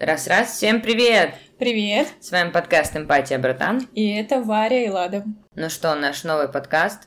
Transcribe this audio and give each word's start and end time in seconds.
Раз-раз, 0.00 0.56
всем 0.56 0.80
привет! 0.80 1.34
Привет! 1.58 2.08
С 2.22 2.30
вами 2.30 2.52
подкаст 2.52 2.96
«Эмпатия, 2.96 3.38
братан». 3.38 3.86
И 3.94 4.08
это 4.08 4.40
Варя 4.40 4.82
и 4.82 4.88
Лада. 4.88 5.26
Ну 5.54 5.68
что, 5.68 5.94
наш 5.94 6.24
новый 6.24 6.48
подкаст. 6.48 7.00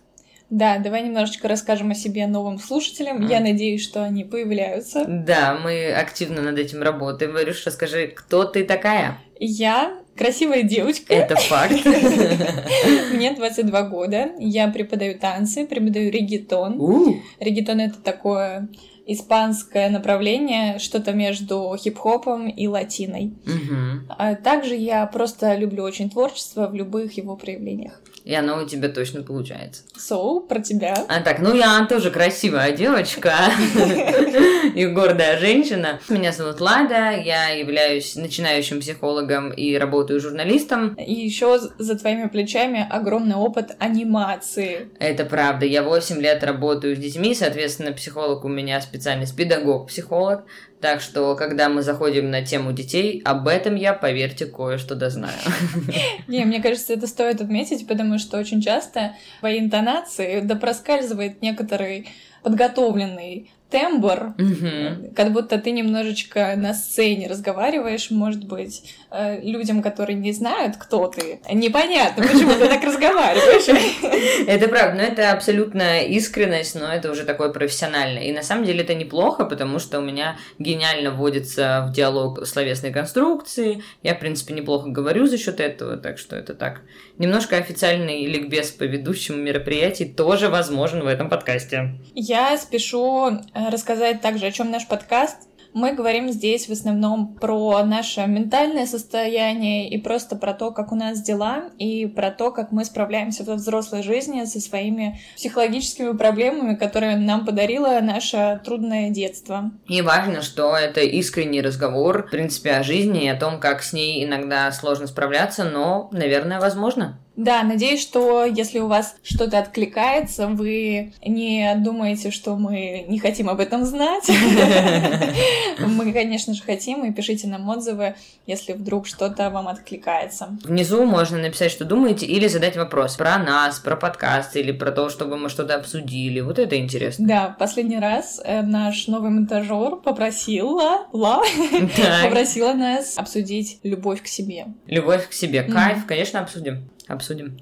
Да, 0.52 0.78
давай 0.78 1.02
немножечко 1.02 1.48
расскажем 1.48 1.90
о 1.90 1.96
себе 1.96 2.28
новым 2.28 2.60
слушателям. 2.60 3.24
Mm. 3.24 3.30
Я 3.32 3.40
надеюсь, 3.40 3.84
что 3.84 4.04
они 4.04 4.24
появляются. 4.24 5.06
Да, 5.08 5.56
мы 5.56 5.92
активно 5.92 6.44
над 6.44 6.60
этим 6.60 6.84
работаем. 6.84 7.34
Варюш, 7.34 7.66
расскажи, 7.66 8.10
кто 8.10 8.44
ты 8.44 8.64
такая? 8.64 9.18
Я 9.40 9.98
красивая 10.16 10.64
девочка. 10.64 11.14
Это 11.14 11.36
факт. 11.36 11.86
Мне 13.14 13.34
22 13.34 13.82
года. 13.84 14.32
Я 14.40 14.68
преподаю 14.70 15.18
танцы, 15.18 15.66
преподаю 15.66 16.12
регетон. 16.12 17.22
Регетон— 17.40 17.80
это 17.82 18.00
такое 18.02 18.70
испанское 19.06 19.90
направление, 19.90 20.80
что-то 20.80 21.12
между 21.12 21.76
хип-хопом 21.78 22.48
и 22.48 22.68
латиной. 22.68 23.34
Угу. 23.46 24.16
А 24.18 24.36
также 24.36 24.76
я 24.76 25.06
просто 25.08 25.56
люблю 25.56 25.84
очень 25.84 26.10
творчество 26.10 26.68
в 26.68 26.74
любых 26.74 27.18
его 27.18 27.36
проявлениях. 27.36 28.00
И 28.24 28.34
оно 28.34 28.64
у 28.64 28.66
тебя 28.66 28.88
точно 28.88 29.22
получается. 29.22 29.84
So, 29.98 30.48
про 30.48 30.62
тебя. 30.62 30.96
А 31.10 31.20
так, 31.20 31.40
ну 31.40 31.54
я 31.54 31.86
тоже 31.86 32.10
красивая 32.10 32.72
девочка 32.72 33.34
и 34.76 34.86
гордая 34.88 35.40
женщина. 35.40 36.00
Меня 36.10 36.32
зовут 36.32 36.60
Лада, 36.60 37.12
я 37.12 37.50
являюсь 37.50 38.16
начинающим 38.16 38.80
психологом 38.80 39.52
и 39.52 39.78
работаю 39.78 40.20
журналистом. 40.20 40.94
И 40.96 41.14
еще 41.14 41.60
за 41.60 41.98
твоими 41.98 42.28
плечами 42.28 42.88
огромный 42.90 43.36
опыт 43.36 43.76
анимации. 43.80 44.90
Это 45.00 45.26
правда. 45.26 45.66
Я 45.66 45.84
8 45.84 46.22
лет 46.22 46.44
работаю 46.44 46.96
с 46.96 47.00
детьми, 47.00 47.36
соответственно, 47.36 47.94
психолог 47.94 48.46
у 48.46 48.48
меня 48.48 48.82
специальность 48.82 49.36
педагог-психолог. 49.36 50.46
Так 50.82 51.00
что, 51.00 51.36
когда 51.36 51.70
мы 51.70 51.82
заходим 51.82 52.30
на 52.30 52.44
тему 52.44 52.74
детей, 52.74 53.22
об 53.24 53.48
этом 53.48 53.76
я, 53.76 53.94
поверьте, 53.94 54.46
кое-что 54.46 54.96
дознаю. 54.96 55.32
Не, 56.28 56.44
мне 56.44 56.62
кажется, 56.62 56.92
это 56.92 57.08
стоит 57.08 57.40
отметить, 57.40 57.88
потому 57.88 58.20
что 58.20 58.38
очень 58.38 58.62
часто 58.62 59.16
по 59.40 59.58
интонации 59.58 60.42
да 60.42 60.56
проскальзывает 60.56 61.42
некоторый 61.42 62.10
подготовленный 62.44 63.50
тембр, 63.74 64.36
угу. 64.38 65.14
как 65.16 65.34
будто 65.34 65.58
ты 65.58 65.72
немножечко 65.72 66.54
на 66.56 66.76
сцене 66.76 67.28
разговариваешь, 67.28 68.12
может 68.12 68.44
быть, 68.44 68.94
э, 69.10 69.42
людям, 69.42 69.82
которые 69.82 70.16
не 70.16 70.32
знают, 70.32 70.78
кто 70.78 71.08
ты, 71.08 71.40
непонятно, 71.52 72.24
почему 72.24 72.52
ты 72.52 72.68
так 72.68 72.84
разговариваешь. 72.84 74.48
Это 74.48 74.68
правда, 74.68 74.98
но 74.98 75.02
это 75.02 75.32
абсолютно 75.32 76.04
искренность, 76.04 76.76
но 76.76 76.94
это 76.94 77.10
уже 77.10 77.24
такое 77.24 77.50
профессиональное. 77.50 78.26
И 78.26 78.32
на 78.32 78.44
самом 78.44 78.64
деле 78.64 78.84
это 78.84 78.94
неплохо, 78.94 79.46
потому 79.46 79.80
что 79.80 79.98
у 79.98 80.04
меня 80.04 80.38
гениально 80.60 81.10
вводится 81.10 81.88
в 81.90 81.94
диалог 81.94 82.46
словесной 82.46 82.92
конструкции, 82.92 83.82
я, 84.04 84.14
в 84.14 84.20
принципе, 84.20 84.54
неплохо 84.54 84.90
говорю 84.90 85.26
за 85.26 85.40
счет 85.40 85.60
этого, 85.60 85.98
так 85.98 86.20
что 86.20 86.36
это 86.36 86.54
так. 86.54 86.82
Немножко 87.18 87.58
официальный 87.58 88.28
ликбез 88.28 88.70
по 88.70 88.84
ведущему 88.84 89.40
мероприятий 89.40 90.06
тоже 90.06 90.50
возможен 90.50 91.02
в 91.02 91.08
этом 91.08 91.28
подкасте. 91.28 91.96
Я 92.14 92.56
спешу 92.58 93.40
э, 93.54 93.63
рассказать 93.70 94.22
также, 94.22 94.48
о 94.48 94.52
чем 94.52 94.72
наш 94.72 94.88
подкаст. 94.88 95.38
Мы 95.74 95.94
говорим 95.94 96.30
здесь 96.32 96.68
в 96.68 96.72
основном 96.72 97.34
про 97.34 97.84
наше 97.84 98.28
ментальное 98.28 98.86
состояние 98.86 99.90
и 99.90 99.98
просто 99.98 100.36
про 100.36 100.54
то, 100.54 100.70
как 100.70 100.92
у 100.92 100.96
нас 100.96 101.20
дела, 101.22 101.72
и 101.80 102.06
про 102.06 102.30
то, 102.30 102.52
как 102.52 102.72
мы 102.72 102.86
справляемся 102.86 103.44
во 103.44 103.56
взрослой 103.56 104.04
жизни 104.04 104.46
со 104.46 104.60
своими 104.60 105.20
психологическими 105.36 106.16
проблемами, 106.16 106.76
которые 106.76 107.18
нам 107.18 107.44
подарило 107.44 108.00
наше 108.02 108.62
трудное 108.64 109.10
детство. 109.10 109.72
И 109.88 110.04
важно, 110.04 110.44
что 110.44 110.78
это 110.78 111.02
искренний 111.02 111.62
разговор, 111.62 112.28
в 112.28 112.30
принципе, 112.30 112.74
о 112.74 112.84
жизни 112.84 113.24
и 113.24 113.30
о 113.30 113.40
том, 113.40 113.60
как 113.60 113.82
с 113.82 113.94
ней 113.94 114.24
иногда 114.24 114.72
сложно 114.72 115.08
справляться, 115.08 115.64
но, 115.64 116.08
наверное, 116.12 116.60
возможно. 116.60 117.20
Да, 117.36 117.64
надеюсь, 117.64 118.02
что 118.02 118.46
если 118.46 118.80
у 118.80 118.88
вас 118.88 119.16
что-то 119.24 119.58
откликается, 119.58 120.48
вы 120.48 121.14
не 121.26 121.74
думаете, 121.78 122.30
что 122.30 122.56
мы 122.56 123.06
не 123.08 123.18
хотим 123.18 123.50
об 123.50 123.60
этом 123.60 123.86
знать. 123.86 124.30
Мы, 125.80 126.14
конечно 126.14 126.54
же, 126.54 126.62
хотим, 126.62 127.04
и 127.06 127.12
пишите 127.12 127.48
нам 127.48 127.68
отзывы, 127.70 128.16
если 128.46 128.74
вдруг 128.74 129.08
что-то 129.08 129.50
вам 129.50 129.68
откликается. 129.68 130.58
Внизу 130.64 131.06
можно 131.06 131.38
написать, 131.38 131.72
что 131.72 131.86
думаете, 131.86 132.26
или 132.26 132.48
задать 132.48 132.78
вопрос 132.78 133.16
про 133.16 133.38
нас, 133.38 133.80
про 133.80 133.96
подкаст, 133.96 134.56
или 134.56 134.72
про 134.72 134.92
то, 134.92 135.10
чтобы 135.10 135.38
мы 135.38 135.50
что-то 135.50 135.76
обсудили. 135.76 136.40
Вот 136.42 136.60
это 136.60 136.78
интересно. 136.78 137.28
Да, 137.28 137.56
последний 137.58 138.00
раз 138.00 138.40
э, 138.44 138.62
наш 138.62 139.08
новый 139.08 139.32
монтажер 139.32 139.98
попросила, 139.98 141.08
ла, 141.12 141.42
попросила 142.24 142.74
нас 142.74 143.18
обсудить 143.18 143.80
любовь 143.84 144.22
к 144.22 144.28
себе. 144.28 144.68
Любовь 144.86 145.28
к 145.28 145.34
себе. 145.34 145.64
Кайф, 145.64 146.06
конечно, 146.06 146.40
обсудим 146.40 146.90
обсудим. 147.08 147.58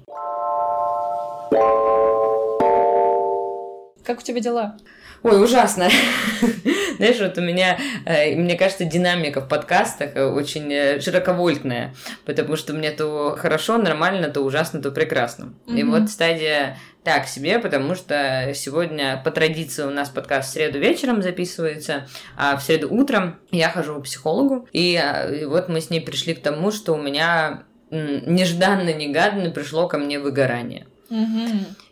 Как 4.04 4.18
у 4.18 4.22
тебя 4.22 4.40
дела? 4.40 4.76
Ой, 5.22 5.42
ужасно. 5.42 5.88
Знаешь, 6.96 7.20
вот 7.20 7.38
у 7.38 7.40
меня, 7.40 7.78
э, 8.04 8.34
мне 8.34 8.56
кажется, 8.56 8.84
динамика 8.84 9.40
в 9.40 9.48
подкастах 9.48 10.10
э, 10.14 10.24
очень 10.24 10.72
э, 10.72 11.00
широковольтная, 11.00 11.94
потому 12.24 12.56
что 12.56 12.72
мне 12.72 12.90
то 12.90 13.36
хорошо, 13.38 13.78
нормально, 13.78 14.28
то 14.28 14.40
ужасно, 14.40 14.82
то 14.82 14.90
прекрасно. 14.90 15.54
Mm-hmm. 15.66 15.78
И 15.78 15.82
вот 15.84 16.10
стадия 16.10 16.78
так 17.04 17.26
себе, 17.26 17.60
потому 17.60 17.94
что 17.94 18.52
сегодня 18.54 19.20
по 19.24 19.30
традиции 19.30 19.84
у 19.84 19.90
нас 19.90 20.10
подкаст 20.10 20.50
в 20.50 20.52
среду 20.52 20.78
вечером 20.78 21.22
записывается, 21.22 22.08
а 22.36 22.56
в 22.56 22.62
среду 22.62 22.92
утром 22.92 23.38
я 23.50 23.68
хожу 23.70 24.00
к 24.00 24.04
психологу, 24.04 24.68
и, 24.72 25.00
и 25.40 25.44
вот 25.44 25.68
мы 25.68 25.80
с 25.80 25.90
ней 25.90 26.00
пришли 26.00 26.34
к 26.34 26.42
тому, 26.42 26.72
что 26.72 26.94
у 26.94 27.00
меня 27.00 27.64
нежданно-негаданно 27.92 29.50
пришло 29.50 29.86
ко 29.86 29.98
мне 29.98 30.18
выгорание. 30.18 30.86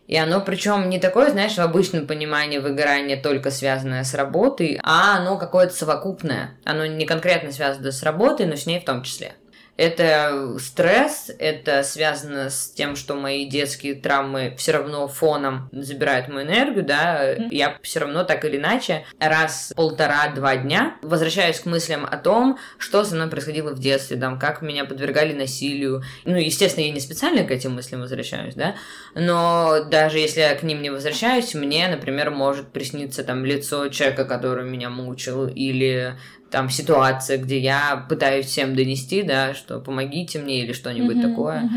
И 0.07 0.17
оно 0.17 0.41
причем 0.41 0.89
не 0.89 0.99
такое, 0.99 1.31
знаешь, 1.31 1.55
в 1.55 1.61
обычном 1.61 2.09
понимании 2.09 2.59
выгорание 2.59 3.17
только 3.17 3.53
связанное 3.53 4.03
с 4.03 4.13
работой, 4.15 4.81
а 4.83 5.17
оно 5.17 5.37
какое-то 5.37 5.73
совокупное. 5.73 6.59
Оно 6.65 6.85
не 6.85 7.07
конкретно 7.07 7.53
связано 7.53 7.93
с 7.93 8.03
работой, 8.03 8.47
но 8.47 8.57
с 8.57 8.67
ней 8.67 8.81
в 8.81 8.85
том 8.85 9.05
числе. 9.05 9.35
Это 9.81 10.59
стресс, 10.59 11.31
это 11.39 11.83
связано 11.85 12.51
с 12.51 12.71
тем, 12.71 12.97
что 12.97 13.15
мои 13.15 13.47
детские 13.47 13.95
травмы 13.95 14.55
все 14.59 14.73
равно 14.73 15.09
фоном 15.09 15.71
забирают 15.73 16.29
мою 16.29 16.47
энергию, 16.47 16.85
да, 16.85 17.33
mm-hmm. 17.33 17.49
я 17.51 17.79
все 17.81 18.01
равно 18.01 18.25
так 18.25 18.45
или 18.45 18.59
иначе 18.59 19.07
раз 19.19 19.73
полтора-два 19.75 20.57
дня 20.57 20.99
возвращаюсь 21.01 21.61
к 21.61 21.65
мыслям 21.65 22.05
о 22.05 22.19
том, 22.19 22.59
что 22.77 23.05
со 23.05 23.15
мной 23.15 23.29
происходило 23.29 23.71
в 23.71 23.79
детстве, 23.79 24.19
там, 24.19 24.39
как 24.39 24.61
меня 24.61 24.85
подвергали 24.85 25.33
насилию. 25.33 26.03
Ну, 26.27 26.37
естественно, 26.37 26.85
я 26.85 26.93
не 26.93 27.01
специально 27.01 27.45
к 27.45 27.51
этим 27.51 27.73
мыслям 27.73 28.03
возвращаюсь, 28.03 28.57
да, 28.57 28.75
но 29.15 29.85
даже 29.91 30.19
если 30.19 30.41
я 30.41 30.55
к 30.57 30.63
ним 30.63 30.83
не 30.83 30.91
возвращаюсь, 30.91 31.55
мне, 31.55 31.89
например, 31.89 32.31
может 32.31 32.69
присниться 32.69 33.25
там 33.25 33.47
лицо 33.47 33.89
человека, 33.89 34.27
который 34.27 34.69
меня 34.69 34.91
мучил, 34.91 35.49
или 35.49 36.19
там 36.51 36.69
ситуация, 36.71 37.39
где 37.39 37.59
я 37.59 38.07
пытаюсь 38.09 38.47
всем 38.47 38.75
донести, 38.75 39.23
да, 39.23 39.55
что 39.55 39.81
помогите 39.81 40.39
мне 40.39 40.63
или 40.63 40.73
что-нибудь 40.73 41.17
uh-huh, 41.17 41.31
такое. 41.31 41.71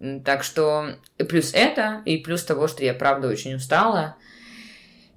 Uh-huh. 0.00 0.22
Так 0.24 0.44
что 0.44 0.90
и 1.18 1.24
плюс 1.24 1.52
это, 1.54 2.02
и 2.04 2.18
плюс 2.18 2.44
того, 2.44 2.68
что 2.68 2.84
я 2.84 2.92
правда 2.94 3.28
очень 3.28 3.54
устала. 3.54 4.16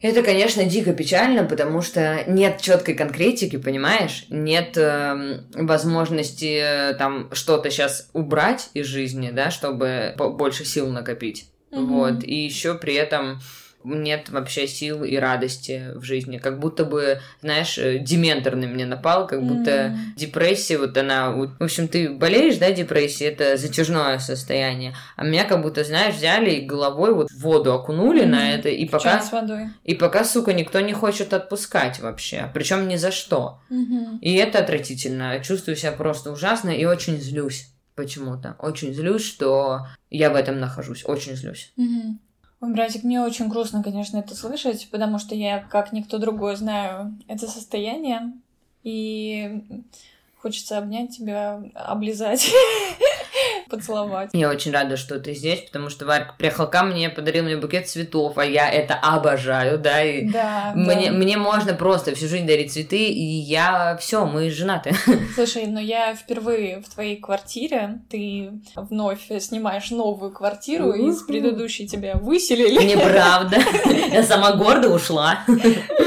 Это, 0.02 0.24
конечно, 0.24 0.64
дико 0.64 0.94
печально, 0.94 1.44
потому 1.44 1.82
что 1.82 2.24
нет 2.26 2.62
четкой 2.62 2.96
конкретики, 2.96 3.58
понимаешь? 3.58 4.26
Нет 4.30 4.78
э, 4.78 5.42
возможности 5.54 6.62
э, 6.62 6.94
там 6.94 7.30
что-то 7.34 7.70
сейчас 7.70 8.10
убрать 8.14 8.70
из 8.74 8.86
жизни, 8.86 9.30
да, 9.32 9.52
чтобы 9.52 10.16
больше 10.18 10.64
сил 10.64 10.88
накопить. 10.88 11.50
Mm-hmm. 11.72 11.86
Вот. 11.86 12.24
И 12.24 12.34
еще 12.34 12.76
при 12.76 12.94
этом 12.94 13.42
нет 13.84 14.30
вообще 14.30 14.68
сил 14.68 15.04
и 15.04 15.16
радости 15.16 15.92
в 15.96 16.04
жизни. 16.04 16.38
Как 16.38 16.60
будто 16.60 16.86
бы, 16.86 17.22
знаешь, 17.42 17.78
э, 17.78 18.00
дементор 18.00 18.56
на 18.56 18.66
меня 18.66 18.86
напал, 18.86 19.28
как 19.28 19.44
будто 19.44 19.72
mm. 19.72 19.96
депрессия, 20.16 20.78
вот 20.78 20.98
она... 20.98 21.32
В 21.32 21.64
общем, 21.64 21.88
ты 21.88 22.10
болеешь, 22.10 22.58
да, 22.58 22.72
депрессией, 22.72 23.32
это 23.32 23.58
затяжное 23.58 24.20
состояние. 24.20 24.96
А 25.16 25.24
меня 25.24 25.46
как 25.46 25.62
будто, 25.62 25.84
знаешь, 25.84 26.16
взяли 26.16 26.52
и 26.52 26.66
головой 26.66 27.14
вот 27.14 27.30
в 27.30 27.40
воду 27.40 27.74
окунули 27.74 28.24
mm. 28.24 28.28
на 28.28 28.54
это, 28.54 28.70
и 28.70 28.86
пока... 28.86 29.22
с 29.22 29.32
водой. 29.32 29.70
И 29.84 29.96
пока, 29.96 30.24
сука, 30.24 30.54
никто 30.54 30.80
не 30.80 30.94
хочет 30.94 31.34
отпускать 31.34 32.00
вообще. 32.00 32.50
Причем 32.54 32.88
ни 32.88 32.96
за 32.96 33.12
что. 33.12 33.60
Mm-hmm. 33.70 34.20
И 34.22 34.36
это 34.36 34.60
отвратительно. 34.60 35.40
Чувствую 35.44 35.76
себя 35.76 35.92
просто 35.92 36.32
ужасно 36.32 36.70
и 36.70 36.86
очень 36.86 37.20
злюсь 37.20 37.70
почему-то. 37.96 38.56
Очень 38.60 38.94
злюсь, 38.94 39.26
что 39.26 39.88
я 40.10 40.30
в 40.30 40.36
этом 40.36 40.60
нахожусь. 40.60 41.04
Очень 41.06 41.36
злюсь. 41.36 41.74
Mm-hmm. 41.78 42.29
Ой, 42.62 42.74
братик, 42.74 43.04
мне 43.04 43.22
очень 43.22 43.48
грустно, 43.48 43.82
конечно, 43.82 44.18
это 44.18 44.36
слышать, 44.36 44.90
потому 44.92 45.18
что 45.18 45.34
я, 45.34 45.60
как 45.60 45.94
никто 45.94 46.18
другой, 46.18 46.58
знаю 46.58 47.18
это 47.28 47.48
состояние, 47.48 48.34
и 48.84 49.64
хочется 50.42 50.78
обнять 50.78 51.16
тебя, 51.16 51.64
облизать. 51.74 52.52
поцеловать. 53.70 54.30
Я 54.34 54.50
очень 54.50 54.72
рада, 54.72 54.98
что 54.98 55.20
ты 55.20 55.34
здесь, 55.34 55.62
потому 55.62 55.90
что 55.90 56.06
Варька 56.06 56.34
приехал 56.38 56.68
ко 56.68 56.84
мне, 56.84 57.10
подарил 57.10 57.44
мне 57.44 57.58
букет 57.58 57.88
цветов, 57.88 58.38
а 58.38 58.46
я 58.46 58.70
это 58.70 58.96
обожаю, 58.96 59.78
да, 59.78 60.04
и 60.04 60.28
Да, 60.30 60.74
мне, 60.76 61.12
да. 61.12 61.18
мне 61.18 61.38
можно 61.38 61.74
просто 61.74 62.16
всю 62.16 62.28
жизнь 62.28 62.48
дарить 62.48 62.74
цветы, 62.74 62.98
и 62.98 63.24
я 63.24 63.98
все, 64.00 64.26
мы 64.26 64.50
женаты. 64.50 64.94
Слушай, 65.36 65.68
но 65.68 65.80
я 65.80 66.16
впервые 66.16 66.82
в 66.82 66.90
твоей 66.94 67.18
квартире, 67.18 68.00
ты 68.10 68.52
вновь 68.76 69.28
снимаешь 69.40 69.92
новую 69.92 70.32
квартиру, 70.32 70.92
из 70.92 71.22
предыдущей 71.24 71.88
тебя 71.88 72.16
выселили. 72.16 72.84
Неправда. 72.84 73.58
Я 74.12 74.24
сама 74.24 74.54
гордо 74.54 74.90
ушла. 74.90 75.40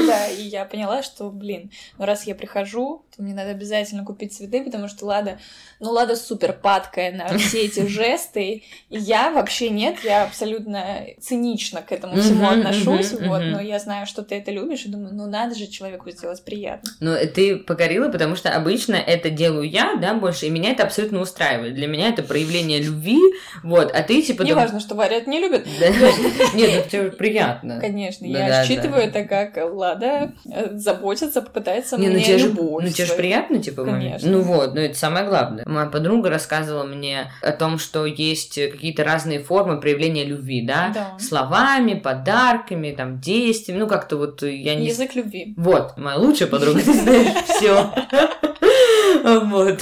Да, 0.13 0.27
и 0.27 0.43
я 0.43 0.65
поняла, 0.65 1.03
что, 1.03 1.29
блин, 1.29 1.71
ну 1.97 2.05
раз 2.05 2.25
я 2.25 2.35
прихожу, 2.35 3.05
то 3.15 3.23
мне 3.23 3.33
надо 3.33 3.51
обязательно 3.51 4.03
купить 4.03 4.33
цветы, 4.33 4.63
потому 4.63 4.87
что 4.87 5.05
Лада, 5.05 5.39
ну 5.79 5.91
Лада 5.91 6.15
супер 6.15 6.53
падкая 6.53 7.11
на 7.11 7.37
все 7.37 7.65
эти 7.65 7.87
жесты, 7.87 8.63
и 8.89 8.97
я 8.97 9.31
вообще 9.31 9.69
нет, 9.69 9.97
я 10.03 10.23
абсолютно 10.23 11.05
цинично 11.19 11.81
к 11.81 11.91
этому 11.91 12.17
всему 12.17 12.47
отношусь, 12.47 13.11
вот, 13.13 13.41
но 13.41 13.61
я 13.61 13.79
знаю, 13.79 14.05
что 14.05 14.23
ты 14.23 14.35
это 14.35 14.51
любишь, 14.51 14.85
и 14.85 14.89
думаю, 14.89 15.13
ну 15.13 15.27
надо 15.27 15.55
же 15.55 15.67
человеку 15.67 16.09
сделать 16.11 16.43
приятно. 16.43 16.89
Ну, 16.99 17.15
ты 17.33 17.57
покорила, 17.57 18.09
потому 18.09 18.35
что 18.35 18.49
обычно 18.49 18.95
это 18.95 19.29
делаю 19.29 19.69
я, 19.69 19.95
да, 19.95 20.13
больше, 20.13 20.47
и 20.47 20.49
меня 20.49 20.71
это 20.71 20.83
абсолютно 20.83 21.21
устраивает. 21.21 21.75
Для 21.75 21.87
меня 21.87 22.09
это 22.09 22.23
проявление 22.23 22.81
любви, 22.81 23.19
вот, 23.63 23.91
а 23.91 24.03
ты 24.03 24.21
типа... 24.21 24.43
Не 24.43 24.53
важно, 24.53 24.79
что 24.79 24.95
Варя 24.95 25.17
это 25.17 25.29
не 25.29 25.39
любит, 25.39 25.67
Да. 25.79 25.87
Нет, 26.53 26.83
ну 26.85 26.89
тебе 26.89 27.11
приятно. 27.11 27.79
Конечно, 27.79 28.25
я 28.25 28.65
считываю 28.65 29.03
это 29.03 29.23
как 29.23 29.57
Лада 29.73 29.92
э, 30.01 30.77
заботится, 30.77 31.41
попытается 31.41 31.97
Не, 31.97 32.07
ну 32.07 32.13
мне 32.15 32.23
тебе 32.23 32.37
же, 32.37 32.47
любовь 32.47 32.83
ну 32.83 32.89
тебе 32.89 33.05
же 33.05 33.13
приятно, 33.13 33.61
типа? 33.61 33.83
Конечно. 33.83 34.29
Ну 34.29 34.41
вот, 34.41 34.73
ну 34.73 34.81
это 34.81 34.97
самое 34.97 35.25
главное. 35.25 35.63
Моя 35.67 35.87
подруга 35.87 36.29
рассказывала 36.29 36.83
мне 36.83 37.31
о 37.41 37.51
том, 37.51 37.77
что 37.77 38.05
есть 38.05 38.55
какие-то 38.55 39.03
разные 39.03 39.39
формы 39.39 39.79
проявления 39.79 40.25
любви, 40.25 40.65
да? 40.65 40.91
Да. 40.93 41.17
Словами, 41.19 41.93
подарками, 41.93 42.91
там, 42.91 43.19
действиями, 43.19 43.79
ну 43.79 43.87
как-то 43.87 44.17
вот 44.17 44.41
я 44.43 44.75
не... 44.75 44.87
Язык 44.87 45.15
любви. 45.15 45.53
Вот, 45.57 45.97
моя 45.97 46.17
лучшая 46.17 46.49
подруга, 46.49 46.79
ты 46.79 46.93
знаешь, 46.93 47.43
все. 47.45 47.91
Вот. 49.23 49.79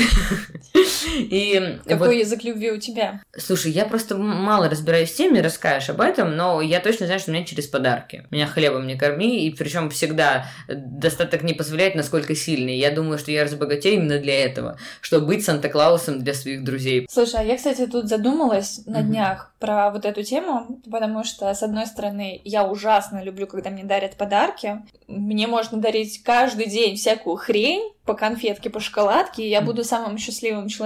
И 1.17 1.77
вот 1.85 1.87
Какой 1.87 2.19
язык 2.19 2.43
любви 2.43 2.71
у 2.71 2.77
тебя? 2.77 3.21
Слушай, 3.37 3.71
я 3.71 3.85
просто 3.85 4.17
мало 4.17 4.69
разбираюсь 4.69 5.11
в 5.11 5.15
теме, 5.15 5.41
расскажешь 5.41 5.89
об 5.89 6.01
этом, 6.01 6.35
но 6.35 6.61
я 6.61 6.79
точно 6.79 7.05
знаю, 7.05 7.19
что 7.19 7.31
у 7.31 7.33
меня 7.33 7.45
через 7.45 7.67
подарки. 7.67 8.25
Меня 8.31 8.47
хлебом 8.47 8.87
не 8.87 8.95
корми, 8.97 9.45
и 9.45 9.51
причем 9.51 9.89
всегда 9.89 10.45
достаток 10.67 11.43
не 11.43 11.53
позволяет, 11.53 11.95
насколько 11.95 12.35
сильный. 12.35 12.77
Я 12.77 12.91
думаю, 12.91 13.17
что 13.17 13.31
я 13.31 13.43
разбогатею 13.43 13.95
именно 13.95 14.19
для 14.19 14.43
этого, 14.45 14.77
чтобы 15.01 15.27
быть 15.27 15.45
Санта-Клаусом 15.45 16.23
для 16.23 16.33
своих 16.33 16.63
друзей. 16.63 17.07
Слушай, 17.09 17.41
а 17.41 17.43
я, 17.43 17.57
кстати, 17.57 17.85
тут 17.87 18.07
задумалась 18.07 18.81
на 18.85 18.99
Мгм. 18.99 19.07
днях 19.09 19.53
про 19.59 19.91
вот 19.91 20.05
эту 20.05 20.23
тему, 20.23 20.79
потому 20.89 21.23
что, 21.23 21.53
с 21.53 21.61
одной 21.63 21.85
стороны, 21.85 22.41
я 22.43 22.65
ужасно 22.67 23.23
люблю, 23.23 23.47
когда 23.47 23.69
мне 23.69 23.83
дарят 23.83 24.15
подарки. 24.15 24.81
Мне 25.07 25.47
можно 25.47 25.77
дарить 25.79 26.23
каждый 26.23 26.67
день 26.67 26.95
всякую 26.95 27.35
хрень 27.35 27.91
по 28.05 28.15
конфетке, 28.15 28.69
по 28.69 28.79
шоколадке, 28.79 29.43
и 29.43 29.49
я 29.49 29.61
буду 29.61 29.83
самым 29.83 30.17
счастливым 30.17 30.67
человеком. 30.67 30.80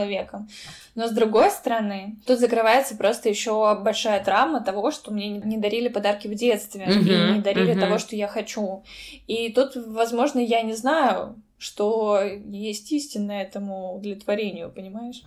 Но 0.95 1.07
с 1.07 1.11
другой 1.11 1.51
стороны, 1.51 2.17
тут 2.25 2.39
закрывается 2.39 2.95
просто 2.95 3.29
еще 3.29 3.79
большая 3.81 4.23
травма 4.23 4.61
того, 4.61 4.91
что 4.91 5.11
мне 5.11 5.29
не 5.29 5.57
дарили 5.57 5.89
подарки 5.89 6.27
в 6.27 6.35
детстве, 6.35 6.85
и 6.85 6.93
Мгм, 6.95 7.33
не 7.33 7.39
дарили 7.41 7.71
мгм. 7.71 7.79
того, 7.81 7.97
что 7.97 8.15
я 8.15 8.27
хочу. 8.27 8.83
И 9.27 9.51
тут, 9.53 9.75
возможно, 9.75 10.39
я 10.39 10.61
не 10.61 10.73
знаю, 10.73 11.41
что 11.57 12.21
есть 12.21 12.91
истинное 12.91 13.43
этому 13.43 13.95
удовлетворению, 13.95 14.71
понимаешь? 14.71 15.23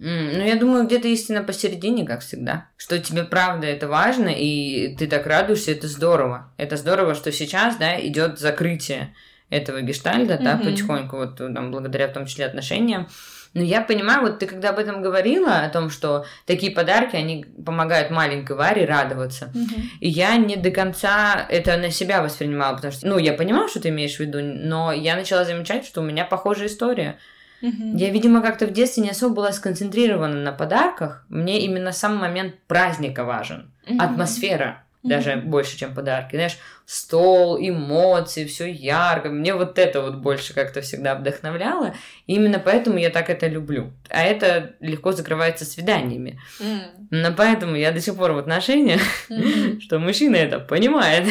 М, 0.00 0.38
Ну, 0.38 0.44
я 0.44 0.54
думаю, 0.56 0.86
где-то 0.86 1.08
истина 1.08 1.42
посередине, 1.42 2.04
как 2.04 2.20
всегда. 2.20 2.68
Что 2.76 2.98
тебе 3.00 3.24
правда 3.24 3.66
это 3.66 3.88
важно, 3.88 4.28
и 4.28 4.94
ты 4.96 5.08
так 5.08 5.26
радуешься, 5.26 5.72
это 5.72 5.88
здорово. 5.88 6.52
Это 6.56 6.76
здорово, 6.76 7.14
что 7.14 7.32
сейчас, 7.32 7.76
да, 7.76 7.98
идет 8.06 8.38
закрытие 8.38 9.14
этого 9.50 9.80
гештальда, 9.80 10.38
да, 10.38 10.54
Мгм. 10.56 10.64
потихоньку, 10.64 11.16
вот 11.16 11.36
там, 11.38 11.70
благодаря 11.72 12.06
в 12.08 12.12
том 12.12 12.26
числе 12.26 12.46
отношениям. 12.46 13.08
Но 13.54 13.62
я 13.62 13.80
понимаю, 13.80 14.22
вот 14.22 14.38
ты 14.38 14.46
когда 14.46 14.70
об 14.70 14.78
этом 14.78 15.02
говорила, 15.02 15.60
о 15.60 15.68
том, 15.68 15.90
что 15.90 16.24
такие 16.46 16.72
подарки, 16.72 17.16
они 17.16 17.44
помогают 17.64 18.10
маленькой 18.10 18.56
Варе 18.56 18.84
радоваться. 18.84 19.52
И 20.00 20.08
я 20.08 20.36
не 20.36 20.56
до 20.56 20.70
конца 20.70 21.46
это 21.48 21.76
на 21.76 21.90
себя 21.90 22.22
воспринимала, 22.22 22.76
потому 22.76 22.92
что, 22.92 23.06
ну, 23.06 23.18
я 23.18 23.32
понимала, 23.32 23.68
что 23.68 23.80
ты 23.80 23.88
имеешь 23.88 24.16
в 24.16 24.20
виду, 24.20 24.40
но 24.40 24.92
я 24.92 25.16
начала 25.16 25.44
замечать, 25.44 25.86
что 25.86 26.00
у 26.00 26.04
меня 26.04 26.24
похожая 26.24 26.68
история. 26.68 27.18
Мгм. 27.60 27.96
Я, 27.96 28.10
видимо, 28.10 28.40
как-то 28.40 28.66
в 28.66 28.72
детстве 28.72 29.02
не 29.02 29.10
особо 29.10 29.34
была 29.34 29.52
сконцентрирована 29.52 30.40
на 30.40 30.52
подарках. 30.52 31.24
Мне 31.28 31.60
именно 31.62 31.90
сам 31.92 32.16
момент 32.16 32.54
праздника 32.68 33.24
важен. 33.24 33.72
Мгм. 33.86 34.00
Атмосфера 34.00 34.84
Даже 35.04 35.36
больше, 35.36 35.78
чем 35.78 35.94
подарки. 35.94 36.34
Знаешь, 36.34 36.58
стол, 36.84 37.56
эмоции, 37.60 38.44
все 38.46 38.66
ярко. 38.66 39.28
Мне 39.28 39.54
вот 39.54 39.78
это 39.78 40.02
вот 40.02 40.16
больше 40.16 40.54
как-то 40.54 40.80
всегда 40.80 41.14
вдохновляло. 41.14 41.94
И 42.26 42.34
именно 42.34 42.58
поэтому 42.58 42.98
я 42.98 43.10
так 43.10 43.30
это 43.30 43.46
люблю. 43.46 43.92
А 44.10 44.22
это 44.24 44.74
легко 44.80 45.12
закрывается 45.12 45.64
свиданиями. 45.64 46.40
М. 46.60 46.80
Но 47.10 47.32
поэтому 47.32 47.76
я 47.76 47.92
до 47.92 48.00
сих 48.00 48.16
пор 48.16 48.32
в 48.32 48.38
отношениях, 48.38 49.00
Мгм. 49.28 49.80
что 49.80 49.98
мужчина 49.98 50.36
это 50.36 50.58
понимает. 50.58 51.28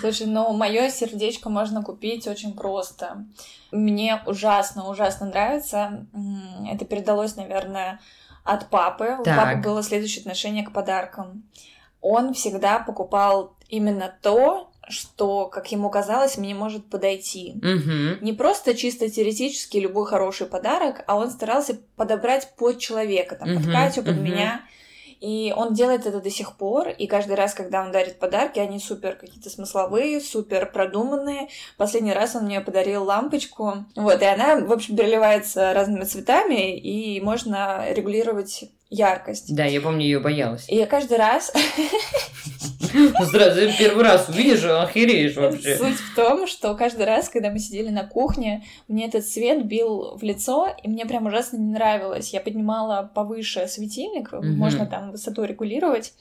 Слушай, 0.00 0.26
ну 0.26 0.52
мое 0.52 0.88
сердечко 0.88 1.50
можно 1.50 1.82
купить 1.82 2.26
очень 2.26 2.54
просто. 2.56 3.24
Мне 3.72 4.22
ужасно, 4.26 4.88
ужасно 4.88 5.26
нравится. 5.26 6.06
Это 6.70 6.84
передалось, 6.86 7.36
наверное, 7.36 8.00
от 8.44 8.70
папы. 8.70 9.16
У 9.20 9.24
Так. 9.24 9.36
папы 9.36 9.58
было 9.58 9.82
следующее 9.82 10.20
отношение 10.20 10.64
к 10.64 10.72
подаркам. 10.72 11.42
Он 12.08 12.34
всегда 12.34 12.78
покупал 12.78 13.56
именно 13.68 14.16
то, 14.22 14.70
что, 14.88 15.46
как 15.46 15.72
ему 15.72 15.90
казалось, 15.90 16.38
мне 16.38 16.54
может 16.54 16.88
подойти. 16.88 17.54
Мгм. 17.60 18.18
Не 18.20 18.32
просто 18.32 18.76
чисто 18.76 19.10
теоретически 19.10 19.78
любой 19.78 20.06
хороший 20.06 20.46
подарок, 20.46 21.02
а 21.08 21.16
он 21.16 21.32
старался 21.32 21.76
подобрать 21.96 22.54
под 22.56 22.78
человека, 22.78 23.34
там, 23.34 23.48
под 23.48 23.64
Мгм, 23.64 23.72
Катю, 23.72 24.04
под 24.04 24.14
мгм. 24.14 24.24
меня. 24.24 24.60
И 25.20 25.52
он 25.56 25.74
делает 25.74 26.06
это 26.06 26.20
до 26.20 26.30
сих 26.30 26.56
пор, 26.56 26.90
и 26.90 27.08
каждый 27.08 27.34
раз, 27.34 27.54
когда 27.54 27.82
он 27.82 27.90
дарит 27.90 28.20
подарки, 28.20 28.60
они 28.60 28.78
супер 28.78 29.16
какие-то 29.16 29.50
смысловые, 29.50 30.20
супер 30.20 30.70
продуманные. 30.70 31.48
Последний 31.76 32.12
раз 32.12 32.36
он 32.36 32.44
мне 32.44 32.60
подарил 32.60 33.02
лампочку, 33.02 33.86
вот, 33.96 34.22
и 34.22 34.24
она, 34.26 34.60
в 34.60 34.70
общем, 34.70 34.94
переливается 34.96 35.72
разными 35.72 36.04
цветами, 36.04 36.78
и 36.78 37.20
можно 37.20 37.92
регулировать 37.92 38.66
яркость. 38.90 39.54
Да, 39.54 39.64
я 39.64 39.80
помню, 39.80 40.02
ее 40.02 40.20
боялась. 40.20 40.68
И 40.68 40.76
я 40.76 40.86
каждый 40.86 41.18
раз 41.18 41.52
сразу 43.30 43.60
первый 43.78 44.04
раз 44.04 44.28
увидишь, 44.28 44.64
охереешь 44.64 45.36
вообще. 45.36 45.76
Суть 45.76 45.96
в 45.96 46.14
том, 46.14 46.46
что 46.46 46.74
каждый 46.74 47.04
раз, 47.04 47.28
когда 47.28 47.50
мы 47.50 47.58
сидели 47.58 47.88
на 47.88 48.06
кухне, 48.06 48.64
мне 48.88 49.06
этот 49.06 49.26
свет 49.26 49.66
бил 49.66 50.16
в 50.16 50.22
лицо, 50.22 50.68
и 50.82 50.88
мне 50.88 51.04
прям 51.06 51.26
ужасно 51.26 51.56
не 51.56 51.72
нравилось. 51.72 52.32
Я 52.32 52.40
поднимала 52.40 53.10
повыше 53.14 53.66
светильник, 53.68 54.32
можно 54.32 54.86
там 54.86 55.12
высоту 55.12 55.44
регулировать. 55.44 56.12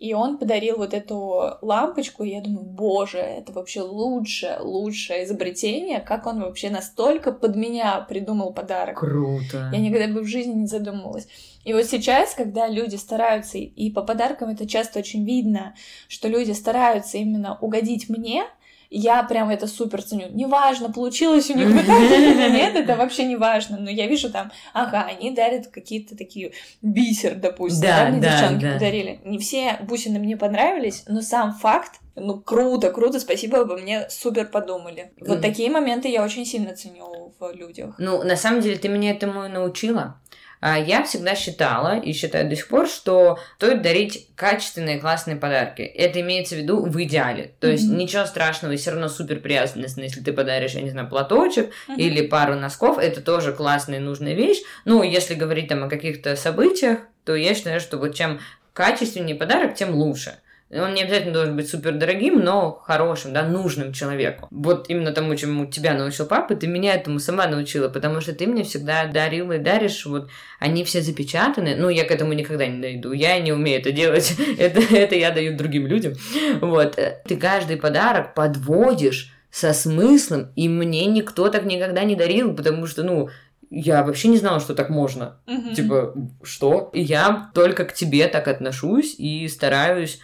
И 0.00 0.14
он 0.14 0.38
подарил 0.38 0.78
вот 0.78 0.94
эту 0.94 1.58
лампочку, 1.60 2.24
и 2.24 2.30
я 2.30 2.40
думаю, 2.40 2.64
боже, 2.64 3.18
это 3.18 3.52
вообще 3.52 3.82
лучшее, 3.82 4.58
лучшее 4.58 5.24
изобретение, 5.24 6.00
как 6.00 6.26
он 6.26 6.40
вообще 6.40 6.70
настолько 6.70 7.32
под 7.32 7.54
меня 7.54 8.00
придумал 8.08 8.54
подарок. 8.54 8.98
Круто. 8.98 9.68
Я 9.70 9.78
никогда 9.78 10.08
бы 10.08 10.22
в 10.22 10.26
жизни 10.26 10.54
не 10.54 10.66
задумывалась. 10.66 11.28
И 11.66 11.74
вот 11.74 11.84
сейчас, 11.84 12.34
когда 12.34 12.66
люди 12.66 12.96
стараются, 12.96 13.58
и 13.58 13.90
по 13.90 14.00
подаркам 14.00 14.48
это 14.48 14.66
часто 14.66 15.00
очень 15.00 15.26
видно, 15.26 15.74
что 16.08 16.28
люди 16.28 16.52
стараются 16.52 17.18
именно 17.18 17.58
угодить 17.60 18.08
мне, 18.08 18.44
я 18.90 19.22
прям 19.22 19.48
это 19.50 19.66
супер 19.66 20.02
ценю. 20.02 20.28
Неважно, 20.30 20.92
получилось 20.92 21.48
у 21.50 21.54
них 21.56 21.68
подарок 21.68 22.10
или 22.10 22.50
нет, 22.56 22.74
это 22.74 22.96
вообще 22.96 23.24
не 23.24 23.36
важно. 23.36 23.78
Но 23.78 23.88
я 23.88 24.06
вижу 24.06 24.30
там, 24.30 24.50
ага, 24.72 25.02
они 25.02 25.30
дарят 25.30 25.68
какие-то 25.68 26.16
такие 26.16 26.52
бисер, 26.82 27.36
допустим, 27.36 27.82
Да, 27.82 28.04
да, 28.04 28.10
мне 28.10 28.20
да, 28.20 28.30
девчонки 28.32 28.64
да. 28.64 28.72
подарили. 28.74 29.20
Не 29.24 29.38
все 29.38 29.78
бусины 29.82 30.18
мне 30.18 30.36
понравились, 30.36 31.04
но 31.06 31.22
сам 31.22 31.54
факт, 31.54 32.00
ну 32.16 32.40
круто, 32.40 32.90
круто, 32.90 33.20
спасибо, 33.20 33.60
обо 33.60 33.76
мне 33.76 34.08
супер 34.10 34.46
подумали. 34.46 35.12
Вот 35.20 35.40
такие 35.40 35.70
моменты 35.70 36.08
я 36.08 36.24
очень 36.24 36.44
сильно 36.44 36.74
ценю 36.74 37.32
в 37.38 37.52
людях. 37.52 37.94
Ну, 37.98 38.22
на 38.24 38.36
самом 38.36 38.60
деле, 38.60 38.76
ты 38.76 38.88
меня 38.88 39.12
этому 39.12 39.44
и 39.44 39.48
научила. 39.48 40.20
А 40.60 40.78
Я 40.78 41.02
всегда 41.04 41.34
считала 41.34 41.98
и 41.98 42.12
считаю 42.12 42.48
до 42.48 42.54
сих 42.54 42.68
пор, 42.68 42.86
что 42.86 43.38
стоит 43.56 43.80
дарить 43.80 44.28
качественные 44.36 44.98
классные 44.98 45.36
подарки. 45.36 45.80
Это 45.80 46.20
имеется 46.20 46.54
в 46.54 46.58
виду 46.58 46.84
в 46.84 47.02
идеале. 47.02 47.52
То 47.60 47.66
есть 47.68 47.88
Мгм. 47.88 47.96
ничего 47.98 48.26
страшного 48.26 48.72
и 48.72 48.76
все 48.76 48.90
равно 48.90 49.08
супер 49.08 49.40
приятно, 49.40 49.80
если 49.80 50.20
ты 50.20 50.32
подаришь, 50.34 50.72
я 50.72 50.82
не 50.82 50.90
знаю, 50.90 51.08
платочек 51.08 51.70
Мгм. 51.88 51.98
или 51.98 52.26
пару 52.26 52.54
носков. 52.56 52.98
Это 52.98 53.22
тоже 53.22 53.52
классная 53.52 53.98
и 53.98 54.02
нужная 54.02 54.34
вещь. 54.34 54.58
Ну, 54.84 55.02
если 55.02 55.34
говорить 55.34 55.68
там 55.68 55.82
о 55.84 55.88
каких-то 55.88 56.36
событиях, 56.36 56.98
то 57.24 57.34
я 57.34 57.54
считаю, 57.54 57.80
что 57.80 57.96
вот 57.96 58.14
чем 58.14 58.40
качественнее 58.74 59.36
подарок, 59.36 59.74
тем 59.74 59.94
лучше. 59.94 60.34
Он 60.72 60.94
не 60.94 61.02
обязательно 61.02 61.32
должен 61.32 61.56
быть 61.56 61.68
супер 61.68 61.96
дорогим, 61.96 62.38
но 62.44 62.70
хорошим, 62.70 63.32
да, 63.32 63.42
нужным 63.42 63.92
человеку. 63.92 64.46
Вот 64.52 64.88
именно 64.88 65.10
тому, 65.10 65.34
чему 65.34 65.66
тебя 65.66 65.94
научил 65.94 66.26
папа, 66.26 66.54
ты 66.54 66.68
меня 66.68 66.94
этому 66.94 67.18
сама 67.18 67.48
научила, 67.48 67.88
потому 67.88 68.20
что 68.20 68.32
ты 68.32 68.46
мне 68.46 68.62
всегда 68.62 69.06
дарила 69.06 69.54
и 69.54 69.58
даришь, 69.58 70.06
вот, 70.06 70.30
они 70.60 70.84
все 70.84 71.00
запечатаны, 71.00 71.74
ну, 71.74 71.88
я 71.88 72.04
к 72.04 72.12
этому 72.12 72.34
никогда 72.34 72.66
не 72.66 72.80
дойду, 72.80 73.12
я 73.12 73.40
не 73.40 73.52
умею 73.52 73.80
это 73.80 73.90
делать, 73.90 74.36
это, 74.58 74.80
это 74.94 75.16
я 75.16 75.32
даю 75.32 75.56
другим 75.56 75.88
людям, 75.88 76.14
вот. 76.60 76.96
Ты 77.26 77.36
каждый 77.36 77.76
подарок 77.76 78.34
подводишь 78.34 79.34
со 79.50 79.72
смыслом, 79.72 80.52
и 80.54 80.68
мне 80.68 81.06
никто 81.06 81.48
так 81.48 81.64
никогда 81.64 82.04
не 82.04 82.14
дарил, 82.14 82.54
потому 82.54 82.86
что, 82.86 83.02
ну, 83.02 83.28
я 83.70 84.02
вообще 84.02 84.28
не 84.28 84.36
знала, 84.36 84.58
что 84.58 84.74
так 84.74 84.90
можно. 84.90 85.36
Мгм. 85.46 85.74
Типа, 85.74 86.14
что? 86.42 86.90
И 86.92 87.00
я 87.00 87.50
только 87.54 87.84
к 87.84 87.94
тебе 87.94 88.26
так 88.26 88.48
отношусь 88.48 89.14
и 89.16 89.46
стараюсь 89.46 90.20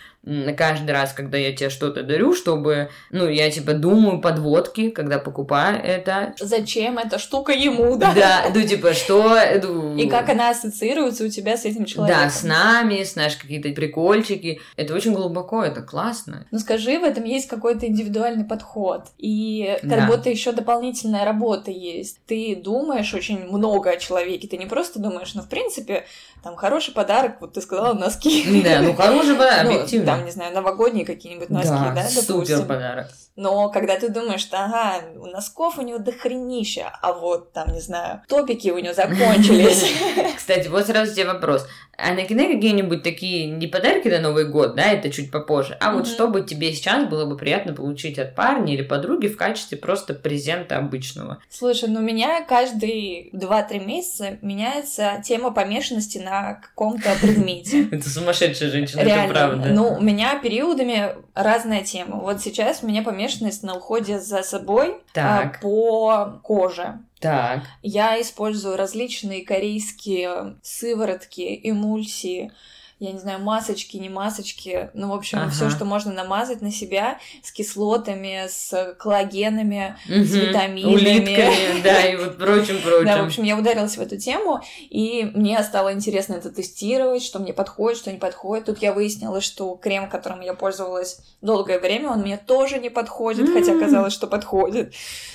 каждый 0.57 0.91
раз, 0.91 1.13
когда 1.13 1.39
я 1.39 1.55
тебе 1.55 1.71
что-то 1.71 2.03
дарю, 2.03 2.35
чтобы, 2.35 2.91
ну, 3.11 3.29
я 3.29 3.51
типа 3.51 3.75
думаю 3.75 4.21
подводки, 4.21 4.91
когда 4.91 5.19
покупаю 5.19 5.81
это. 5.83 6.35
Зачем 6.41 6.99
эта 6.99 7.19
штука 7.19 7.53
ему, 7.53 7.97
да? 7.99 8.13
Да, 8.13 8.45
ну, 8.53 8.63
типа, 8.63 8.93
что... 8.95 9.39
ну, 9.63 9.97
И 9.97 10.09
как 10.09 10.29
она 10.29 10.51
ассоциируется 10.51 11.25
у 11.25 11.29
тебя 11.29 11.57
с 11.57 11.65
этим 11.65 11.85
человеком. 11.85 12.23
Да, 12.25 12.31
с 12.31 12.43
нами, 12.43 13.03
с 13.03 13.15
наши 13.17 13.41
какие-то 13.41 13.69
прикольчики. 13.71 14.61
Это 14.77 14.95
очень 14.95 15.13
глубоко, 15.13 15.63
это 15.63 15.83
классно. 15.83 16.47
Ну 16.51 16.59
скажи, 16.59 16.99
в 16.99 17.05
этом 17.05 17.25
есть 17.25 17.49
какой-то 17.49 17.87
индивидуальный 17.87 18.45
подход. 18.45 19.05
И 19.19 19.77
как 19.83 19.89
Да. 19.89 20.07
будто 20.07 20.31
еще 20.31 20.53
дополнительная 20.53 21.25
работа 21.25 21.71
есть. 21.71 22.19
Ты 22.27 22.57
думаешь 22.57 23.15
очень 23.15 23.47
много 23.47 23.91
о 23.91 23.97
человеке. 23.97 24.49
Ты 24.49 24.57
не 24.57 24.67
просто 24.67 24.99
думаешь, 24.99 25.35
ну, 25.35 25.43
в 25.43 25.49
принципе, 25.49 26.05
там 26.43 26.57
хороший 26.57 26.95
подарок, 26.95 27.37
вот 27.41 27.55
ты 27.55 27.61
сказала, 27.61 27.95
носки. 27.95 28.63
Да, 28.63 28.81
ну, 28.83 28.95
хороший 28.95 29.35
подарок, 29.35 29.65
Ну, 29.67 29.71
объективно. 29.75 30.16
Там, 30.17 30.25
не 30.25 30.31
знаю, 30.31 30.55
новогодние 30.55 31.05
какие-нибудь 31.05 31.51
носки, 31.51 31.71
да, 31.71 32.09
супер 32.09 32.35
допустим. 32.35 32.67
подарок. 32.67 33.09
Но 33.37 33.69
когда 33.69 33.97
ты 33.99 34.09
думаешь, 34.09 34.41
что, 34.41 34.65
ага, 34.65 35.05
у 35.17 35.27
носков 35.27 35.79
у 35.79 35.83
него 35.83 35.99
дохренища, 35.99 36.91
а 37.03 37.13
вот 37.13 37.53
там, 37.53 37.73
не 37.73 37.81
знаю, 37.81 38.23
топики 38.29 38.71
у 38.71 38.79
него 38.79 38.95
закончились. 38.95 39.85
Кстати, 40.37 40.69
вот 40.69 40.87
сразу 40.87 41.15
тебе 41.15 41.27
вопрос. 41.27 41.67
А 41.99 42.13
накидай 42.13 42.55
какие-нибудь 42.55 43.03
такие 43.03 43.47
не 43.47 43.67
подарки 43.67 44.09
на 44.09 44.21
Новый 44.21 44.47
год, 44.47 44.75
да, 44.75 44.85
это 44.91 45.11
чуть 45.11 45.31
попозже, 45.31 45.77
а 45.81 45.93
вот 45.93 46.03
Мгм. 46.03 46.07
что 46.07 46.29
бы 46.29 46.43
тебе 46.43 46.73
сейчас 46.73 47.09
было 47.09 47.25
бы 47.25 47.37
приятно 47.37 47.73
получить 47.73 48.19
от 48.19 48.35
парня 48.35 48.75
или 48.75 48.83
подруги 48.83 49.29
в 49.29 49.37
качестве 49.37 49.79
просто 49.79 50.15
презента 50.15 50.77
обычного? 50.77 51.39
Слушай, 51.49 51.89
ну 51.89 52.01
у 52.01 52.03
меня 52.03 52.45
каждые 52.45 53.31
2-3 53.33 53.85
месяца 53.85 54.39
меняется 54.43 55.23
тема 55.25 55.51
помешанности 55.53 56.19
на 56.19 56.55
каком-то 56.55 57.11
предмете. 57.21 57.89
Это 57.91 58.09
сумасшедшая 58.09 58.71
женщина, 58.71 59.01
это 59.01 59.29
правда. 59.29 59.69
Ну, 59.71 59.95
у 59.95 60.01
меня 60.01 60.39
периодами 60.39 61.17
разная 61.35 61.83
тема. 61.83 62.17
Вот 62.17 62.41
сейчас 62.41 62.83
у 62.83 62.87
меня 62.87 63.03
помешанность 63.03 63.63
на 63.63 63.75
уходе 63.77 64.19
за 64.21 64.43
собой 64.43 64.97
а, 65.17 65.53
по 65.61 66.41
коже. 66.43 66.99
Так. 67.21 67.65
Я 67.83 68.21
использую 68.21 68.77
различные 68.77 69.45
корейские 69.45 70.59
сыворотки, 70.63 71.61
эмульсии, 71.63 72.53
я 72.99 73.13
не 73.13 73.19
знаю, 73.19 73.41
масочки, 73.41 73.99
не 73.99 74.09
масочки, 74.09 74.89
ну, 74.95 75.11
в 75.11 75.15
общем, 75.15 75.39
Ага. 75.39 75.51
все, 75.51 75.69
что 75.69 75.85
можно 75.85 76.13
намазать 76.15 76.63
на 76.63 76.73
себя 76.73 77.19
с 77.43 77.53
кислотами, 77.53 78.47
с 78.49 78.95
коллагенами, 78.99 79.97
Мгм. 80.07 80.23
витаминами. 80.23 80.95
Улитками, 80.95 81.81
да, 81.85 82.07
и 82.07 82.17
вот 82.17 82.39
прочим, 82.39 82.79
Да, 83.05 83.23
в 83.23 83.27
общем, 83.27 83.43
я 83.43 83.59
ударилась 83.59 83.99
в 83.99 84.01
эту 84.01 84.17
тему, 84.17 84.61
и 84.89 85.31
мне 85.35 85.63
стало 85.63 85.93
интересно 85.93 86.35
это 86.35 86.51
тестировать, 86.51 87.23
что 87.23 87.39
мне 87.39 87.53
подходит, 87.53 87.99
что 87.99 88.11
не 88.11 88.19
подходит. 88.19 88.65
Тут 88.67 88.79
я 88.79 88.95
выяснила, 88.95 89.43
что 89.43 89.75
крем, 89.77 90.09
которым 90.09 90.41
я 90.41 90.55
пользовалась 90.55 91.19
долгое 91.43 91.79
время, 91.79 92.11
он 92.11 92.21
мне 92.21 92.39
тоже 92.39 92.79
не 92.79 92.89
подходит, 92.89 93.51
хотя 93.53 93.79
казалось, 93.79 94.15
что 94.15 94.27
подходит. 94.27 94.95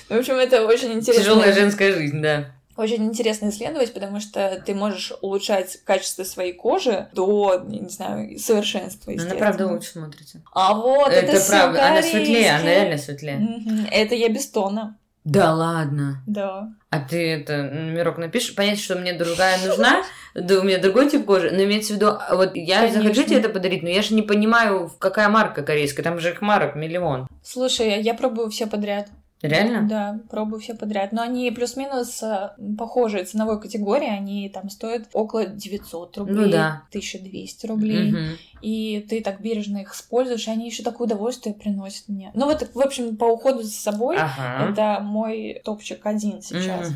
В 0.10 0.15
общем, 0.18 0.36
это 0.36 0.65
очень 0.65 0.94
интересно. 0.94 1.24
Тяжелая 1.24 1.53
женская 1.53 1.94
жизнь, 1.94 2.22
да. 2.22 2.56
Очень 2.82 3.06
интересно 3.06 3.50
исследовать, 3.50 3.94
потому 3.94 4.20
что 4.20 4.60
ты 4.66 4.74
можешь 4.74 5.14
улучшать 5.22 5.78
качество 5.86 6.24
своей 6.24 6.52
кожи 6.54 7.10
до, 7.14 7.64
я 7.70 7.80
не 7.80 7.90
знаю, 7.90 8.40
совершенства. 8.40 9.14
Она 9.14 9.36
правда 9.36 9.68
лучше 9.68 9.92
смотрится. 9.92 10.42
А 10.52 10.74
вот 10.74 11.10
это, 11.10 11.34
это 11.34 11.46
правда, 11.48 11.88
она 11.88 12.02
светлее, 12.02 12.56
она 12.56 12.64
реально 12.64 12.98
светлее. 12.98 13.88
Это 13.92 14.16
я 14.16 14.30
без 14.30 14.48
тона, 14.48 14.98
Да 15.24 15.54
ладно. 15.54 16.24
да. 16.26 16.70
А 16.90 17.00
ты 17.00 17.34
это 17.36 17.62
номерок 17.62 18.18
напишешь, 18.18 18.56
понять, 18.56 18.80
что 18.80 18.96
мне 18.96 19.14
другая 19.14 19.60
нужна, 19.64 20.02
да 20.34 20.60
у 20.60 20.64
меня 20.64 20.80
другой 20.80 21.08
тип 21.08 21.28
кожи, 21.28 21.52
но 21.52 21.64
имеется 21.64 21.94
в 21.94 21.98
виду, 21.98 22.08
а 22.08 22.36
вот 22.36 22.56
я 22.56 22.80
Конечно. 22.80 23.04
захочу 23.04 23.24
тебе 23.26 23.38
это 23.38 23.50
подарить, 23.50 23.84
но 23.84 23.90
я 23.90 24.02
же 24.02 24.16
не 24.16 24.24
понимаю, 24.24 24.92
какая 24.98 25.30
марка 25.30 25.62
корейская, 25.62 26.02
там 26.02 26.20
же 26.20 26.32
их 26.32 26.42
марок 26.42 26.76
миллион. 26.76 27.28
Слушай, 27.44 28.02
я 28.02 28.16
пробую 28.16 28.50
все 28.50 28.66
подряд. 28.66 29.10
Реально? 29.42 29.88
Да, 29.88 30.20
пробую 30.30 30.60
все 30.60 30.76
подряд. 30.76 31.12
Но 31.12 31.22
они 31.22 31.50
плюс-минус 31.52 32.22
э, 32.22 32.52
похожие 32.78 33.26
ценовой 33.26 33.60
категории. 33.60 34.10
Они 34.10 34.50
там 34.50 34.70
стоят 34.70 35.10
около 35.14 35.46
900 35.46 36.18
рублей, 36.18 36.36
Ну 36.36 36.52
да. 36.52 36.84
1200 36.90 37.66
рублей. 37.66 38.12
Мгм. 38.12 38.38
И 38.62 39.06
ты 39.10 39.22
так 39.22 39.41
бережно 39.41 39.80
их 39.80 39.94
используешь, 39.94 40.48
и 40.48 40.51
они 40.51 40.68
еще 40.68 40.84
такое 40.84 41.06
удовольствие 41.08 41.56
приносят 41.56 42.08
мне. 42.08 42.32
Ну 42.34 42.46
вот, 42.46 42.68
в 42.74 42.80
общем, 42.80 43.18
по 43.18 43.25
уходу 43.25 43.62
за 43.63 43.72
собой 43.72 44.18
Ага. 44.18 44.72
это 44.72 45.00
мой 45.01 45.62
топчик 45.63 46.06
один 46.06 46.41
сейчас. 46.41 46.89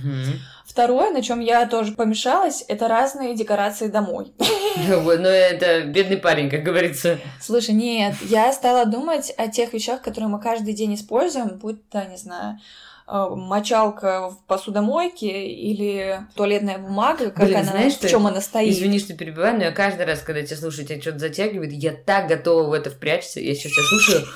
Второе, 0.66 1.12
на 1.12 1.22
чем 1.22 1.40
я 1.40 1.66
тоже 1.68 1.94
помешалась, 1.94 2.66
это 2.68 2.88
разные 2.88 3.36
декорации 3.36 3.88
домой. 3.88 4.34
Ну 4.78 5.10
это 5.12 5.84
бедный 5.84 6.18
парень, 6.18 6.50
как 6.50 6.64
говорится. 6.64 7.18
Слушай, 7.40 7.74
нет, 7.76 8.16
я 8.24 8.52
стала 8.52 8.86
думать 8.86 9.34
о 9.38 9.48
тех 9.48 9.74
вещах, 9.74 10.02
которые 10.02 10.28
мы 10.30 10.40
каждый 10.40 10.74
день 10.74 10.96
используем, 10.96 11.58
будь 11.58 11.88
то, 11.90 12.04
не 12.06 12.18
знаю, 12.18 12.60
мочалка 13.08 14.30
в 14.30 14.44
посудомойке 14.48 15.48
или 15.48 16.22
туалетная 16.36 16.80
бумага, 16.80 17.30
как 17.30 17.46
Блин, 17.46 17.58
она, 17.58 17.72
знаешь, 17.72 17.94
в 17.94 18.10
чем 18.10 18.26
она 18.26 18.42
стоит. 18.42 18.74
Извини, 18.74 19.00
что 19.00 19.14
перебиваю, 19.14 19.58
но 19.58 19.64
я 19.66 19.72
каждый 19.72 20.06
раз, 20.06 20.22
когда 20.22 20.42
тебя 20.42 20.58
слушаю, 20.58 20.88
тебя 20.88 21.00
что-то 21.00 21.20
затягивает, 21.20 21.72
я 21.72 21.92
так 21.92 22.28
готова 22.28 22.68
в 22.68 22.74
это 22.74 22.90
впрячься. 22.90 23.40
Я 23.40 23.54
сейчас 23.54 23.72
тебя 23.72 23.84
слушаю. 23.84 24.28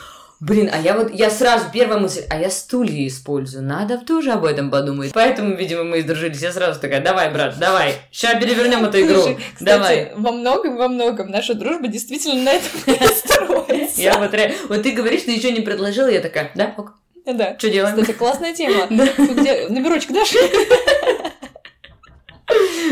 Блин, 0.41 0.69
а 0.71 0.79
я 0.79 0.95
вот, 0.95 1.13
я 1.13 1.29
сразу, 1.29 1.65
первая 1.73 1.99
мысль, 1.99 2.21
а 2.29 2.39
я 2.39 2.49
стулья 2.49 3.05
использую, 3.05 3.61
надо 3.65 3.97
тоже 3.97 4.31
об 4.31 4.45
этом 4.45 4.71
подумать. 4.71 5.11
Поэтому, 5.13 5.53
видимо, 5.53 5.83
мы 5.83 5.99
и 5.99 6.01
сдружились. 6.01 6.41
Я 6.41 6.53
сразу 6.53 6.79
такая, 6.79 7.01
давай, 7.01 7.29
брат, 7.29 7.59
давай, 7.59 7.95
сейчас 8.09 8.41
перевернем 8.41 8.85
эту 8.85 9.01
игру. 9.01 9.21
Слушай, 9.21 9.37
кстати, 9.53 9.63
давай. 9.63 10.13
во 10.15 10.31
многом, 10.31 10.77
во 10.77 10.87
многом 10.87 11.29
наша 11.29 11.55
дружба 11.55 11.89
действительно 11.89 12.41
на 12.41 12.51
этом 12.51 12.69
строится. 13.17 14.01
Я 14.01 14.17
вот, 14.17 14.31
вот 14.69 14.83
ты 14.83 14.91
говоришь, 14.91 15.23
ты 15.23 15.31
еще 15.31 15.51
не 15.51 15.59
предложила, 15.59 16.07
я 16.07 16.21
такая, 16.21 16.51
да, 16.55 16.73
ок, 16.77 16.93
Да. 17.25 17.55
что 17.57 17.69
делаем? 17.69 17.95
Кстати, 17.95 18.15
классная 18.17 18.53
тема. 18.53 18.85
Номерочек 18.89 20.11
дашь? 20.11 20.33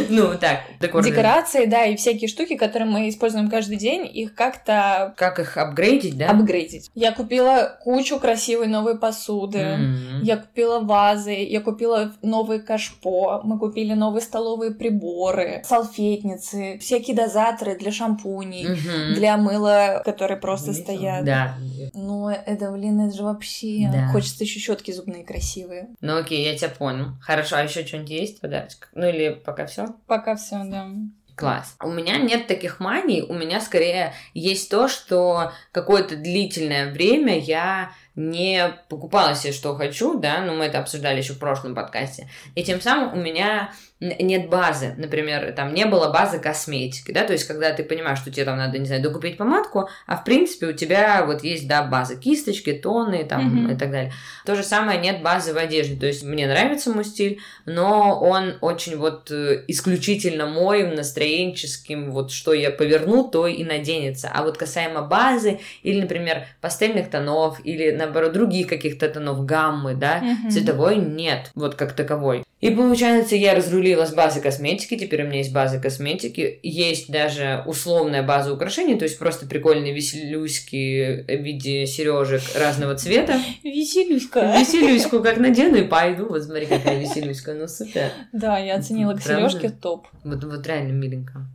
Ну, 0.10 0.36
так, 0.40 0.60
декорные. 0.80 1.12
Декорации, 1.12 1.66
да, 1.66 1.86
и 1.86 1.96
всякие 1.96 2.28
штуки, 2.28 2.56
которые 2.56 2.88
мы 2.88 3.10
используем 3.10 3.50
каждый 3.50 3.78
день, 3.78 4.06
их 4.06 4.36
как-то 4.36 5.16
Как 5.18 5.40
их 5.40 5.58
апгрейдить, 5.58 6.16
да? 6.16 6.30
апгрейдить. 6.30 6.92
Я 6.94 7.12
купила 7.12 7.76
кучу 7.84 8.20
красивой 8.20 8.68
новой 8.68 9.00
посуды. 9.00 9.58
М. 9.58 10.22
Я 10.22 10.38
купила 10.38 10.80
вазы, 10.80 11.32
я 11.34 11.60
купила 11.60 12.14
новые 12.22 12.60
кашпо, 12.62 13.42
мы 13.44 13.58
купили 13.58 13.94
новые 13.94 14.22
столовые 14.22 14.72
приборы, 14.72 15.64
салфетницы, 15.66 16.78
всякие 16.80 17.16
дозаторы 17.16 17.76
для 17.78 17.92
шампуней, 17.92 18.68
Мгм. 18.68 19.16
для 19.16 19.38
мыла, 19.38 20.04
которые 20.06 20.38
просто 20.38 20.70
Видела? 20.72 20.84
стоят. 20.84 21.26
Да. 21.26 21.56
Ну, 21.94 22.30
это, 22.30 22.72
блин, 22.72 23.00
это 23.02 23.16
же 23.16 23.24
вообще... 23.24 23.90
Да. 23.92 24.08
Хочется 24.08 24.44
еще 24.44 24.60
щетки 24.60 24.92
зубные 24.92 25.24
красивые. 25.24 25.90
Ну 26.02 26.18
окей, 26.18 26.44
я 26.44 26.58
тебя 26.58 26.70
понял. 26.70 27.14
Хорошо, 27.22 27.58
а 27.58 27.64
еще 27.64 27.86
что-нибудь 27.86 28.10
есть 28.10 28.42
подарочек? 28.42 28.90
Ну 28.94 29.08
или 29.08 29.30
пока 29.30 29.66
все? 29.66 29.96
Пока 30.08 30.36
все, 30.36 30.64
да. 30.66 30.90
Класс. 31.36 31.76
У 31.84 31.92
меня 31.92 32.18
нет 32.18 32.48
таких 32.48 32.80
маний, 32.80 33.22
у 33.22 33.36
меня 33.36 33.62
скорее 33.62 34.14
есть 34.34 34.72
то, 34.72 34.88
что 34.88 35.52
какое-то 35.72 36.16
длительное 36.16 36.92
время 36.92 37.38
я 37.38 37.92
не 38.18 38.74
покупала 38.90 39.36
себе, 39.36 39.54
что 39.54 39.76
хочу, 39.76 40.20
да, 40.20 40.42
но 40.42 40.54
мы 40.54 40.66
это 40.66 40.80
обсуждали 40.80 41.20
еще 41.20 41.34
в 41.34 41.40
прошлом 41.40 41.76
подкасте. 41.76 42.28
И 42.56 42.64
тем 42.64 42.82
самым 42.82 43.14
у 43.14 43.22
меня 43.22 43.72
нет 44.00 44.50
базы. 44.50 44.94
Например, 44.98 45.52
там 45.54 45.74
не 45.74 45.86
было 45.86 46.12
базы 46.12 46.40
косметики, 46.40 47.12
да, 47.12 47.24
то 47.24 47.34
есть 47.34 47.46
когда 47.46 47.72
ты 47.72 47.84
понимаешь, 47.84 48.20
что 48.20 48.32
тебе 48.32 48.46
там 48.46 48.58
надо, 48.58 48.78
не 48.78 48.86
знаю, 48.86 49.02
докупить 49.02 49.38
помадку, 49.38 49.88
а 50.06 50.18
в 50.18 50.24
принципе 50.24 50.68
у 50.68 50.74
тебя 50.74 51.24
вот 51.26 51.44
есть, 51.44 51.68
да, 51.68 51.84
база 51.84 52.16
кисточки, 52.16 52.74
тоны 52.74 53.24
там 53.24 53.46
Мгм. 53.46 53.72
и 53.72 53.78
так 53.78 53.92
далее. 53.92 54.14
То 54.46 54.56
же 54.56 54.64
самое 54.64 55.00
нет 55.00 55.22
базы 55.22 55.54
в 55.54 55.58
одежде, 55.58 55.96
то 56.00 56.06
есть 56.08 56.24
мне 56.24 56.48
нравится 56.48 56.92
мой 56.92 57.06
стиль, 57.06 57.40
но 57.66 58.20
он 58.20 58.56
очень 58.62 58.98
вот 58.98 59.32
э, 59.32 59.64
исключительно 59.68 60.48
мой, 60.48 60.84
настроенческим, 60.84 62.12
вот 62.12 62.32
что 62.32 62.54
я 62.54 62.72
поверну, 62.72 63.24
то 63.28 63.48
и 63.48 63.64
наденется. 63.64 64.30
А 64.34 64.44
вот 64.44 64.58
касаемо 64.58 65.02
базы 65.04 65.60
или, 65.84 66.02
например, 66.02 66.46
пастельных 66.62 67.10
тонов 67.10 67.60
или, 67.64 67.92
наоборот, 67.92 68.07
наоборот, 68.08 68.34
других 68.34 68.68
каких-то 68.68 69.08
тонов 69.10 69.46
гаммы, 69.46 69.94
да, 69.96 70.20
Мгм. 70.22 70.50
цветовой 70.50 70.96
нет, 70.98 71.52
вот 71.56 71.76
как 71.76 71.94
таковой. 71.94 72.44
И 72.60 72.72
получается, 72.72 73.36
я 73.36 73.54
разрулила 73.54 74.06
с 74.08 74.14
базы 74.16 74.42
косметики, 74.42 74.98
теперь 74.98 75.24
у 75.24 75.28
меня 75.28 75.40
есть 75.40 75.54
база 75.54 75.80
косметики, 75.80 76.60
есть 76.64 77.12
даже 77.12 77.62
условная 77.68 78.24
база 78.24 78.52
украшений, 78.52 78.96
то 78.96 79.04
есть 79.04 79.20
просто 79.20 79.46
прикольные 79.46 79.94
веселюськи 79.94 81.24
в 81.28 81.42
виде 81.44 81.86
сережек 81.86 82.42
разного 82.60 82.96
цвета. 82.96 83.40
Веселюська. 83.64 84.58
Веселюську 84.60 85.22
как 85.22 85.38
надену 85.38 85.76
и 85.78 85.84
пойду, 85.88 86.26
вот 86.28 86.44
смотри, 86.44 86.66
какая 86.66 87.00
веселюська, 87.00 87.54
ну 87.54 87.68
супер. 87.68 88.10
Да, 88.34 88.58
я 88.58 88.78
оценила 88.78 89.14
к 89.14 89.22
сережке 89.22 89.70
топ. 89.70 90.08
Вот, 90.24 90.44
вот 90.44 90.66
реально 90.66 90.94
миленько. 90.94 91.46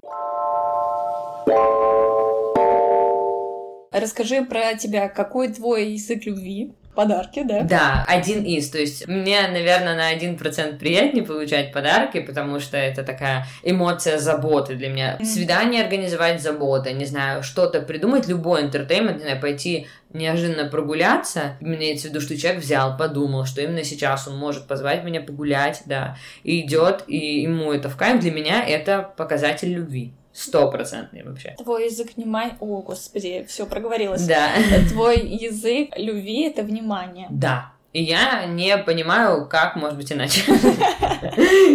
Расскажи 3.92 4.44
про 4.44 4.75
тебя, 4.75 5.08
какой 5.08 5.49
твой 5.52 5.92
язык 5.92 6.25
любви? 6.25 6.72
Подарки, 6.94 7.42
да? 7.42 7.62
Да, 7.62 8.04
один 8.06 8.44
из. 8.44 8.68
То 8.68 8.78
есть 8.78 9.08
мне, 9.08 9.40
наверное, 9.49 9.96
на 9.96 10.08
один 10.08 10.37
процент 10.37 10.78
приятнее 10.78 11.25
получать 11.25 11.72
подарки, 11.72 12.20
потому 12.20 12.61
что 12.61 12.76
это 12.76 13.02
такая 13.02 13.46
эмоция 13.62 14.18
заботы 14.18 14.75
для 14.75 14.90
меня. 14.90 15.16
Мгм. 15.18 15.25
Свидание 15.25 15.82
организовать 15.84 16.42
забота, 16.42 16.92
не 16.92 17.06
знаю, 17.06 17.42
что-то 17.42 17.80
придумать, 17.80 18.28
любой 18.28 18.61
интертеймент, 18.61 19.16
не 19.18 19.22
знаю, 19.22 19.40
пойти 19.40 19.87
неожиданно 20.12 20.68
прогуляться, 20.68 21.56
имеется 21.61 22.08
в 22.08 22.11
виду, 22.11 22.20
что 22.20 22.37
человек 22.37 22.62
взял, 22.62 22.99
подумал, 22.99 23.46
что 23.46 23.62
именно 23.62 23.84
сейчас 23.84 24.28
он 24.28 24.37
может 24.37 24.66
позвать 24.66 25.02
меня 25.02 25.22
погулять, 25.22 25.82
да, 25.87 26.18
и 26.44 26.61
идет, 26.61 27.04
и 27.06 27.40
ему 27.40 27.72
это 27.72 27.88
в 27.88 27.96
кайф, 27.96 28.20
для 28.20 28.30
меня 28.30 28.62
это 28.62 29.11
показатель 29.16 29.72
любви. 29.72 30.12
Стопроцентный 30.32 31.22
вообще. 31.22 31.54
Твой 31.58 31.86
язык 31.86 32.16
внимания... 32.16 32.56
О, 32.60 32.80
господи, 32.80 33.44
все 33.48 33.66
проговорилась. 33.66 34.26
Да. 34.26 34.50
Твой 34.88 35.20
язык 35.20 35.90
любви— 35.96 36.48
это 36.48 36.62
внимание. 36.62 37.26
Да. 37.30 37.72
И 37.92 38.02
я 38.02 38.46
не 38.46 38.78
понимаю, 38.78 39.46
как 39.46 39.76
может 39.76 39.98
быть 39.98 40.10
иначе. 40.10 40.40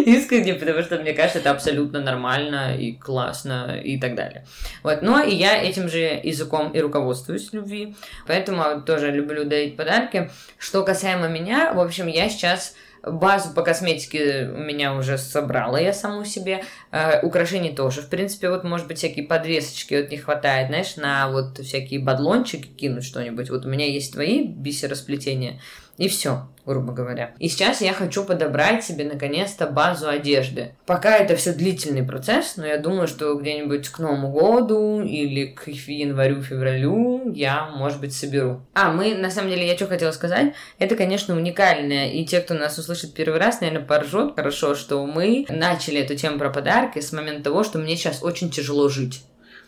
Искренне, 0.04 0.54
потому 0.54 0.82
что 0.82 0.98
мне 0.98 1.12
кажется, 1.12 1.38
это 1.38 1.52
абсолютно 1.52 2.00
нормально 2.00 2.76
и 2.76 2.92
классно 2.92 3.80
и 3.80 4.00
так 4.00 4.16
далее. 4.16 4.44
Вот, 4.82 5.00
но 5.02 5.20
и 5.20 5.32
я 5.32 5.62
этим 5.62 5.88
же 5.88 6.20
языком 6.24 6.72
и 6.72 6.80
руководствуюсь 6.80 7.52
любви, 7.52 7.94
поэтому 8.26 8.82
тоже 8.82 9.12
люблю 9.12 9.44
дарить 9.44 9.76
подарки. 9.76 10.28
Что 10.58 10.82
касаемо 10.82 11.28
меня, 11.28 11.72
в 11.72 11.78
общем, 11.78 12.08
я 12.08 12.28
сейчас 12.28 12.74
базу 13.02 13.54
по 13.54 13.62
косметике 13.62 14.50
у 14.54 14.58
меня 14.58 14.94
уже 14.94 15.18
собрала 15.18 15.78
я 15.78 15.92
саму 15.92 16.24
себе. 16.24 16.64
Э, 16.90 17.20
украшений 17.22 17.74
тоже. 17.74 18.02
В 18.02 18.08
принципе, 18.08 18.50
вот, 18.50 18.64
может 18.64 18.86
быть, 18.86 18.98
всякие 18.98 19.26
подвесочки 19.26 19.94
вот 19.94 20.10
не 20.10 20.16
хватает, 20.16 20.68
знаешь, 20.68 20.96
на 20.96 21.30
вот 21.30 21.58
всякие 21.58 22.00
бадлончики 22.00 22.66
кинуть 22.66 23.04
что-нибудь. 23.04 23.50
Вот 23.50 23.64
у 23.64 23.68
меня 23.68 23.86
есть 23.86 24.12
твои 24.12 24.46
бисеросплетения. 24.46 25.60
И 25.98 26.06
все, 26.08 26.46
грубо 26.64 26.92
говоря. 26.92 27.34
И 27.40 27.48
сейчас 27.48 27.80
я 27.80 27.92
хочу 27.92 28.24
подобрать 28.24 28.84
себе 28.84 29.04
наконец-то 29.04 29.66
базу 29.66 30.08
одежды. 30.08 30.76
Пока 30.86 31.16
это 31.16 31.34
все 31.34 31.52
длительный 31.52 32.04
процесс, 32.04 32.56
но 32.56 32.64
я 32.64 32.78
думаю, 32.78 33.08
что 33.08 33.34
где-нибудь 33.34 33.88
к 33.88 33.98
Новому 33.98 34.30
году 34.30 35.02
или 35.02 35.46
к 35.46 35.66
январю-февралю 35.66 37.32
я, 37.34 37.66
может 37.66 38.00
быть, 38.00 38.14
соберу. 38.14 38.62
А, 38.74 38.92
мы, 38.92 39.14
на 39.16 39.28
самом 39.30 39.50
деле, 39.50 39.66
я 39.66 39.76
что 39.76 39.88
хотела 39.88 40.12
сказать, 40.12 40.54
это, 40.78 40.94
конечно, 40.94 41.34
уникальное. 41.34 42.10
И 42.12 42.24
те, 42.24 42.40
кто 42.40 42.54
нас 42.54 42.78
услышит 42.78 43.12
первый 43.12 43.40
раз, 43.40 43.60
наверное, 43.60 43.84
поржет 43.84 44.34
хорошо, 44.36 44.76
что 44.76 45.04
мы 45.04 45.46
начали 45.48 46.00
эту 46.00 46.14
тему 46.14 46.38
про 46.38 46.50
подарки 46.50 47.00
с 47.00 47.12
момента 47.12 47.44
того, 47.44 47.64
что 47.64 47.78
мне 47.80 47.96
сейчас 47.96 48.22
очень 48.22 48.50
тяжело 48.50 48.88
жить. 48.88 49.24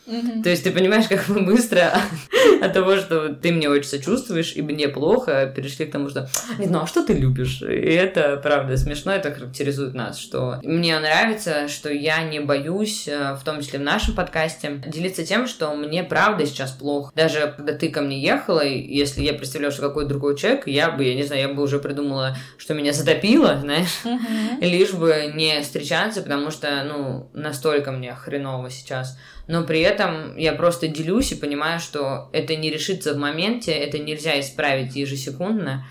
Мгм. 0.07 0.43
То 0.43 0.51
есть 0.51 0.65
ты 0.65 0.71
понимаешь, 0.71 1.07
как 1.09 1.29
мы 1.29 1.43
быстро 1.43 1.93
от 2.61 2.73
того, 2.73 2.97
что 2.97 3.29
ты 3.35 3.53
мне 3.53 3.69
очень 3.69 3.89
сочувствуешь, 3.89 4.55
и 4.57 4.63
мне 4.63 4.89
плохо, 4.89 5.53
перешли 5.55 5.87
к 5.87 5.93
тому, 5.93 6.09
что 6.09 6.29
знаю, 6.59 6.85
а 6.85 6.87
что 6.87 7.05
ты 7.05 7.13
любишь? 7.13 7.63
И 7.63 7.67
это, 7.93 8.37
правда, 8.43 8.77
смешно, 8.77 9.13
это 9.13 9.33
характеризует 9.33 9.95
нас, 9.95 10.19
что 10.19 10.59
мне 10.63 10.99
нравится, 10.99 11.69
что 11.69 11.93
я 11.93 12.23
не 12.23 12.41
боюсь, 12.41 13.07
э, 13.07 13.35
в 13.35 13.45
том 13.45 13.61
числе 13.61 13.79
в 13.79 13.83
нашем 13.83 14.15
подкасте, 14.15 14.83
делиться 14.87 15.25
тем, 15.25 15.47
что 15.47 15.75
мне 15.75 16.03
правда 16.03 16.47
сейчас 16.47 16.73
плохо. 16.73 17.13
Даже 17.15 17.55
когда 17.57 17.73
ты 17.75 17.89
ко 17.91 18.01
мне 18.01 18.21
ехала, 18.21 18.65
если 18.65 19.23
я 19.23 19.33
представляю, 19.35 19.73
что 19.73 19.83
какой-то 19.83 20.09
другой 20.11 20.37
человек, 20.37 20.67
я 20.67 20.91
бы, 20.91 21.05
я 21.05 21.15
не 21.15 21.23
знаю, 21.25 21.43
я 21.43 21.49
бы 21.55 21.63
уже 21.63 21.79
придумала, 21.79 22.37
что 22.59 22.75
меня 22.75 22.93
затопило, 22.93 23.59
знаешь, 23.61 24.01
Мгм. 24.05 24.61
лишь 24.61 24.93
бы 24.93 25.33
не 25.35 25.61
встречаться, 25.63 26.23
потому 26.23 26.51
что, 26.51 26.83
ну, 26.85 27.31
настолько 27.33 27.93
мне 27.93 28.15
хреново 28.15 28.71
сейчас. 28.71 29.17
Но 29.51 29.65
при 29.65 29.81
этом 29.81 30.37
я 30.37 30.53
просто 30.53 30.87
делюсь 30.87 31.33
и 31.33 31.35
понимаю, 31.35 31.81
что 31.81 32.31
это 32.33 32.55
не 32.55 32.71
решится 32.71 33.15
в 33.15 33.17
моменте, 33.17 33.73
это 33.73 33.99
нельзя 33.99 34.39
исправить 34.39 34.95
ежесекундно, 34.95 35.85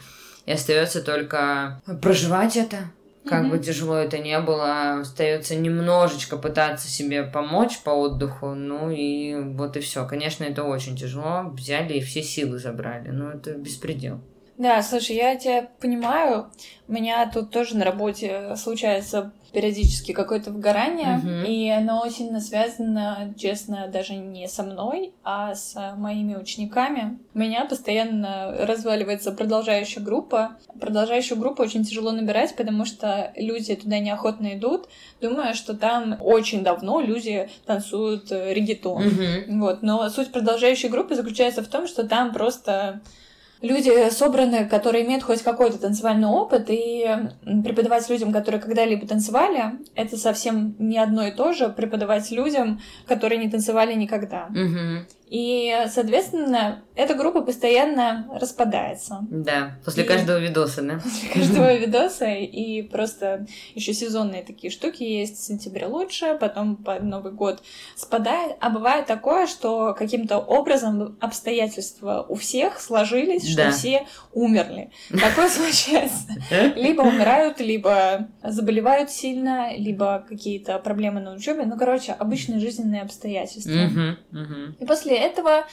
и 0.46 0.54
остается 0.54 1.02
только 1.02 1.82
проживать 2.02 2.56
это. 2.56 2.78
Как 3.28 3.42
Мгм. 3.42 3.50
бы 3.50 3.60
тяжело 3.60 3.98
это 3.98 4.18
не 4.18 4.40
было, 4.40 5.02
остается 5.02 5.56
немножечко 5.56 6.38
пытаться 6.38 6.88
себе 6.88 7.24
помочь 7.24 7.80
по 7.80 7.90
отдыху, 7.90 8.56
ну 8.56 8.90
и 8.92 9.36
вот 9.36 9.76
и 9.76 9.82
все. 9.82 10.08
Конечно, 10.08 10.46
это 10.46 10.64
очень 10.64 10.96
тяжело, 10.96 11.50
взяли 11.52 11.96
и 11.96 12.02
все 12.02 12.24
силы 12.24 12.60
забрали, 12.60 13.10
ну 13.10 13.28
это 13.28 13.56
беспредел. 13.56 14.22
Да, 14.60 14.84
слушай, 14.84 15.16
я 15.16 15.38
тебя 15.38 15.70
понимаю. 15.80 16.52
У 16.90 16.92
меня 16.92 17.32
тут 17.34 17.50
тоже 17.50 17.78
на 17.78 17.86
работе 17.86 18.56
случается 18.58 19.32
периодически 19.54 20.12
какое-то 20.12 20.52
выгорание, 20.52 21.16
Мгм. 21.18 21.46
и 21.46 21.70
оно 21.70 22.08
сильно 22.10 22.42
связано, 22.42 23.34
честно, 23.38 23.88
даже 23.88 24.16
не 24.16 24.50
со 24.50 24.64
мной, 24.64 25.14
а 25.24 25.56
с 25.56 25.76
моими 25.96 26.36
учениками. 26.36 27.18
У 27.34 27.40
меня 27.40 27.64
постоянно 27.66 28.54
разваливается 28.68 29.32
продолжающая 29.32 30.04
группа. 30.04 30.58
Продолжающую 30.80 31.40
группу 31.40 31.64
очень 31.64 31.86
тяжело 31.86 32.12
набирать, 32.12 32.54
потому 32.58 32.84
что 32.84 33.32
люди 33.38 33.74
туда 33.76 34.00
неохотно 34.00 34.56
идут, 34.56 34.90
думая, 35.22 35.54
что 35.54 35.74
там 35.74 36.18
очень 36.20 36.64
давно 36.64 37.00
люди 37.00 37.50
танцуют 37.66 38.30
регетон. 38.32 39.06
Мгм. 39.06 39.62
Вот, 39.62 39.84
но 39.84 40.10
суть 40.10 40.34
продолжающей 40.34 40.90
группы 40.90 41.16
заключается 41.16 41.64
в 41.64 41.68
том, 41.70 41.88
что 41.88 42.04
там 42.06 42.34
просто 42.34 43.00
люди 43.62 44.10
собраны, 44.10 44.68
которые 44.68 45.06
имеют 45.06 45.24
хоть 45.24 45.42
какой-то 45.42 45.80
танцевальный 45.80 46.28
опыт, 46.28 46.66
и 46.70 47.06
преподавать 47.64 48.10
людям, 48.10 48.32
которые 48.32 48.62
когда-либо 48.62 49.08
танцевали, 49.08 49.80
это 49.96 50.18
совсем 50.18 50.76
не 50.80 50.98
одно 50.98 51.28
и 51.28 51.32
то 51.32 51.54
же 51.54 51.70
преподавать 51.70 52.32
людям, 52.32 52.80
которые 53.08 53.40
не 53.40 53.50
танцевали 53.50 53.94
никогда. 53.94 54.48
Мгм. 54.50 55.06
И, 55.30 55.76
соответственно, 55.94 56.84
эта 56.96 57.14
группа 57.14 57.42
постоянно 57.42 58.28
распадается. 58.42 59.20
Да, 59.30 59.78
после 59.86 60.04
И- 60.04 60.08
каждого 60.08 60.38
видоса, 60.40 60.82
да? 60.82 61.00
После 61.04 61.30
каждого 61.30 61.74
видоса, 61.76 62.26
и 62.26 62.82
просто 62.82 63.46
еще 63.76 63.94
сезонные 63.94 64.44
такие 64.44 64.72
штуки 64.72 65.04
есть. 65.04 65.38
В 65.38 65.44
сентябре 65.46 65.86
лучше, 65.86 66.36
потом 66.40 66.76
под 66.78 67.04
Новый 67.04 67.32
год 67.32 67.62
спадает. 67.96 68.56
А 68.60 68.70
бывает 68.72 69.06
такое, 69.06 69.46
что 69.46 69.94
каким-то 69.94 70.40
образом 70.40 71.18
обстоятельства 71.22 72.26
у 72.28 72.36
всех 72.36 72.80
сложились, 72.80 73.48
что 73.48 73.66
Да. 73.66 73.72
все 73.72 74.08
умерли. 74.34 74.90
Такое 75.12 75.48
случается. 75.50 76.28
Либо 76.76 77.02
умирают, 77.04 77.60
либо 77.60 78.28
заболевают 78.44 79.12
сильно, 79.12 79.76
либо 79.76 80.26
какие-то 80.28 80.80
проблемы 80.80 81.20
на 81.22 81.34
учебе. 81.34 81.66
Ну, 81.66 81.78
короче, 81.78 82.14
обычные 82.14 82.60
жизненные 82.60 83.04
обстоятельства. 83.04 84.16
И 84.80 84.86
после 84.86 85.19
этого 85.20 85.66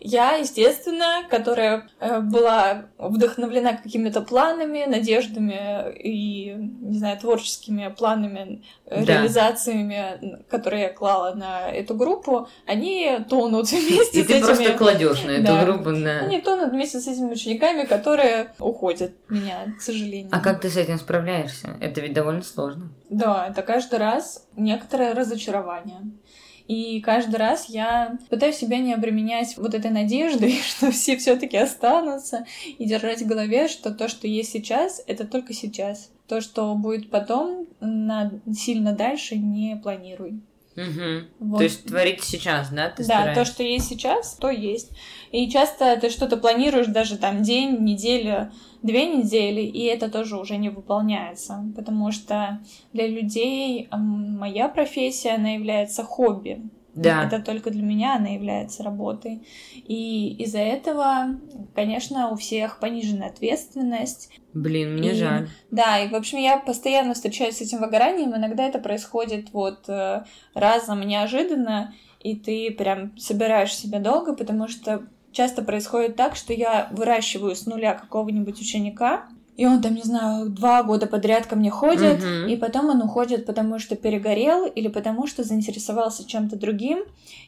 я, 0.00 0.34
естественно, 0.34 1.22
которая 1.30 1.88
э, 1.98 2.20
была 2.20 2.86
вдохновлена 2.98 3.74
какими-то 3.74 4.20
планами, 4.20 4.84
надеждами 4.86 5.96
и, 5.98 6.52
не 6.54 6.98
знаю, 6.98 7.18
творческими 7.18 7.88
планами, 7.96 8.62
э, 8.84 9.02
Да. 9.04 9.14
реализациями, 9.14 10.42
которые 10.50 10.82
я 10.84 10.92
клала 10.92 11.32
на 11.34 11.70
эту 11.70 11.94
группу, 11.94 12.48
они 12.66 13.18
тонут 13.30 13.68
вместе 13.72 14.20
И 14.20 14.24
с 14.24 14.26
ты 14.26 14.34
этими... 14.34 14.46
просто 14.46 14.72
кладешь 14.74 15.22
на 15.22 15.30
эту 15.30 15.44
Да. 15.46 15.64
группу, 15.64 15.92
да. 15.92 16.18
Они 16.20 16.40
тонут 16.40 16.72
вместе 16.72 17.00
с 17.00 17.06
этими 17.08 17.32
учениками, 17.32 17.84
которые 17.84 18.52
уходят 18.58 19.12
меня, 19.30 19.74
к 19.78 19.80
сожалению. 19.80 20.28
А 20.32 20.40
как 20.40 20.60
ты 20.60 20.68
с 20.68 20.76
этим 20.76 20.98
справляешься? 20.98 21.76
Это 21.80 22.00
ведь 22.02 22.12
довольно 22.12 22.42
сложно. 22.42 22.90
Да, 23.08 23.46
это 23.48 23.62
каждый 23.62 23.98
раз 24.00 24.46
некоторое 24.56 25.14
разочарование. 25.14 26.00
И 26.66 27.00
каждый 27.00 27.36
раз 27.36 27.68
я 27.68 28.18
пытаюсь 28.30 28.56
себя 28.56 28.78
не 28.78 28.94
обременять 28.94 29.56
вот 29.56 29.74
этой 29.74 29.90
надеждой, 29.90 30.52
что 30.66 30.90
все 30.90 31.16
все-таки 31.16 31.56
останутся, 31.56 32.46
и 32.78 32.84
держать 32.84 33.22
в 33.22 33.26
голове, 33.26 33.68
что 33.68 33.92
то, 33.92 34.08
что 34.08 34.26
есть 34.26 34.52
сейчас, 34.52 35.02
это 35.06 35.26
только 35.26 35.52
сейчас. 35.52 36.10
То, 36.26 36.40
что 36.40 36.74
будет 36.74 37.10
потом, 37.10 37.66
на 37.80 38.32
сильно 38.50 38.92
дальше 38.92 39.36
не 39.36 39.76
планируй. 39.76 40.40
Мгм. 40.76 41.28
Вот. 41.38 41.58
То 41.58 41.64
есть 41.64 41.86
творить 41.86 42.22
сейчас, 42.22 42.70
да? 42.70 42.90
Ты 42.90 43.04
да, 43.06 43.14
то, 43.16 43.20
стараешься? 43.20 43.52
что 43.52 43.62
есть 43.62 43.88
сейчас, 43.88 44.34
то 44.34 44.50
есть. 44.50 44.90
И 45.30 45.48
часто 45.50 45.96
ты 46.00 46.10
что-то 46.10 46.36
планируешь 46.36 46.86
даже 46.86 47.16
там 47.16 47.42
день, 47.42 47.78
неделю, 47.80 48.52
две 48.82 49.06
недели, 49.06 49.60
и 49.60 49.84
это 49.84 50.10
тоже 50.10 50.36
уже 50.36 50.56
не 50.56 50.70
выполняется, 50.70 51.64
потому 51.76 52.12
что 52.12 52.60
для 52.92 53.06
людей 53.06 53.88
моя 53.90 54.68
профессия, 54.68 55.30
она 55.30 55.50
является 55.50 56.02
хобби. 56.04 56.62
Да. 56.94 57.24
Это 57.26 57.40
только 57.40 57.70
для 57.70 57.82
меня 57.82 58.16
она 58.16 58.28
является 58.28 58.82
работой. 58.82 59.46
И 59.74 60.34
из-за 60.44 60.60
этого, 60.60 61.38
конечно, 61.74 62.30
у 62.30 62.36
всех 62.36 62.78
пониженная 62.78 63.28
ответственность. 63.28 64.30
Блин, 64.52 64.94
мне 64.98 65.10
И- 65.12 65.14
жаль. 65.14 65.48
Да, 65.70 65.98
и, 65.98 66.08
в 66.08 66.14
общем, 66.14 66.38
я 66.38 66.58
постоянно 66.58 67.14
встречаюсь 67.14 67.56
с 67.56 67.60
этим 67.60 67.80
выгоранием. 67.80 68.36
Иногда 68.36 68.64
это 68.64 68.78
происходит 68.78 69.52
вот 69.52 69.88
э, 69.88 70.24
разом 70.54 71.00
неожиданно, 71.00 71.92
и 72.20 72.36
ты 72.36 72.70
прям 72.70 73.16
собираешь 73.18 73.74
себя 73.76 73.98
долго, 73.98 74.34
потому 74.34 74.68
что 74.68 75.06
часто 75.32 75.62
происходит 75.62 76.16
так, 76.16 76.36
что 76.36 76.52
я 76.52 76.88
выращиваю 76.92 77.56
с 77.56 77.66
нуля 77.66 77.94
какого-нибудь 77.94 78.60
ученика, 78.60 79.26
и 79.56 79.66
он 79.66 79.80
там, 79.80 79.94
не 79.94 80.02
знаю, 80.02 80.48
два 80.48 80.82
года 80.82 81.06
подряд 81.06 81.46
ко 81.46 81.54
мне 81.56 81.70
ходит, 81.70 82.18
Мгм. 82.22 82.48
и 82.48 82.56
потом 82.56 82.90
он 82.90 83.00
уходит, 83.02 83.46
потому 83.46 83.78
что 83.78 83.94
перегорел, 83.96 84.66
или 84.66 84.88
потому 84.88 85.26
что 85.26 85.44
заинтересовался 85.44 86.26
чем-то 86.26 86.56
другим, 86.56 87.04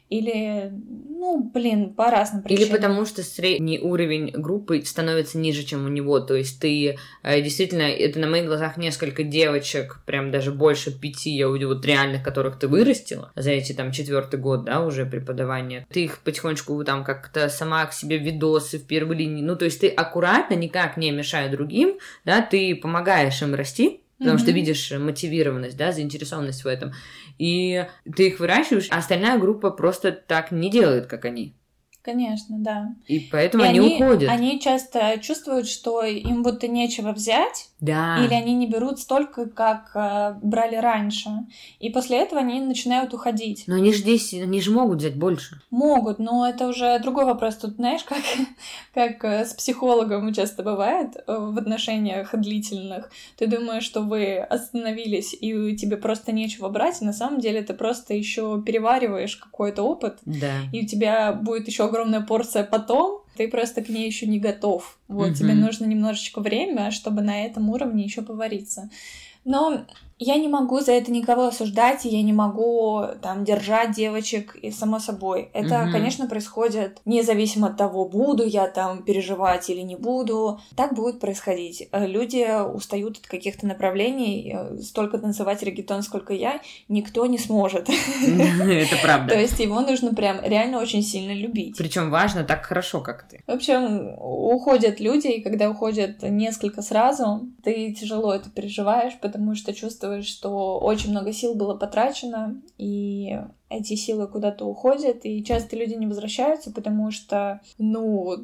или, 0.09 0.71
ну, 1.09 1.51
блин, 1.53 1.95
по 1.95 2.11
разным 2.11 2.43
Или 2.43 2.57
причинам. 2.57 2.77
потому 2.77 3.05
что 3.07 3.23
средний 3.23 3.81
уровень 3.81 4.31
группы 4.31 4.81
становится 4.85 5.39
ниже, 5.39 5.65
чем 5.65 5.85
у 5.85 5.89
него. 5.89 6.21
То 6.21 6.35
есть 6.37 6.61
ты 6.61 6.97
э, 7.23 7.41
действительно, 7.41 7.83
это 7.83 8.21
на 8.21 8.29
моих 8.29 8.47
глазах 8.47 8.77
несколько 8.77 9.25
девочек, 9.25 10.01
прям 10.07 10.31
даже 10.31 10.53
больше 10.53 10.97
пяти, 10.97 11.31
я 11.31 11.49
увидела, 11.49 11.75
вот 11.75 11.85
реальных, 11.85 12.23
которых 12.23 12.59
ты 12.59 12.69
вырастила 12.69 13.33
за 13.35 13.51
эти 13.51 13.73
там 13.73 13.91
четвертый 13.91 14.39
год, 14.39 14.65
да, 14.65 14.85
уже 14.85 15.07
преподавания. 15.07 15.87
Ты 15.91 16.05
их 16.05 16.21
потихонечку 16.21 16.83
там 16.85 17.03
как-то 17.03 17.49
сама 17.49 17.85
к 17.87 17.93
себе 17.93 18.19
видосы 18.19 18.79
в 18.79 18.87
первой 18.87 19.17
линии. 19.17 19.43
Ну, 19.43 19.57
то 19.57 19.65
есть 19.65 19.81
ты 19.81 19.89
аккуратно, 19.89 20.55
никак 20.55 20.97
не 20.97 21.11
мешая 21.11 21.51
другим, 21.51 21.99
да, 22.25 22.43
ты 22.43 22.77
помогаешь 22.77 23.43
им 23.43 23.55
расти, 23.55 24.01
Потому 24.19 24.39
что 24.39 24.47
Мгм. 24.47 24.57
видишь 24.57 24.91
мотивированность, 24.93 25.77
да, 25.77 25.93
заинтересованность 25.93 26.65
в 26.65 26.67
этом. 26.67 26.93
И 27.39 27.87
ты 28.17 28.29
их 28.29 28.41
выращиваешь, 28.41 28.89
а 28.91 28.99
остальная 28.99 29.39
группа 29.39 29.71
просто 29.71 30.13
так 30.13 30.53
не 30.53 30.71
делает, 30.71 31.07
как 31.07 31.25
они. 31.25 31.57
Конечно, 32.07 32.57
да. 32.61 32.95
И 33.09 33.19
поэтому 33.19 33.65
И 33.65 33.67
они, 33.67 33.81
уходят. 33.81 34.31
Они 34.31 34.61
часто 34.61 35.19
чувствуют, 35.21 35.67
что 35.67 36.05
им 36.05 36.45
будто 36.45 36.69
нечего 36.69 37.11
взять, 37.11 37.71
Да. 37.81 38.25
или 38.25 38.33
они 38.33 38.55
не 38.55 38.67
берут 38.67 38.99
столько, 39.01 39.47
как 39.47 39.91
э, 39.95 40.35
брали 40.43 40.77
раньше. 40.77 41.29
И 41.79 41.91
после 41.91 42.19
этого 42.23 42.41
они 42.41 42.61
начинают 42.61 43.13
уходить. 43.13 43.65
Но 43.67 43.77
они 43.77 43.93
же 43.93 43.99
здесь, 43.99 44.33
они 44.33 44.61
же 44.61 44.71
могут 44.71 44.99
взять 44.99 45.17
больше. 45.17 45.61
Могут, 45.71 46.19
но 46.19 46.49
это 46.49 46.69
уже 46.69 46.99
другой 47.01 47.27
вопрос. 47.27 47.57
Тут, 47.57 47.75
знаешь, 47.77 48.03
как, 48.05 48.23
как 48.95 49.25
э, 49.25 49.45
с 49.45 49.53
психологом 49.53 50.33
часто 50.33 50.63
бывает 50.63 51.17
э, 51.17 51.23
в 51.39 51.59
отношениях 51.59 52.35
длительных. 52.35 53.11
Ты 53.37 53.47
думаешь, 53.47 53.85
что 53.85 54.01
вы 54.01 54.39
остановились, 54.39 55.37
и 55.39 55.77
тебе 55.77 55.97
просто 55.99 56.33
нечего 56.33 56.69
брать, 56.69 57.03
и 57.03 57.05
на 57.05 57.13
самом 57.13 57.41
деле 57.41 57.63
ты 57.63 57.75
просто 57.75 58.15
еще 58.15 58.63
перевариваешь 58.65 59.37
какой-то 59.37 59.83
опыт, 59.83 60.19
Да. 60.25 60.63
и 60.73 60.83
у 60.83 60.87
тебя 60.87 61.33
будет 61.33 61.67
еще 61.69 61.85
огромная 61.85 62.21
порция 62.23 62.65
потом, 62.65 63.23
ты 63.37 63.49
просто 63.49 63.83
к 63.83 63.89
ней 63.89 64.07
еще 64.07 64.27
не 64.27 64.39
готов. 64.41 64.99
Вот, 65.09 65.29
Мгм. 65.29 65.35
тебе 65.35 65.55
нужно 65.55 65.85
немножечко 65.85 66.41
время, 66.41 66.91
чтобы 66.91 67.23
на 67.23 67.45
этом 67.45 67.69
уровне 67.71 68.05
еще 68.05 68.23
повариться. 68.23 68.91
Но 69.45 69.87
я 70.19 70.37
не 70.37 70.49
могу 70.49 70.81
за 70.81 70.93
это 70.93 71.11
никого 71.13 71.47
осуждать, 71.47 72.07
и 72.07 72.09
я 72.09 72.23
не 72.23 72.33
могу 72.33 73.03
там 73.23 73.45
держать 73.45 73.93
девочек, 73.93 74.57
и 74.57 74.71
само 74.71 74.99
собой. 74.99 75.51
Это, 75.53 75.81
Мгм. 75.85 75.93
конечно, 75.93 76.27
происходит 76.27 77.01
независимо 77.05 77.69
от 77.69 77.77
того, 77.77 78.09
буду 78.09 78.45
я 78.45 78.67
там 78.69 79.03
переживать 79.03 79.69
или 79.69 79.81
не 79.83 79.97
буду. 79.97 80.59
Так 80.75 80.95
будет 80.95 81.21
происходить. 81.21 81.89
Э, 81.93 82.07
Люди 82.07 82.47
устают 82.75 83.19
от 83.19 83.27
каких-то 83.27 83.67
направлений, 83.67 84.55
э, 84.57 84.79
столько 84.81 85.19
танцевать 85.19 85.63
регетон, 85.63 86.03
сколько 86.03 86.33
я, 86.33 86.61
никто 86.89 87.27
не 87.27 87.39
сможет. 87.39 87.89
Это 88.27 88.97
То 88.97 89.03
правда. 89.03 89.39
есть 89.39 89.59
его 89.61 89.81
нужно 89.81 90.15
прям 90.15 90.39
реально 90.43 90.79
очень 90.81 91.03
сильно 91.03 91.33
любить. 91.33 91.77
Причем 91.77 92.11
важно 92.11 92.45
так 92.45 92.65
хорошо, 92.65 93.01
как 93.01 93.29
ты. 93.29 93.43
В 93.47 93.51
общем, 93.51 94.15
уходят 94.19 95.01
люди, 95.01 95.27
и 95.29 95.43
когда 95.43 95.69
уходят 95.71 96.23
несколько 96.23 96.81
сразу, 96.83 97.49
ты 97.63 97.93
тяжело 97.93 98.33
это 98.33 98.49
переживаешь, 98.51 99.13
потому 99.21 99.55
что 99.55 99.75
чувствуешь, 100.07 100.27
что 100.27 100.79
очень 100.79 101.11
много 101.11 101.33
сил 101.33 101.55
было 101.55 101.75
потрачено, 101.75 102.61
и 102.79 103.39
эти 103.69 103.95
силы 103.95 104.29
куда-то 104.29 104.65
уходят, 104.65 105.25
и 105.25 105.45
часто 105.45 105.77
люди 105.77 105.95
не 105.95 106.07
возвращаются, 106.07 106.73
потому 106.73 107.11
что, 107.11 107.61
ну, 107.79 108.37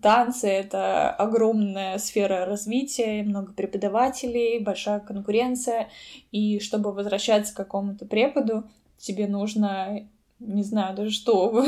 танцы— 0.00 0.48
это 0.48 1.10
огромная 1.10 1.98
сфера 1.98 2.46
развития, 2.46 3.22
много 3.22 3.52
преподавателей, 3.52 4.60
большая 4.60 5.00
конкуренция, 5.00 5.88
и 6.30 6.58
чтобы 6.60 6.92
возвращаться 6.92 7.52
к 7.54 7.56
какому-то 7.56 8.06
преподу, 8.06 8.64
тебе 8.98 9.26
нужно 9.26 10.08
не 10.46 10.62
знаю 10.62 10.94
даже 10.96 11.10
что, 11.10 11.64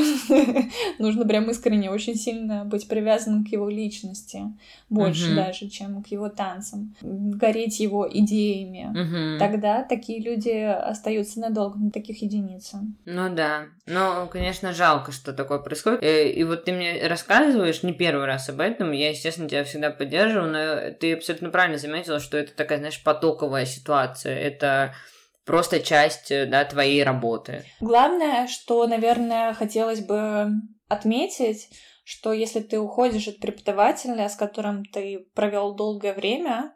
нужно 0.99 1.25
прям 1.25 1.49
искренне 1.49 1.89
очень 1.89 2.15
сильно 2.15 2.65
быть 2.65 2.87
привязанным 2.87 3.45
к 3.45 3.49
его 3.49 3.69
личности, 3.69 4.41
больше 4.89 5.27
Мгм. 5.27 5.35
даже, 5.35 5.69
чем 5.69 6.03
к 6.03 6.07
его 6.07 6.29
танцам, 6.29 6.95
гореть 7.01 7.79
его 7.79 8.07
идеями. 8.11 8.89
Мгм. 8.93 9.39
Тогда 9.39 9.83
такие 9.83 10.19
люди 10.21 10.49
остаются 10.49 11.39
надолго, 11.39 11.77
на 11.79 11.91
таких 11.91 12.21
единицы. 12.21 12.77
Ну 13.05 13.33
да. 13.33 13.65
Но, 13.87 14.27
конечно, 14.31 14.73
жалко, 14.73 15.11
что 15.11 15.33
такое 15.33 15.59
происходит. 15.59 16.03
Э, 16.03 16.29
И 16.31 16.43
вот 16.43 16.65
ты 16.65 16.71
мне 16.73 17.07
рассказываешь 17.07 17.83
не 17.83 17.93
первый 17.93 18.25
раз 18.25 18.49
об 18.49 18.59
этом. 18.59 18.91
Я, 18.91 19.09
естественно, 19.09 19.47
тебя 19.49 19.63
всегда 19.63 19.91
поддерживаю, 19.91 20.51
но 20.51 20.91
ты 20.91 21.13
абсолютно 21.13 21.49
правильно 21.49 21.77
заметила, 21.77 22.19
что 22.19 22.37
это 22.37 22.53
такая, 22.55 22.79
знаешь, 22.79 23.01
потоковая 23.03 23.65
ситуация. 23.65 24.37
Это 24.37 24.93
просто 25.45 25.79
часть, 25.79 26.31
э, 26.31 26.45
да, 26.45 26.65
твоей 26.65 27.03
работы. 27.03 27.63
Главное, 27.79 28.47
что, 28.47 28.85
наверное, 28.87 29.53
хотелось 29.53 30.01
бы 30.01 30.49
отметить, 30.87 31.69
что 32.03 32.33
если 32.33 32.59
ты 32.59 32.79
уходишь 32.79 33.27
от 33.27 33.39
преподавателя, 33.39 34.27
с 34.29 34.35
которым 34.35 34.85
ты 34.85 35.27
провел 35.33 35.73
долгое 35.75 36.13
время, 36.13 36.73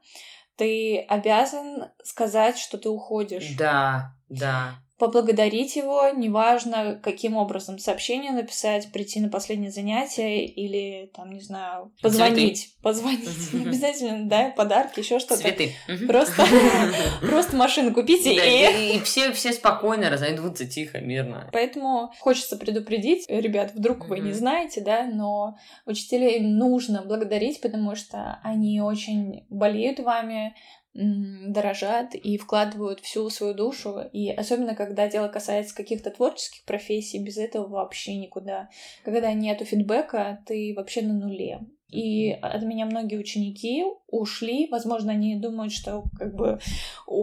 ты 0.55 0.99
обязан 0.99 1.91
сказать, 2.03 2.57
что 2.57 2.77
ты 2.77 2.89
уходишь. 2.89 3.55
Да, 3.57 4.13
да. 4.27 4.75
Поблагодарить 4.99 5.77
его, 5.77 6.09
неважно, 6.09 6.99
каким 7.01 7.37
образом 7.37 7.79
сообщение 7.79 8.31
написать, 8.31 8.91
прийти 8.91 9.21
на 9.21 9.29
последнее 9.29 9.71
занятие 9.71 10.45
или, 10.45 11.09
там, 11.15 11.31
не 11.31 11.39
знаю, 11.39 11.91
позвонить. 12.01 12.75
Позвонить. 12.81 13.29
Не 13.53 13.65
обязательно, 13.65 14.29
да, 14.29 14.53
подарки, 14.55 14.99
еще 14.99 15.19
что-то. 15.19 15.41
Цветы. 15.41 15.73
Просто, 16.07 16.45
просто 17.21 17.55
машину 17.55 17.93
купите 17.93 18.33
и... 18.33 18.97
и, 18.97 18.99
все, 19.01 19.31
все 19.33 19.53
спокойно 19.53 20.09
разойдутся 20.09 20.65
тихо, 20.65 20.99
мирно. 20.99 21.49
Поэтому 21.51 22.11
хочется 22.19 22.57
предупредить, 22.57 23.25
ребят, 23.29 23.71
вдруг 23.73 24.07
вы 24.07 24.19
не 24.19 24.33
знаете, 24.33 24.81
да, 24.81 25.05
но 25.05 25.57
учителей 25.85 26.39
нужно 26.41 27.01
благодарить, 27.01 27.61
потому 27.61 27.95
что 27.95 28.39
они 28.43 28.81
очень 28.81 29.45
болеют 29.49 29.99
вами, 29.99 30.53
дорожат 30.93 32.15
и 32.15 32.37
вкладывают 32.37 32.99
всю 32.99 33.29
свою 33.29 33.53
душу. 33.53 33.99
И 34.11 34.29
особенно, 34.31 34.75
когда 34.75 35.07
дело 35.07 35.27
касается 35.27 35.75
каких-то 35.75 36.09
творческих 36.11 36.63
профессий, 36.65 37.23
без 37.23 37.37
этого 37.37 37.67
вообще 37.67 38.15
никуда. 38.15 38.69
Когда 39.03 39.33
нету 39.33 39.65
фидбэка, 39.65 40.43
ты 40.45 40.73
вообще 40.75 41.01
на 41.01 41.13
нуле. 41.13 41.61
И 41.89 42.31
от 42.31 42.61
меня 42.61 42.85
многие 42.85 43.17
ученики 43.17 43.83
ушли. 44.07 44.67
Возможно, 44.69 45.11
они 45.11 45.35
думают, 45.39 45.73
что 45.73 46.03
как 46.17 46.35
бы 46.35 46.59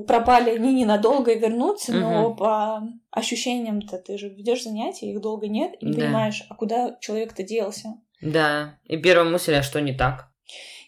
пропали 0.09 0.51
они 0.51 0.75
ненадолго 0.75 1.31
и 1.33 1.39
вернутся, 1.39 1.93
но 1.93 2.31
Мгм. 2.31 2.37
по 2.37 2.83
ощущениям-то 3.13 3.99
ты 3.99 4.19
же 4.19 4.29
ведешь 4.29 4.65
занятия, 4.65 5.13
их 5.13 5.21
долго 5.21 5.47
нет, 5.47 5.75
и 5.81 5.87
не 5.87 5.93
Да. 5.93 6.01
понимаешь, 6.01 6.45
а 6.49 6.55
куда 6.57 6.97
человек-то 7.01 7.45
делся. 7.45 7.95
Да. 8.21 8.79
И 8.85 8.97
первая 8.97 9.29
мысль, 9.31 9.55
а 9.55 9.63
что 9.63 9.81
не 9.81 9.93
так? 9.93 10.33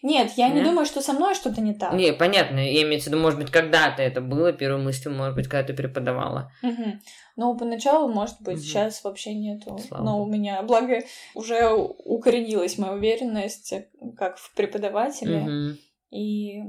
Нет, 0.01 0.31
я 0.37 0.47
не 0.49 0.55
Нет? 0.55 0.65
думаю, 0.65 0.85
что 0.85 1.01
со 1.01 1.13
мной 1.13 1.35
что-то 1.35 1.61
не 1.61 1.73
так. 1.73 1.93
Не, 1.93 2.13
понятно. 2.13 2.59
Я 2.59 2.83
имею 2.83 3.01
в 3.01 3.05
виду, 3.05 3.17
может 3.17 3.39
быть, 3.39 3.51
когда-то 3.51 4.01
это 4.01 4.21
было 4.21 4.53
первой 4.53 4.81
мыслью, 4.81 5.13
может 5.13 5.35
быть, 5.35 5.47
когда 5.47 5.63
ты 5.67 5.73
преподавала. 5.73 6.51
Мгм. 6.61 7.01
Но 7.35 7.55
поначалу, 7.57 8.07
может 8.07 8.41
быть, 8.41 8.57
Мгм. 8.57 8.63
сейчас 8.63 9.03
вообще 9.03 9.33
нету. 9.33 9.77
Слава 9.87 10.03
Но 10.03 10.23
у 10.23 10.25
меня, 10.25 10.61
благо, 10.63 11.01
уже 11.35 11.69
укоренилась 11.73 12.77
моя 12.77 12.93
уверенность, 12.93 13.73
э, 13.73 13.87
как 14.17 14.37
в 14.37 14.53
преподавателе. 14.53 15.39
Мгм. 15.39 15.77
И 16.11 16.61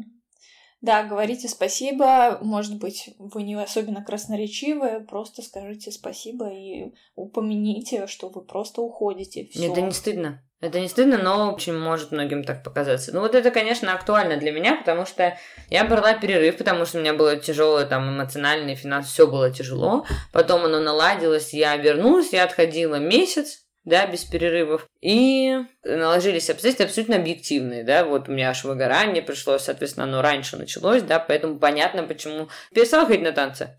да, 0.81 1.03
говорите 1.05 1.49
спасибо. 1.49 2.39
Может 2.43 2.79
быть, 2.79 3.11
вы 3.19 3.43
не 3.43 3.55
особенно 3.55 4.03
красноречивые, 4.03 5.01
просто 5.01 5.43
скажите 5.43 5.93
спасибо 5.93 6.49
и 6.51 6.93
упомяните, 7.17 8.07
что 8.07 8.29
вы 8.29 8.43
просто 8.43 8.81
уходите. 8.81 9.47
Всё. 9.47 9.71
Это 9.71 9.83
не 9.83 9.93
стыдно. 9.93 10.43
Это 10.61 10.79
не 10.79 10.89
стыдно, 10.89 11.17
но 11.17 11.55
очень 11.55 11.77
может 11.77 12.13
многим 12.13 12.45
так 12.45 12.63
показаться. 12.63 13.13
Ну 13.15 13.21
вот 13.21 13.35
это, 13.35 13.51
конечно, 13.51 13.95
актуально 13.95 14.37
для 14.37 14.53
меня, 14.53 14.77
потому 14.77 15.07
что 15.07 15.39
я 15.71 15.85
брала 15.85 16.13
перерыв, 16.13 16.59
потому 16.59 16.85
что 16.85 16.99
у 16.99 17.01
меня 17.01 17.15
было 17.15 17.37
тяжелое 17.37 17.87
там 17.87 18.11
эмоционально 18.11 18.71
и 18.71 18.75
финансово, 18.75 19.13
все 19.13 19.27
было 19.27 19.51
тяжело. 19.51 20.07
Потом 20.33 20.67
оно 20.67 20.81
наладилось, 20.81 21.55
я 21.55 21.77
вернулась, 21.77 22.35
я 22.35 22.45
отходила 22.45 22.97
месяц, 22.97 23.65
да, 23.85 24.07
без 24.07 24.25
перерывов. 24.25 24.87
И 25.01 25.57
наложились 25.83 26.51
обстоятельства 26.51 26.85
абсолютно 26.85 27.17
объективные, 27.17 27.83
да, 27.83 28.05
вот 28.05 28.29
у 28.29 28.33
меня 28.33 28.51
аж 28.51 28.65
выгорание 28.65 29.23
пришло, 29.23 29.59
соответственно, 29.59 30.05
оно 30.05 30.21
раньше 30.21 30.59
началось, 30.59 31.03
да, 31.03 31.19
поэтому 31.19 31.59
понятно, 31.59 32.03
почему 32.03 32.51
перестала 32.75 33.07
ходить 33.07 33.23
на 33.23 33.33
танцы. 33.33 33.79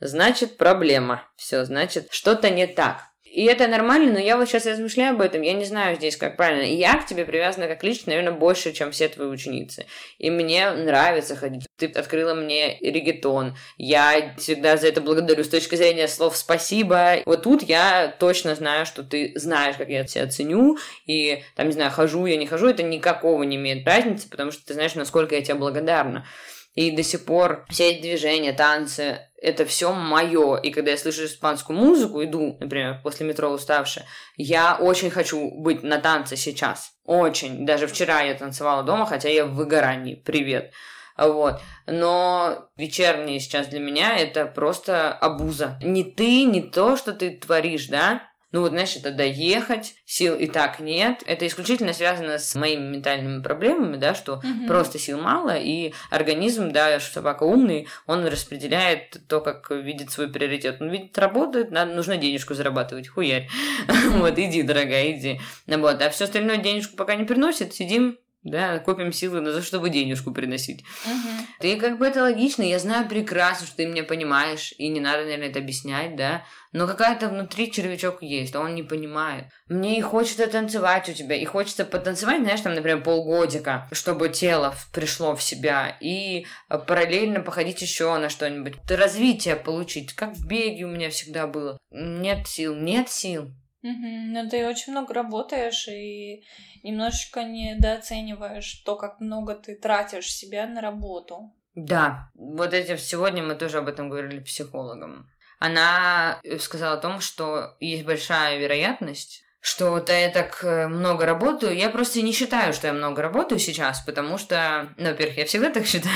значит 0.00 0.56
проблема. 0.56 1.24
Все, 1.36 1.66
значит 1.66 2.08
что-то 2.10 2.48
не 2.48 2.66
так. 2.66 3.05
И 3.32 3.44
это 3.44 3.66
нормально, 3.68 4.12
но 4.12 4.18
я 4.18 4.38
вот 4.38 4.48
сейчас 4.48 4.64
размышляю 4.64 5.14
об 5.14 5.20
этом, 5.20 5.42
я 5.42 5.52
не 5.52 5.66
знаю 5.66 5.96
здесь, 5.96 6.16
как 6.16 6.36
правильно. 6.36 6.62
Я 6.62 6.94
к 6.94 7.06
тебе 7.06 7.26
привязана 7.26 7.66
как 7.68 7.82
лично, 7.84 8.12
наверное, 8.12 8.32
больше, 8.32 8.72
чем 8.72 8.92
все 8.92 9.08
твои 9.08 9.26
ученицы. 9.26 9.84
И 10.18 10.30
мне 10.30 10.70
нравится 10.70 11.36
ходить. 11.36 11.66
Ты 11.76 11.86
открыла 11.86 12.32
мне 12.32 12.78
регетон. 12.80 13.54
Я 13.76 14.34
всегда 14.38 14.78
за 14.78 14.88
это 14.88 15.02
благодарю. 15.02 15.44
С 15.44 15.48
точки 15.48 15.74
зрения 15.74 16.08
слов 16.08 16.36
спасибо. 16.36 17.16
Вот 17.26 17.42
тут 17.42 17.62
я 17.62 18.14
точно 18.18 18.54
знаю, 18.54 18.86
что 18.86 19.02
ты 19.02 19.32
знаешь, 19.34 19.76
как 19.76 19.90
я 19.90 20.04
тебя 20.04 20.26
ценю. 20.28 20.78
И 21.06 21.42
там, 21.56 21.66
не 21.66 21.72
знаю, 21.72 21.90
хожу 21.90 22.24
я, 22.24 22.38
не 22.38 22.46
хожу, 22.46 22.68
это 22.68 22.82
никакого 22.82 23.42
не 23.42 23.56
имеет 23.56 23.86
разницы, 23.86 24.30
потому 24.30 24.50
что 24.50 24.64
ты 24.64 24.72
знаешь, 24.72 24.94
насколько 24.94 25.34
я 25.34 25.42
тебе 25.42 25.56
благодарна. 25.56 26.26
И 26.74 26.90
до 26.90 27.02
сих 27.02 27.24
пор 27.24 27.64
все 27.70 27.90
эти 27.90 28.02
движения, 28.02 28.52
танцы, 28.52 29.28
это 29.46 29.64
все 29.64 29.92
мое. 29.92 30.56
И 30.56 30.70
когда 30.70 30.90
я 30.90 30.98
слышу 30.98 31.24
испанскую 31.24 31.78
музыку, 31.78 32.22
иду, 32.24 32.56
например, 32.58 33.00
после 33.04 33.24
метро 33.24 33.48
уставшая, 33.48 34.04
я 34.36 34.74
очень 34.74 35.08
хочу 35.08 35.52
быть 35.52 35.84
на 35.84 35.98
танце 35.98 36.36
сейчас. 36.36 36.90
Очень. 37.04 37.64
Даже 37.64 37.86
вчера 37.86 38.22
я 38.22 38.34
танцевала 38.34 38.82
дома, 38.82 39.06
хотя 39.06 39.28
я 39.28 39.46
в 39.46 39.54
выгорании. 39.54 40.16
Привет. 40.16 40.72
Вот. 41.16 41.60
Но 41.86 42.68
вечерние 42.76 43.38
сейчас 43.38 43.68
для 43.68 43.78
меня 43.78 44.16
это 44.16 44.46
просто 44.46 45.12
абуза. 45.12 45.78
Не 45.80 46.02
ты, 46.02 46.42
не 46.42 46.62
то, 46.62 46.96
что 46.96 47.12
ты 47.12 47.30
творишь, 47.30 47.86
да, 47.86 48.22
ну 48.56 48.62
вот, 48.62 48.70
знаешь, 48.70 48.96
это 48.96 49.10
доехать, 49.10 49.96
сил 50.06 50.34
и 50.34 50.46
так 50.46 50.80
нет. 50.80 51.22
Это 51.26 51.46
исключительно 51.46 51.92
связано 51.92 52.38
с 52.38 52.54
моими 52.54 52.94
ментальными 52.94 53.42
проблемами, 53.42 53.98
да, 53.98 54.14
что 54.14 54.36
угу. 54.36 54.66
просто 54.66 54.98
сил 54.98 55.20
мало, 55.20 55.58
и 55.58 55.92
организм, 56.08 56.70
да, 56.70 56.98
собака 56.98 57.42
умный, 57.42 57.86
он 58.06 58.24
распределяет 58.24 59.18
то, 59.28 59.42
как 59.42 59.70
видит 59.70 60.10
свой 60.10 60.28
приоритет. 60.28 60.78
Он 60.80 60.88
видит, 60.88 61.18
работает, 61.18 61.70
надо, 61.70 61.92
нужно 61.92 62.16
денежку 62.16 62.54
зарабатывать, 62.54 63.08
хуярь. 63.08 63.46
Вот, 64.16 64.38
иди, 64.38 64.62
дорогая, 64.62 65.12
иди. 65.12 65.38
Вот, 65.66 66.00
а 66.00 66.08
все 66.08 66.24
остальное 66.24 66.56
денежку 66.56 66.96
пока 66.96 67.14
не 67.14 67.24
приносит, 67.24 67.74
сидим, 67.74 68.18
да, 68.46 68.78
копим 68.78 69.12
силы 69.12 69.40
на 69.40 69.52
то, 69.52 69.62
чтобы 69.62 69.90
денежку 69.90 70.32
приносить. 70.32 70.84
Угу. 71.04 71.46
Ты 71.60 71.76
как 71.76 71.98
бы 71.98 72.06
это 72.06 72.22
логично, 72.22 72.62
я 72.62 72.78
знаю 72.78 73.08
прекрасно, 73.08 73.66
что 73.66 73.76
ты 73.76 73.86
меня 73.86 74.04
понимаешь, 74.04 74.72
и 74.78 74.88
не 74.88 75.00
надо, 75.00 75.24
наверное, 75.24 75.48
это 75.48 75.58
объяснять, 75.58 76.16
да, 76.16 76.44
но 76.72 76.86
какая-то 76.86 77.28
внутри 77.28 77.72
червячок 77.72 78.22
есть, 78.22 78.54
а 78.54 78.60
он 78.60 78.74
не 78.74 78.82
понимает. 78.82 79.46
Мне 79.68 79.98
и 79.98 80.02
хочется 80.02 80.46
танцевать 80.46 81.08
у 81.08 81.12
тебя, 81.12 81.34
и 81.34 81.44
хочется 81.44 81.84
потанцевать, 81.84 82.42
знаешь, 82.42 82.60
там, 82.60 82.74
например, 82.74 83.02
полгодика, 83.02 83.88
чтобы 83.92 84.28
тело 84.28 84.74
пришло 84.92 85.34
в 85.34 85.42
себя, 85.42 85.96
и 86.00 86.46
параллельно 86.68 87.40
походить 87.40 87.82
еще 87.82 88.16
на 88.18 88.28
что-нибудь, 88.28 88.74
развитие 88.88 89.56
получить, 89.56 90.12
как 90.12 90.34
в 90.34 90.46
беге 90.46 90.84
у 90.84 90.88
меня 90.88 91.10
всегда 91.10 91.46
было. 91.46 91.78
Нет 91.90 92.46
сил, 92.46 92.74
нет 92.74 93.08
сил. 93.08 93.50
Угу. 93.86 94.08
Ну, 94.32 94.48
ты 94.48 94.66
очень 94.66 94.92
много 94.92 95.14
работаешь 95.14 95.86
и 95.86 96.42
немножечко 96.82 97.44
недооцениваешь 97.44 98.82
то, 98.84 98.96
как 98.96 99.20
много 99.20 99.54
ты 99.54 99.76
тратишь 99.76 100.32
себя 100.32 100.66
на 100.66 100.80
работу. 100.80 101.54
Да, 101.76 102.30
вот 102.34 102.74
эти 102.74 102.96
сегодня 102.96 103.44
мы 103.44 103.54
тоже 103.54 103.78
об 103.78 103.86
этом 103.86 104.08
говорили 104.08 104.40
психологом. 104.40 105.30
Она 105.60 106.40
сказала 106.58 106.94
о 106.94 107.00
том, 107.00 107.20
что 107.20 107.76
есть 107.78 108.04
большая 108.04 108.58
вероятность, 108.58 109.44
что 109.60 109.90
вот 109.90 110.08
я 110.10 110.30
так 110.30 110.62
э, 110.62 110.86
много 110.86 111.26
работаю. 111.26 111.76
Я 111.76 111.90
просто 111.90 112.22
не 112.22 112.32
считаю, 112.32 112.72
что 112.72 112.86
я 112.86 112.92
много 112.92 113.22
работаю 113.22 113.58
сейчас, 113.58 114.00
потому 114.00 114.38
что, 114.38 114.90
ну, 114.96 115.08
во-первых, 115.08 115.38
я 115.38 115.44
всегда 115.44 115.70
так 115.70 115.86
считаю, 115.86 116.14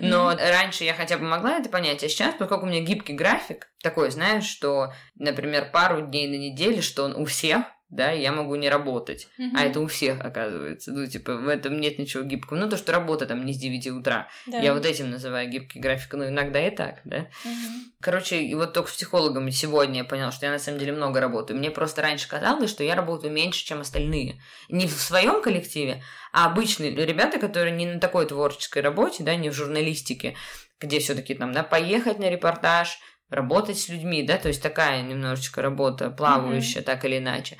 но 0.00 0.34
раньше 0.36 0.84
я 0.84 0.94
хотя 0.94 1.18
бы 1.18 1.24
могла 1.24 1.58
это 1.58 1.68
понять, 1.68 2.02
а 2.02 2.08
сейчас, 2.08 2.34
поскольку 2.38 2.66
у 2.66 2.68
меня 2.68 2.80
гибкий 2.80 3.12
график, 3.12 3.70
такой, 3.82 4.10
знаешь, 4.10 4.44
что, 4.44 4.92
например, 5.14 5.70
пару 5.72 6.02
дней 6.02 6.28
на 6.28 6.40
неделе, 6.40 6.82
что 6.82 7.04
он 7.04 7.14
у 7.14 7.24
всех, 7.24 7.62
да, 7.90 8.12
я 8.12 8.30
могу 8.30 8.54
не 8.54 8.68
работать. 8.68 9.28
Mm-hmm. 9.38 9.50
А 9.56 9.64
это 9.64 9.80
у 9.80 9.88
всех, 9.88 10.20
оказывается. 10.24 10.92
Ну, 10.92 11.06
типа, 11.06 11.34
в 11.34 11.48
этом 11.48 11.80
нет 11.80 11.98
ничего 11.98 12.22
гибкого. 12.22 12.56
Ну, 12.56 12.68
то, 12.68 12.76
что 12.76 12.92
работа 12.92 13.26
там 13.26 13.44
не 13.44 13.52
с 13.52 13.58
9 13.58 13.88
утра. 13.88 14.28
Да. 14.46 14.60
Я 14.60 14.74
вот 14.74 14.86
этим 14.86 15.10
называю 15.10 15.50
гибкий 15.50 15.80
график. 15.80 16.12
Ну, 16.14 16.28
иногда 16.28 16.64
и 16.64 16.70
так, 16.70 17.00
да. 17.04 17.18
Mm-hmm. 17.18 17.80
Короче, 18.00 18.42
и 18.42 18.54
вот 18.54 18.72
только 18.74 18.90
с 18.90 18.94
психологом 18.94 19.50
сегодня 19.50 19.98
я 19.98 20.04
поняла, 20.04 20.30
что 20.30 20.46
я 20.46 20.52
на 20.52 20.60
самом 20.60 20.78
деле 20.78 20.92
много 20.92 21.20
работаю. 21.20 21.58
Мне 21.58 21.72
просто 21.72 22.00
раньше 22.00 22.28
казалось, 22.28 22.70
что 22.70 22.84
я 22.84 22.94
работаю 22.94 23.32
меньше, 23.32 23.64
чем 23.66 23.80
остальные. 23.80 24.40
Не 24.68 24.86
в 24.86 24.92
своем 24.92 25.42
коллективе, 25.42 26.02
а 26.32 26.46
обычные 26.46 26.94
ребята, 26.94 27.40
которые 27.40 27.72
не 27.72 27.86
на 27.86 27.98
такой 27.98 28.24
творческой 28.26 28.82
работе, 28.82 29.24
да, 29.24 29.34
не 29.34 29.50
в 29.50 29.54
журналистике, 29.54 30.36
где 30.80 31.00
все-таки 31.00 31.34
там, 31.34 31.52
да, 31.52 31.64
поехать 31.64 32.20
на 32.20 32.30
репортаж, 32.30 33.00
работать 33.30 33.78
с 33.78 33.88
людьми, 33.88 34.22
да, 34.22 34.38
то 34.38 34.48
есть 34.48 34.62
такая 34.62 35.02
немножечко 35.02 35.60
работа 35.60 36.10
плавающая, 36.10 36.82
mm-hmm. 36.82 36.84
так 36.84 37.04
или 37.04 37.18
иначе. 37.18 37.56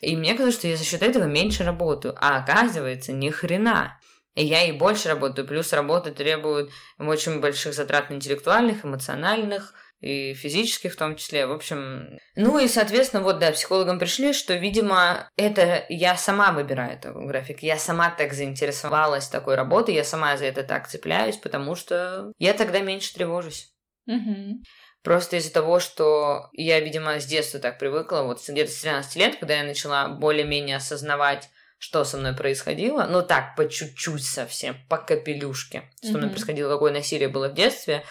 И 0.00 0.16
мне 0.16 0.34
кажется, 0.34 0.60
что 0.60 0.68
я 0.68 0.76
за 0.76 0.84
счет 0.84 1.02
этого 1.02 1.24
меньше 1.24 1.64
работаю. 1.64 2.14
А 2.18 2.38
оказывается, 2.38 3.12
ни 3.12 3.30
хрена. 3.30 3.98
И 4.34 4.44
я 4.44 4.64
и 4.64 4.72
больше 4.72 5.08
работаю. 5.08 5.46
Плюс 5.46 5.72
работа 5.72 6.12
требует 6.12 6.70
очень 6.98 7.40
больших 7.40 7.74
затрат 7.74 8.10
интеллектуальных, 8.10 8.84
эмоциональных 8.84 9.74
и 10.00 10.32
физических 10.34 10.94
в 10.94 10.96
том 10.96 11.16
числе. 11.16 11.46
В 11.46 11.52
общем, 11.52 12.18
ну 12.34 12.58
и, 12.58 12.68
соответственно, 12.68 13.22
вот, 13.22 13.38
да, 13.38 13.52
психологам 13.52 13.98
пришли, 13.98 14.32
что, 14.32 14.54
видимо, 14.54 15.28
это 15.36 15.84
я 15.88 16.16
сама 16.16 16.52
выбираю 16.52 16.94
этот 16.94 17.14
график. 17.14 17.62
Я 17.62 17.76
сама 17.76 18.10
так 18.10 18.32
заинтересовалась 18.32 19.28
такой 19.28 19.56
работой, 19.56 19.94
я 19.94 20.04
сама 20.04 20.36
за 20.36 20.46
это 20.46 20.62
так 20.62 20.88
цепляюсь, 20.88 21.36
потому 21.36 21.74
что 21.74 22.32
я 22.38 22.54
тогда 22.54 22.80
меньше 22.80 23.12
тревожусь. 23.12 23.74
Угу. 24.06 24.62
Просто 25.02 25.36
из-за 25.36 25.52
того, 25.52 25.80
что 25.80 26.50
я, 26.52 26.78
видимо, 26.80 27.18
с 27.18 27.24
детства 27.24 27.58
так 27.58 27.78
привыкла, 27.78 28.22
вот 28.22 28.46
где-то 28.46 28.70
с 28.70 28.80
13 28.80 29.16
лет, 29.16 29.36
когда 29.36 29.56
я 29.56 29.64
начала 29.64 30.08
более-менее 30.08 30.76
осознавать, 30.76 31.48
что 31.78 32.04
со 32.04 32.18
мной 32.18 32.34
происходило, 32.34 33.06
ну 33.08 33.22
так, 33.22 33.56
по 33.56 33.66
чуть-чуть 33.66 34.24
совсем, 34.24 34.76
по 34.88 34.98
капелюшке, 34.98 35.84
что 36.02 36.12
mm-hmm. 36.12 36.16
мной 36.18 36.30
происходило, 36.30 36.70
какое 36.70 36.92
насилие 36.92 37.28
было 37.28 37.48
в 37.48 37.54
детстве, 37.54 38.04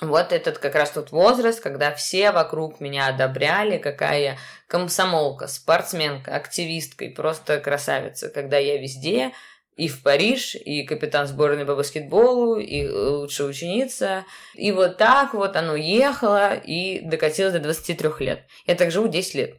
вот 0.00 0.32
этот 0.32 0.58
как 0.58 0.74
раз 0.74 0.90
тот 0.90 1.10
возраст, 1.10 1.60
когда 1.60 1.92
все 1.94 2.30
вокруг 2.30 2.80
меня 2.80 3.08
одобряли, 3.08 3.78
какая 3.78 4.20
я 4.20 4.38
комсомолка, 4.68 5.48
спортсменка, 5.48 6.36
активистка 6.36 7.06
и 7.06 7.14
просто 7.14 7.58
красавица, 7.58 8.28
когда 8.28 8.58
я 8.58 8.78
везде, 8.78 9.32
и 9.76 9.88
в 9.88 10.02
Париж, 10.02 10.54
и 10.54 10.84
капитан 10.84 11.26
сборной 11.26 11.66
по 11.66 11.76
баскетболу, 11.76 12.58
и 12.58 12.88
лучшая 12.88 13.48
ученица. 13.48 14.24
И 14.54 14.72
вот 14.72 14.96
так 14.96 15.34
вот 15.34 15.54
оно 15.54 15.76
ехало 15.76 16.54
и 16.54 17.00
докатилось 17.00 17.52
до 17.52 17.60
23 17.60 18.10
лет. 18.20 18.44
Я 18.66 18.74
так 18.74 18.90
живу 18.90 19.08
10 19.08 19.34
лет. 19.34 19.56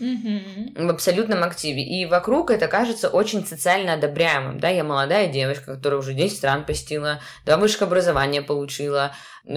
В 0.00 0.90
абсолютном 0.90 1.42
активе. 1.44 1.82
И 1.82 2.06
вокруг 2.06 2.50
это 2.50 2.68
кажется 2.68 3.08
очень 3.08 3.46
социально 3.46 3.94
одобряемым. 3.94 4.58
Да, 4.58 4.68
я 4.68 4.82
молодая 4.82 5.28
девочка, 5.28 5.74
которая 5.74 6.00
уже 6.00 6.14
10 6.14 6.36
стран 6.36 6.64
посетила, 6.64 7.20
два 7.44 7.56
высшее 7.56 7.86
образование 7.86 8.42
получила, 8.42 9.14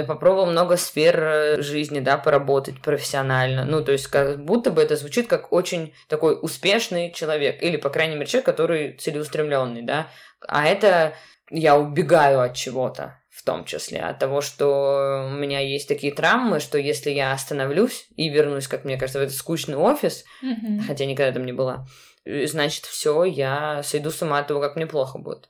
попробовала 0.08 0.46
много 0.46 0.78
сфер 0.78 1.20
э, 1.20 1.62
жизни, 1.62 2.00
да, 2.00 2.18
поработать 2.18 2.82
профессионально. 2.82 3.66
Ну, 3.66 3.84
то 3.84 3.92
есть, 3.92 4.08
как 4.08 4.44
будто 4.44 4.72
бы 4.72 4.82
это 4.82 4.96
звучит 4.96 5.28
как 5.28 5.52
очень 5.52 5.94
такой 6.08 6.38
успешный 6.42 7.12
человек. 7.12 7.64
Или, 7.64 7.78
по 7.78 7.90
крайней 7.90 8.16
мере, 8.16 8.28
человек, 8.28 8.46
который 8.46 8.94
целеустремленный, 8.94 9.82
да. 9.82 10.08
А 10.46 10.66
это 10.66 11.14
я 11.50 11.78
убегаю 11.78 12.42
от 12.42 12.56
чего-то 12.56 13.18
в 13.44 13.46
том 13.46 13.66
числе 13.66 14.00
от 14.00 14.20
того, 14.20 14.40
что 14.40 15.28
у 15.30 15.36
меня 15.36 15.60
есть 15.60 15.90
такие 15.90 16.14
травмы, 16.14 16.62
что 16.62 16.78
если 16.78 17.10
я 17.10 17.34
остановлюсь 17.34 18.08
и 18.16 18.30
вернусь, 18.30 18.70
как 18.70 18.86
мне 18.86 18.98
кажется, 18.98 19.20
в 19.20 19.24
этот 19.24 19.36
скучный 19.36 19.76
офис, 19.76 20.24
mm-hmm. 20.42 20.80
хотя 20.88 21.06
никогда 21.06 21.34
там 21.34 21.46
не 21.46 21.52
была, 21.52 21.86
значит, 22.26 22.86
все, 22.86 23.26
я 23.26 23.84
сойду 23.84 24.12
с 24.12 24.22
ума 24.22 24.40
от 24.40 24.48
того, 24.48 24.62
как 24.62 24.78
мне 24.78 24.88
плохо 24.88 25.20
будет. 25.20 25.50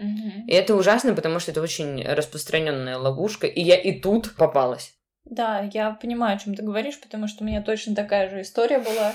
Mm-hmm. 0.00 0.46
И 0.48 0.52
это 0.54 0.74
ужасно, 0.74 1.14
потому 1.14 1.38
что 1.38 1.50
это 1.50 1.60
очень 1.60 2.02
распространенная 2.02 2.96
ловушка, 2.96 3.46
и 3.46 3.60
я 3.60 3.76
и 3.76 4.00
тут 4.00 4.34
попалась. 4.34 4.94
Да, 5.26 5.68
я 5.74 5.90
понимаю, 5.90 6.36
о 6.36 6.38
чем 6.38 6.54
ты 6.54 6.62
говоришь, 6.62 6.98
потому 6.98 7.28
что 7.28 7.44
у 7.44 7.46
меня 7.46 7.60
точно 7.60 7.94
такая 7.94 8.30
же 8.30 8.40
история 8.40 8.78
была. 8.78 9.12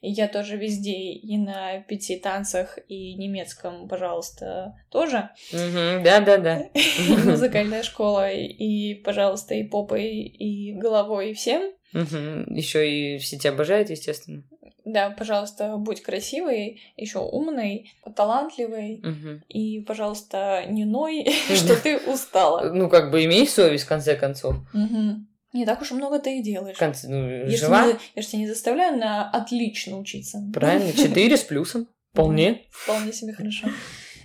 И 0.00 0.10
я 0.10 0.28
тоже 0.28 0.56
везде, 0.56 1.12
и 1.12 1.36
на 1.38 1.80
пяти 1.80 2.16
танцах, 2.16 2.78
и 2.88 3.14
немецком, 3.14 3.88
пожалуйста, 3.88 4.76
тоже. 4.90 5.30
Да-да-да. 5.52 6.66
Музыкальная 7.24 7.82
школа, 7.82 8.30
и, 8.32 8.94
пожалуйста, 8.94 9.54
и 9.54 9.64
попой, 9.64 10.08
и 10.08 10.72
головой, 10.72 11.30
и 11.30 11.34
всем. 11.34 11.62
Еще 11.92 12.90
и 12.90 13.18
все 13.18 13.38
тебя 13.38 13.52
обожают, 13.52 13.90
естественно. 13.90 14.44
Да, 14.84 15.10
пожалуйста, 15.10 15.76
будь 15.76 16.02
красивой, 16.02 16.80
еще 16.96 17.18
умной, 17.18 17.92
талантливой, 18.16 19.02
угу. 19.04 19.42
и, 19.48 19.80
пожалуйста, 19.80 20.64
не 20.66 20.86
ной, 20.86 21.26
что 21.54 21.76
ты 21.76 21.98
устала. 21.98 22.72
Ну, 22.72 22.88
как 22.88 23.10
бы 23.10 23.24
имей 23.24 23.46
совесть, 23.46 23.84
в 23.84 23.88
конце 23.88 24.16
концов. 24.16 24.56
Угу. 24.72 25.26
Не 25.52 25.64
так 25.64 25.80
уж 25.80 25.92
и 25.92 25.94
много 25.94 26.18
ты 26.18 26.38
и 26.38 26.42
делаешь. 26.42 26.76
Конце, 26.76 27.08
ну, 27.08 27.28
я 27.28 27.56
жива. 27.56 27.86
Не, 27.86 27.96
я 28.14 28.22
же 28.22 28.28
тебя 28.28 28.40
не 28.40 28.46
заставляю 28.46 28.98
на 28.98 29.30
отлично 29.30 29.98
учиться. 29.98 30.42
Правильно, 30.52 30.92
четыре 30.96 31.36
с 31.36 31.42
плюсом. 31.42 31.88
Вполне. 32.12 32.62
Вполне 32.70 33.12
себе 33.12 33.32
хорошо. 33.36 33.68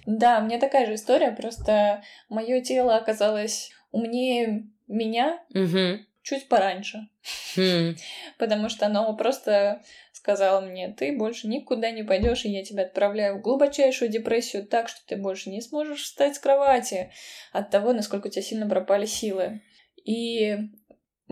Да, 0.06 0.40
у 0.40 0.46
меня 0.46 0.60
такая 0.60 0.86
же 0.86 0.96
история, 0.96 1.32
просто 1.32 2.04
мое 2.30 2.62
тело 2.62 2.98
оказалось 2.98 3.72
умнее 3.92 4.68
меня. 4.88 5.40
Угу. 5.54 6.00
чуть 6.24 6.50
пораньше. 6.50 7.08
Хм. 7.56 7.96
Потому 8.38 8.68
что 8.68 8.88
оно 8.88 9.16
просто 9.16 9.82
сказала 10.12 10.62
мне, 10.62 10.90
ты 10.90 11.18
больше 11.18 11.48
никуда 11.48 11.92
не 11.92 12.04
пойдешь, 12.04 12.46
и 12.46 12.50
я 12.50 12.64
тебя 12.64 12.84
отправляю 12.84 13.38
в 13.38 13.42
глубочайшую 13.42 14.10
депрессию 14.10 14.66
так, 14.66 14.90
что 14.90 15.00
ты 15.06 15.16
больше 15.16 15.50
не 15.50 15.62
сможешь 15.62 16.04
встать 16.04 16.36
с 16.36 16.40
кровати 16.40 17.12
от 17.52 17.70
того, 17.70 17.94
насколько 17.94 18.28
у 18.28 18.30
тебя 18.30 18.42
сильно 18.42 18.68
пропали 18.68 19.06
силы. 19.06 19.62
И 20.06 20.58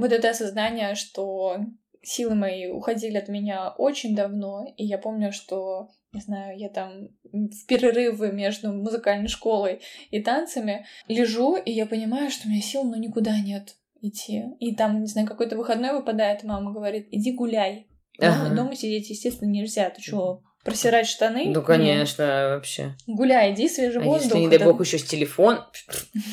вот 0.01 0.11
это 0.11 0.29
осознание, 0.31 0.95
что 0.95 1.57
силы 2.03 2.35
мои 2.35 2.67
уходили 2.67 3.17
от 3.17 3.27
меня 3.29 3.69
очень 3.77 4.15
давно, 4.15 4.65
и 4.75 4.83
я 4.85 4.97
помню, 4.97 5.31
что, 5.31 5.89
не 6.13 6.21
знаю, 6.21 6.57
я 6.57 6.69
там 6.69 7.09
в 7.31 7.65
перерывы 7.67 8.31
между 8.31 8.73
музыкальной 8.73 9.27
школой 9.27 9.81
и 10.09 10.21
танцами 10.21 10.85
лежу, 11.07 11.55
и 11.55 11.71
я 11.71 11.85
понимаю, 11.85 12.29
что 12.31 12.47
у 12.47 12.51
меня 12.51 12.61
сил 12.61 12.83
ну 12.83 12.95
никуда 12.97 13.39
нет 13.39 13.75
идти. 14.01 14.43
И 14.59 14.75
там, 14.75 14.99
не 15.01 15.07
знаю, 15.07 15.27
какой-то 15.27 15.55
выходной 15.55 15.93
выпадает, 15.93 16.43
мама 16.43 16.73
говорит, 16.73 17.07
иди 17.11 17.31
гуляй. 17.31 17.87
Ага. 18.19 18.53
дома 18.53 18.75
сидеть, 18.75 19.09
естественно, 19.09 19.49
нельзя. 19.49 19.89
Ты 19.89 20.01
что, 20.01 20.41
просирать 20.63 21.07
штаны? 21.07 21.45
Ну, 21.47 21.61
конечно, 21.63 22.49
вообще. 22.55 22.95
Не. 23.07 23.15
Гуляй, 23.15 23.53
иди, 23.53 23.69
свежий 23.69 24.01
А 24.01 24.05
воздух. 24.05 24.25
если, 24.25 24.39
не 24.39 24.47
дай 24.47 24.57
это- 24.57 24.65
бог, 24.65 24.81
еще 24.81 24.97
с 24.99 25.03
телефон, 25.03 25.59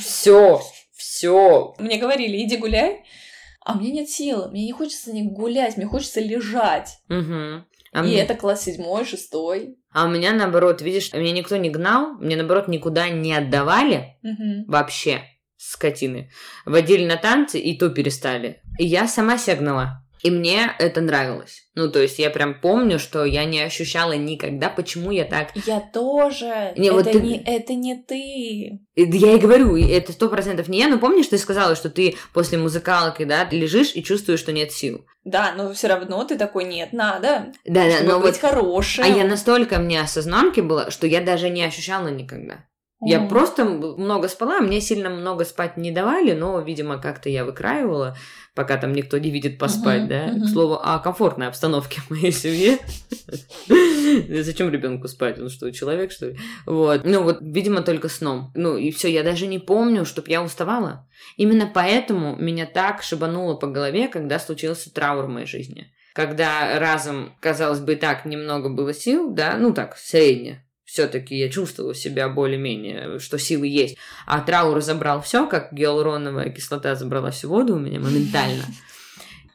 все, 0.01 0.61
все. 0.95 1.75
Мне 1.79 1.99
говорили, 1.99 2.43
иди 2.43 2.57
гуляй, 2.57 3.05
а 3.69 3.75
мне 3.75 3.91
нет 3.93 4.09
силы, 4.09 4.49
мне 4.51 4.65
не 4.65 4.73
хочется 4.73 5.13
не 5.13 5.23
гулять, 5.23 5.77
мне 5.77 5.87
хочется 5.87 6.21
лежать. 6.21 6.99
Угу. 7.11 7.65
А, 7.93 8.01
И 8.01 8.03
мне- 8.03 8.21
это 8.23 8.35
класс 8.35 8.65
седьмой, 8.65 9.05
шестой. 9.05 9.77
а 9.93 10.07
у 10.07 10.09
меня 10.09 10.33
наоборот, 10.33 10.81
видишь, 10.83 11.13
меня 11.13 11.33
никто 11.33 11.57
не 11.57 11.71
гнал, 11.71 12.15
мне 12.19 12.35
наоборот 12.37 12.69
никуда 12.69 13.09
не 13.11 13.33
отдавали 13.35 14.17
Мгм. 14.23 14.65
вообще, 14.69 15.23
скотины. 15.57 16.31
Водили 16.65 17.05
на 17.05 17.17
танцы 17.17 17.59
и 17.59 17.79
то 17.79 17.91
перестали. 17.91 18.61
И 18.79 18.87
я 18.87 19.07
сама 19.07 19.37
себя 19.39 19.57
гнала. 19.57 20.05
И 20.23 20.31
мне 20.31 20.73
это 20.79 21.01
нравилось. 21.01 21.69
Ну, 21.75 21.91
то 21.91 22.01
есть 22.01 22.19
я 22.19 22.31
прям 22.31 22.61
помню, 22.61 22.99
что 22.99 23.25
я 23.25 23.45
не 23.45 23.61
ощущала 23.61 24.13
никогда, 24.13 24.69
почему 24.69 25.11
я 25.13 25.25
так... 25.25 25.51
Я 25.67 25.81
тоже. 25.81 26.73
Не, 26.77 26.89
это, 26.89 26.97
вот 26.97 27.05
ты- 27.13 27.21
не, 27.21 27.43
это 27.45 27.75
не 27.75 27.95
ты. 28.03 28.81
Я 28.97 29.35
и 29.35 29.39
говорю, 29.39 29.77
это 29.77 30.13
сто 30.13 30.29
процентов 30.29 30.69
не 30.69 30.79
я, 30.81 30.89
но 30.89 30.99
помнишь, 30.99 31.29
ты 31.29 31.39
сказала, 31.39 31.77
что 31.77 31.89
ты 31.89 32.17
после 32.33 32.59
музыкалки, 32.59 33.25
да, 33.25 33.47
лежишь 33.51 33.95
и 33.95 34.03
чувствуешь, 34.03 34.41
что 34.41 34.53
нет 34.53 34.73
сил. 34.73 35.07
Да, 35.25 35.53
но 35.57 35.73
все 35.73 35.89
равно 35.89 36.25
ты 36.25 36.37
такой, 36.37 36.65
нет, 36.65 36.93
надо, 36.93 37.53
Да, 37.65 37.85
да, 37.85 38.03
но 38.03 38.19
быть 38.19 38.41
вот... 38.41 38.51
хорошим. 38.51 39.05
А 39.05 39.09
я 39.09 39.25
настолько 39.25 39.79
мне 39.79 40.01
осознанки 40.01 40.61
была, 40.61 40.91
что 40.91 41.07
я 41.07 41.21
даже 41.21 41.51
не 41.51 41.63
ощущала 41.63 42.09
никогда. 42.09 42.65
Я 43.01 43.21
Мгм. 43.21 43.29
просто 43.29 43.65
много 43.65 44.27
спала, 44.29 44.61
мне 44.61 44.81
сильно 44.81 45.09
много 45.09 45.45
спать 45.45 45.77
не 45.77 45.93
давали, 45.93 46.33
но, 46.33 46.61
видимо, 46.61 46.99
как-то 47.01 47.29
я 47.29 47.45
выкраивала, 47.45 48.17
пока 48.55 48.77
там 48.77 48.93
никто 48.93 49.19
не 49.19 49.31
видит 49.31 49.57
поспать, 49.57 50.01
Мгм, 50.03 50.09
да. 50.09 50.27
мгм. 50.33 50.43
К 50.43 50.49
слову, 50.49 50.75
о 50.83 50.99
комфортной 50.99 51.47
обстановке 51.47 52.01
в 52.09 52.11
моей 52.11 52.33
семье. 52.33 52.79
Зачем 54.43 54.71
ребенку 54.71 55.07
спать? 55.07 55.39
Он 55.39 55.49
что, 55.49 55.71
человек, 55.71 56.11
что 56.11 56.29
ли? 56.31 56.39
Вот. 56.67 57.03
Ну, 57.05 57.23
вот, 57.23 57.39
видимо, 57.41 57.83
только 57.83 58.09
сном. 58.09 58.51
Ну, 58.57 58.77
и 58.77 58.91
все, 58.91 59.09
я 59.09 59.23
даже 59.23 59.47
не 59.47 59.61
помню, 59.61 60.05
чтоб 60.05 60.27
я 60.27 60.43
уставала. 60.43 61.07
Именно 61.37 61.71
поэтому 61.73 62.37
меня 62.37 62.67
так 62.67 63.03
шибануло 63.03 63.55
по 63.55 63.69
голове, 63.69 64.09
когда 64.09 64.39
случился 64.41 64.93
траур 64.93 65.27
в 65.27 65.29
моей 65.29 65.47
жизни. 65.47 65.93
Когда 66.15 66.81
разом, 66.81 67.37
казалось 67.41 67.79
бы, 67.81 67.95
так 67.95 68.25
немного 68.25 68.71
было 68.71 68.93
сил, 68.93 69.31
да, 69.33 69.57
ну 69.57 69.73
так, 69.73 69.97
средне. 69.97 70.65
Все-таки 70.89 71.37
я 71.37 71.51
чувствовала 71.51 71.95
себя 71.95 72.31
более-менее, 72.31 73.19
что 73.19 73.39
силы 73.39 73.67
есть. 73.67 73.99
А 74.25 74.41
траур 74.41 74.81
забрал 74.81 75.21
все, 75.21 75.47
как 75.47 75.71
гиалуроновая 75.75 76.49
кислота 76.49 76.95
забрала 76.95 77.31
всю 77.31 77.51
воду 77.51 77.77
у 77.77 77.79
меня 77.79 78.01
моментально. 78.01 78.65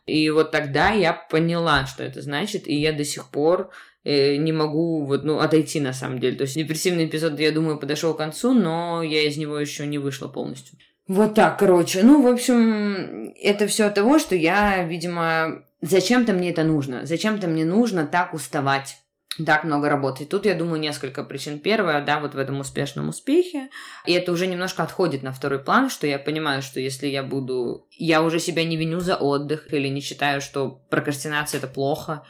И 0.05 0.29
вот 0.29 0.51
тогда 0.51 0.91
я 0.91 1.11
поняла, 1.11 1.87
что 1.87 2.03
это 2.03 2.21
значит, 2.21 2.67
и 2.67 2.75
я 2.75 2.93
до 2.93 3.03
сих 3.03 3.29
пор 3.29 3.71
э, 4.03 4.35
не 4.35 4.51
могу 4.51 5.05
вот, 5.05 5.23
ну, 5.23 5.39
отойти 5.39 5.79
на 5.79 5.91
самом 5.91 6.19
деле. 6.19 6.37
То 6.37 6.43
есть 6.43 6.55
депрессивный 6.55 7.07
эпизод, 7.07 7.39
я 7.39 7.51
думаю, 7.51 7.79
подошел 7.79 8.13
к 8.13 8.17
концу, 8.17 8.53
но 8.53 9.01
я 9.01 9.23
из 9.27 9.35
него 9.35 9.57
еще 9.57 9.87
не 9.87 9.97
вышла 9.97 10.27
полностью. 10.27 10.77
Вот 11.07 11.33
так, 11.33 11.57
короче. 11.57 12.03
Ну, 12.03 12.21
в 12.21 12.27
общем, 12.27 13.33
это 13.41 13.65
все 13.65 13.85
от 13.85 13.95
того, 13.95 14.19
что 14.19 14.35
я, 14.35 14.83
видимо, 14.83 15.63
зачем-то 15.81 16.33
мне 16.33 16.51
это 16.51 16.63
нужно. 16.63 17.07
Зачем-то 17.07 17.47
мне 17.47 17.65
нужно 17.65 18.05
так 18.05 18.35
уставать. 18.35 18.97
Так 19.45 19.63
много 19.63 19.89
работать. 19.89 20.29
Тут, 20.29 20.45
я 20.45 20.53
думаю, 20.53 20.79
несколько 20.79 21.23
причин. 21.23 21.57
Первая, 21.59 22.05
да, 22.05 22.19
вот 22.19 22.35
в 22.35 22.37
этом 22.37 22.59
успешном 22.59 23.09
успехе. 23.09 23.69
И 24.05 24.11
это 24.11 24.31
уже 24.31 24.45
немножко 24.45 24.83
отходит 24.83 25.23
на 25.23 25.31
второй 25.31 25.59
план, 25.59 25.89
что 25.89 26.05
я 26.05 26.19
понимаю, 26.19 26.61
что 26.61 26.79
если 26.79 27.07
я 27.07 27.23
буду... 27.23 27.87
Я 27.97 28.21
уже 28.21 28.39
себя 28.39 28.63
не 28.63 28.77
виню 28.77 28.99
за 28.99 29.15
отдых 29.15 29.73
или 29.73 29.87
не 29.87 30.01
считаю, 30.01 30.39
что 30.39 30.81
прокрастинация 30.89 31.57
это 31.57 31.67
плохо, 31.67 32.23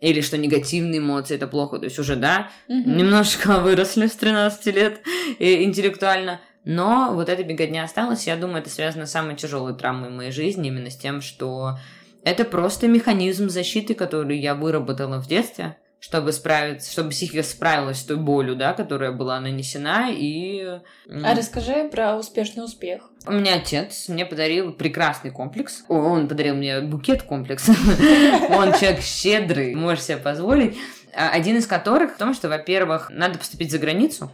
или 0.00 0.20
что 0.20 0.36
негативные 0.36 0.98
эмоции 0.98 1.36
это 1.36 1.46
плохо. 1.46 1.78
То 1.78 1.84
есть 1.84 1.98
уже, 1.98 2.16
да, 2.16 2.50
Мгм. 2.68 2.96
немножко 2.96 3.58
выросли 3.60 4.06
с 4.06 4.16
13 4.16 4.66
лет 4.66 5.00
интеллектуально. 5.38 6.40
Но 6.64 7.12
вот 7.14 7.28
эта 7.30 7.42
беготня 7.42 7.84
осталась. 7.84 8.26
Я 8.26 8.36
думаю, 8.36 8.58
это 8.60 8.68
связано 8.70 9.06
с 9.06 9.12
самой 9.12 9.36
тяжелой 9.36 9.74
травмой 9.74 10.10
в 10.10 10.12
моей 10.12 10.30
жизни, 10.30 10.68
именно 10.68 10.90
с 10.90 10.96
тем, 10.96 11.22
что 11.22 11.78
это 12.22 12.44
просто 12.44 12.86
механизм 12.86 13.48
защиты, 13.48 13.94
который 13.94 14.38
я 14.38 14.54
выработала 14.54 15.20
в 15.22 15.26
детстве, 15.26 15.78
чтобы 16.00 16.32
справиться, 16.32 16.90
чтобы 16.90 17.10
психика 17.10 17.42
справилась 17.42 18.00
с 18.00 18.04
той 18.04 18.16
болью, 18.16 18.56
да, 18.56 18.72
которая 18.72 19.12
была 19.12 19.38
нанесена, 19.38 20.08
и... 20.10 20.80
А 21.08 21.34
расскажи 21.36 21.88
про 21.92 22.16
успешный 22.16 22.64
успех. 22.64 23.10
у 23.26 23.32
меня 23.32 23.56
отец 23.56 24.08
мне 24.08 24.24
подарил 24.24 24.72
прекрасный 24.72 25.30
комплекс. 25.30 25.84
О, 25.88 25.94
он 25.94 26.26
подарил 26.26 26.54
мне 26.54 26.80
букет 26.80 27.22
комплекса. 27.22 27.72
Он 28.50 28.72
человек 28.72 29.02
щедрый, 29.02 29.74
может 29.74 30.02
себе 30.02 30.16
позволить. 30.16 30.76
А 31.14 31.30
Один 31.30 31.56
из 31.58 31.66
которых 31.66 32.14
в 32.14 32.18
том, 32.18 32.34
что, 32.34 32.48
во-первых, 32.48 33.10
надо 33.10 33.38
поступить 33.38 33.70
за 33.70 33.78
границу. 33.78 34.30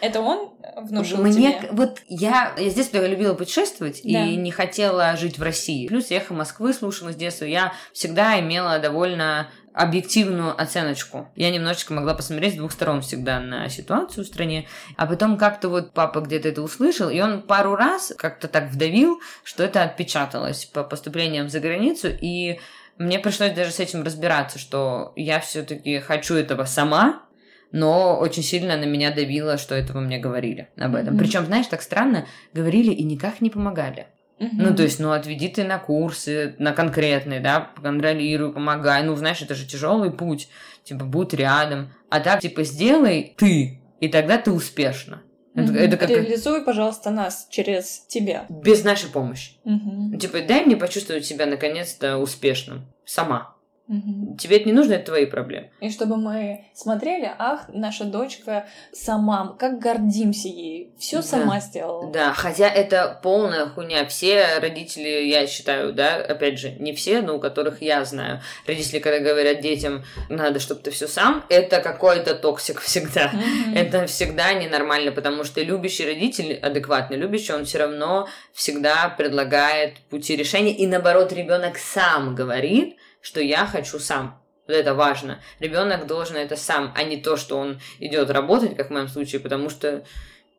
Это 0.00 0.20
он 0.20 0.50
внушил 0.76 1.18
Мне 1.22 1.32
тебе? 1.58 1.68
вот 1.70 2.00
я, 2.08 2.52
я 2.58 2.70
с 2.70 2.74
детства 2.74 3.06
любила 3.06 3.34
путешествовать 3.34 4.00
Да. 4.02 4.26
и 4.26 4.36
не 4.36 4.50
хотела 4.50 5.16
жить 5.16 5.38
в 5.38 5.42
России. 5.42 5.86
Плюс 5.86 6.10
я 6.10 6.18
эхо 6.18 6.34
Москвы 6.34 6.72
слушала 6.74 7.12
с 7.12 7.16
детства. 7.16 7.44
Я 7.44 7.72
всегда 7.92 8.38
имела 8.40 8.78
довольно 8.80 9.48
объективную 9.76 10.58
оценочку. 10.58 11.28
Я 11.36 11.50
немножечко 11.50 11.92
могла 11.92 12.14
посмотреть 12.14 12.54
с 12.54 12.56
двух 12.56 12.72
сторон 12.72 13.02
всегда 13.02 13.40
на 13.40 13.68
ситуацию 13.68 14.24
в 14.24 14.26
стране. 14.26 14.66
А 14.96 15.06
потом 15.06 15.36
как-то 15.36 15.68
вот 15.68 15.92
папа 15.92 16.20
где-то 16.20 16.48
это 16.48 16.62
услышал, 16.62 17.10
и 17.10 17.20
он 17.20 17.42
пару 17.42 17.76
раз 17.76 18.14
как-то 18.16 18.48
так 18.48 18.70
вдавил, 18.70 19.20
что 19.44 19.62
это 19.62 19.82
отпечаталось 19.82 20.64
по 20.64 20.82
поступлениям 20.82 21.50
за 21.50 21.60
границу, 21.60 22.08
и 22.08 22.58
мне 22.96 23.18
пришлось 23.18 23.52
даже 23.52 23.70
с 23.70 23.78
этим 23.78 24.02
разбираться, 24.02 24.58
что 24.58 25.12
я 25.14 25.40
все-таки 25.40 25.98
хочу 25.98 26.36
этого 26.36 26.64
сама, 26.64 27.22
но 27.70 28.16
очень 28.18 28.42
сильно 28.42 28.78
на 28.78 28.84
меня 28.84 29.10
давило, 29.14 29.58
что 29.58 29.74
этого 29.74 30.00
мне 30.00 30.18
говорили 30.18 30.68
об 30.78 30.94
этом. 30.94 31.14
Мгм. 31.14 31.18
Причем, 31.18 31.44
знаешь, 31.44 31.66
так 31.66 31.82
странно, 31.82 32.26
говорили 32.54 32.94
и 32.94 33.04
никак 33.04 33.42
не 33.42 33.50
помогали. 33.50 34.06
Мгм. 34.38 34.50
Ну, 34.58 34.76
то 34.76 34.82
есть, 34.82 35.00
ну, 35.00 35.12
отведи 35.12 35.48
ты 35.48 35.64
на 35.64 35.78
курсы, 35.78 36.54
на 36.58 36.72
конкретные, 36.72 37.40
да, 37.40 37.70
контролируй, 37.82 38.52
помогай. 38.52 39.02
Ну, 39.02 39.16
знаешь, 39.16 39.40
это 39.40 39.54
же 39.54 39.66
тяжелый 39.66 40.10
путь, 40.10 40.48
типа, 40.84 41.04
будь 41.04 41.32
рядом. 41.32 41.90
А 42.10 42.20
так, 42.20 42.40
типа, 42.40 42.62
сделай 42.64 43.34
ты, 43.38 43.80
и 44.00 44.08
тогда 44.08 44.36
ты 44.38 44.50
успешна. 44.52 45.22
Это, 45.54 45.72
Мгм. 45.72 45.76
это 45.76 45.96
как 45.96 46.10
Реализуй, 46.10 46.62
пожалуйста, 46.62 47.10
нас 47.10 47.46
через 47.50 48.04
тебя. 48.08 48.44
без 48.50 48.84
нашей 48.84 49.08
помощи. 49.08 49.52
Мгм. 49.64 50.18
Типа, 50.18 50.40
дай 50.42 50.66
мне 50.66 50.76
почувствовать 50.76 51.24
себя 51.24 51.46
наконец-то 51.46 52.18
успешным. 52.18 52.92
Сама. 53.06 53.55
Мгм. 53.88 54.36
Тебе 54.36 54.56
это 54.56 54.66
не 54.66 54.72
нужно, 54.72 54.94
это 54.94 55.06
твои 55.06 55.26
проблемы. 55.26 55.70
И 55.80 55.90
чтобы 55.90 56.16
мы 56.16 56.64
смотрели, 56.74 57.30
ах, 57.38 57.66
наша 57.68 58.04
дочка 58.04 58.66
сама, 58.92 59.54
как 59.58 59.78
гордимся 59.78 60.48
ей, 60.48 60.90
все 60.98 61.18
Да. 61.18 61.22
сама 61.22 61.60
сделала. 61.60 62.10
Да, 62.10 62.32
хотя 62.32 62.68
это 62.68 63.20
полная 63.22 63.66
хуйня. 63.66 64.04
Все 64.06 64.58
родители, 64.58 65.08
я 65.26 65.46
считаю, 65.46 65.92
да, 65.92 66.16
опять 66.16 66.58
же, 66.58 66.72
не 66.72 66.94
все, 66.94 67.22
но 67.22 67.36
у 67.36 67.40
которых 67.40 67.80
я 67.80 68.04
знаю. 68.04 68.40
Родители, 68.66 68.98
когда 68.98 69.20
говорят 69.20 69.60
детям, 69.60 70.02
надо, 70.28 70.58
чтобы 70.58 70.80
ты 70.80 70.90
все 70.90 71.06
сам, 71.06 71.44
это 71.48 71.80
какой-то 71.80 72.34
toxic 72.34 72.80
всегда. 72.80 73.30
Мгм. 73.32 73.76
Это 73.76 74.06
всегда 74.06 74.52
ненормально, 74.54 75.12
потому 75.12 75.44
что 75.44 75.62
любящий 75.62 76.04
родитель, 76.06 76.54
адекватный 76.54 77.16
любящий, 77.18 77.52
он 77.52 77.64
все 77.64 77.78
равно 77.78 78.26
всегда 78.52 79.08
предлагает 79.16 79.98
пути 80.10 80.34
решения. 80.34 80.72
И 80.72 80.86
наоборот, 80.88 81.32
ребенок 81.32 81.78
сам 81.78 82.34
говорит, 82.34 82.96
что 83.26 83.40
я 83.40 83.66
хочу 83.66 83.98
сам. 83.98 84.40
Вот 84.68 84.76
это 84.76 84.94
важно. 84.94 85.40
Ребенок 85.58 86.06
должен 86.06 86.36
это 86.36 86.54
сам, 86.54 86.92
а 86.94 87.02
не 87.02 87.16
то, 87.16 87.36
что 87.36 87.58
он 87.58 87.80
идет 87.98 88.30
работать, 88.30 88.76
как 88.76 88.86
в 88.86 88.92
моем 88.92 89.08
случае, 89.08 89.40
потому 89.40 89.68
что 89.68 90.04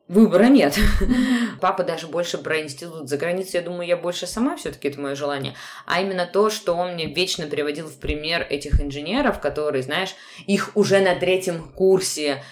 выбора 0.06 0.48
нет. 0.48 0.78
Папа 1.62 1.82
даже 1.82 2.08
больше 2.08 2.36
про 2.36 2.60
институт 2.60 3.08
за 3.08 3.16
границей, 3.16 3.60
я 3.60 3.62
думаю, 3.62 3.88
я 3.88 3.96
больше 3.96 4.26
сама 4.26 4.56
все-таки 4.58 4.88
это 4.88 5.00
мое 5.00 5.14
желание. 5.14 5.54
А 5.86 6.02
именно 6.02 6.26
то, 6.26 6.50
что 6.50 6.74
он 6.74 6.92
мне 6.92 7.06
вечно 7.06 7.46
приводил 7.46 7.86
в 7.86 7.98
пример 7.98 8.46
этих 8.50 8.82
инженеров, 8.82 9.40
которые, 9.40 9.82
знаешь, 9.82 10.14
их 10.46 10.72
уже 10.74 11.00
на 11.00 11.14
третьем 11.14 11.70
курсе 11.70 12.44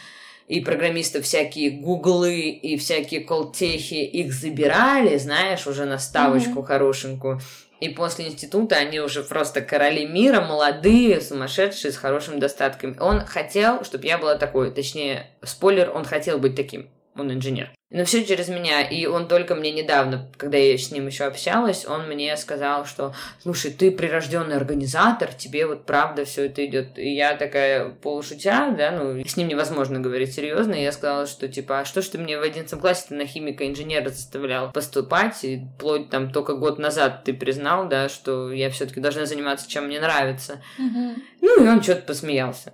и 0.48 0.61
программистов 0.61 1.24
всякие 1.24 1.72
гуглы 1.72 2.49
и 2.49 2.78
всякие 2.78 3.20
колтехи 3.20 3.97
их 3.97 4.32
забирали, 4.32 5.18
знаешь, 5.18 5.66
уже 5.66 5.84
на 5.84 5.99
ставочку 5.99 6.61
mm-hmm. 6.61 6.66
хорошенькую. 6.66 7.40
И 7.81 7.91
после 7.91 8.29
института 8.29 8.77
они 8.77 9.01
уже 9.01 9.22
просто 9.22 9.61
короли 9.61 10.07
мира, 10.07 10.41
молодые, 10.41 11.20
сумасшедшие, 11.20 11.93
с 11.93 11.97
хорошим 11.97 12.39
достатком. 12.39 12.97
Он 13.01 13.20
хотел, 13.20 13.85
чтобы 13.85 14.07
я 14.07 14.18
была 14.18 14.37
такой, 14.37 14.70
точнее, 14.70 15.27
спойлер, 15.43 15.91
он 15.95 16.05
хотел 16.05 16.39
быть 16.39 16.57
таким. 16.57 16.89
Он 17.18 17.32
инженер. 17.32 17.70
Но 17.90 18.04
все 18.04 18.24
через 18.24 18.48
меня. 18.48 18.82
И 18.82 19.06
он 19.06 19.28
только 19.28 19.54
мне 19.54 19.70
недавно, 19.70 20.28
когда 20.36 20.58
я 20.58 20.76
с 20.76 20.90
ним 20.90 21.06
еще 21.06 21.24
общалась, 21.24 21.86
он 21.86 22.08
мне 22.08 22.36
сказал, 22.36 22.84
что 22.84 23.14
слушай, 23.40 23.70
ты 23.70 23.92
прирожденный 23.92 24.56
организатор, 24.56 25.32
тебе 25.32 25.66
вот 25.66 25.86
правда 25.86 26.24
все 26.24 26.46
это 26.46 26.66
идет. 26.66 26.98
И 26.98 27.14
я 27.14 27.36
такая 27.36 27.90
полушутя, 27.90 28.74
да, 28.76 28.90
ну, 28.90 29.24
с 29.24 29.36
ним 29.36 29.46
невозможно 29.46 30.00
говорить 30.00 30.34
серьезно. 30.34 30.74
И 30.74 30.82
я 30.82 30.90
сказала, 30.90 31.26
что 31.26 31.46
типа, 31.46 31.80
а 31.80 31.84
что 31.84 32.02
ж 32.02 32.06
ты 32.06 32.18
мне 32.18 32.38
в 32.38 32.42
11 32.42 32.80
классе 32.80 33.14
на 33.14 33.24
химика-инженера 33.24 34.08
заставлял 34.08 34.72
поступать? 34.72 35.44
И 35.44 35.62
вплоть 35.76 36.10
там 36.10 36.32
только 36.32 36.54
год 36.54 36.80
назад 36.80 37.22
ты 37.22 37.34
признал, 37.34 37.88
да, 37.88 38.08
что 38.08 38.50
я 38.50 38.68
все-таки 38.70 39.00
должна 39.00 39.26
заниматься, 39.26 39.70
чем 39.70 39.86
мне 39.86 40.00
нравится. 40.00 40.60
Угу. 40.78 41.14
Ну, 41.42 41.64
и 41.64 41.68
он 41.68 41.80
что-то 41.82 42.02
посмеялся. 42.02 42.72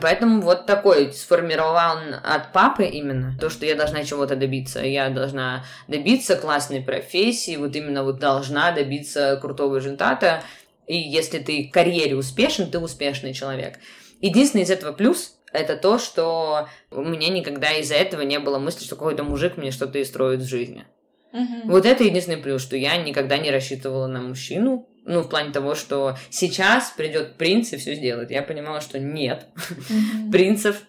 Поэтому 0.00 0.40
вот 0.42 0.66
такой 0.66 1.12
сформировал 1.12 1.98
от 2.22 2.52
папы 2.52 2.84
именно 2.84 3.36
то, 3.40 3.50
что 3.50 3.66
я 3.66 3.74
должна 3.74 4.04
чего-то 4.04 4.36
добиться. 4.36 4.80
Я 4.80 5.10
должна 5.10 5.64
добиться 5.88 6.36
классной 6.36 6.82
профессии, 6.82 7.56
вот 7.56 7.74
именно 7.74 8.04
вот 8.04 8.18
должна 8.18 8.72
добиться 8.72 9.38
крутого 9.40 9.76
результата. 9.76 10.42
И 10.86 10.96
если 10.96 11.38
ты 11.38 11.68
в 11.68 11.72
карьере 11.72 12.16
успешен, 12.16 12.70
ты 12.70 12.78
успешный 12.78 13.32
человек. 13.32 13.78
Единственный 14.20 14.62
из 14.62 14.70
этого 14.70 14.92
плюс 14.92 15.36
это 15.52 15.76
то, 15.76 15.98
что 15.98 16.68
у 16.90 17.02
меня 17.02 17.28
никогда 17.28 17.72
из-за 17.72 17.94
этого 17.94 18.22
не 18.22 18.38
было 18.38 18.58
мысли, 18.58 18.84
что 18.84 18.96
какой-то 18.96 19.22
мужик 19.22 19.56
мне 19.56 19.70
что-то 19.70 19.98
и 19.98 20.04
строит 20.04 20.40
в 20.40 20.48
жизни. 20.48 20.86
Угу. 21.32 21.70
Вот 21.70 21.86
это 21.86 22.04
единственный 22.04 22.38
плюс, 22.38 22.62
что 22.62 22.76
я 22.76 22.96
никогда 22.96 23.38
не 23.38 23.50
рассчитывала 23.50 24.06
на 24.06 24.20
мужчину, 24.20 24.88
ну, 25.04 25.22
в 25.22 25.28
плане 25.28 25.52
того, 25.52 25.74
что 25.74 26.16
сейчас 26.30 26.90
придет 26.96 27.36
принц 27.36 27.72
и 27.72 27.76
все 27.76 27.94
сделает. 27.94 28.30
Я 28.30 28.42
понимала, 28.42 28.80
что 28.80 28.98
нет, 28.98 29.46
mm-hmm. 29.56 30.30
принцев 30.30 30.82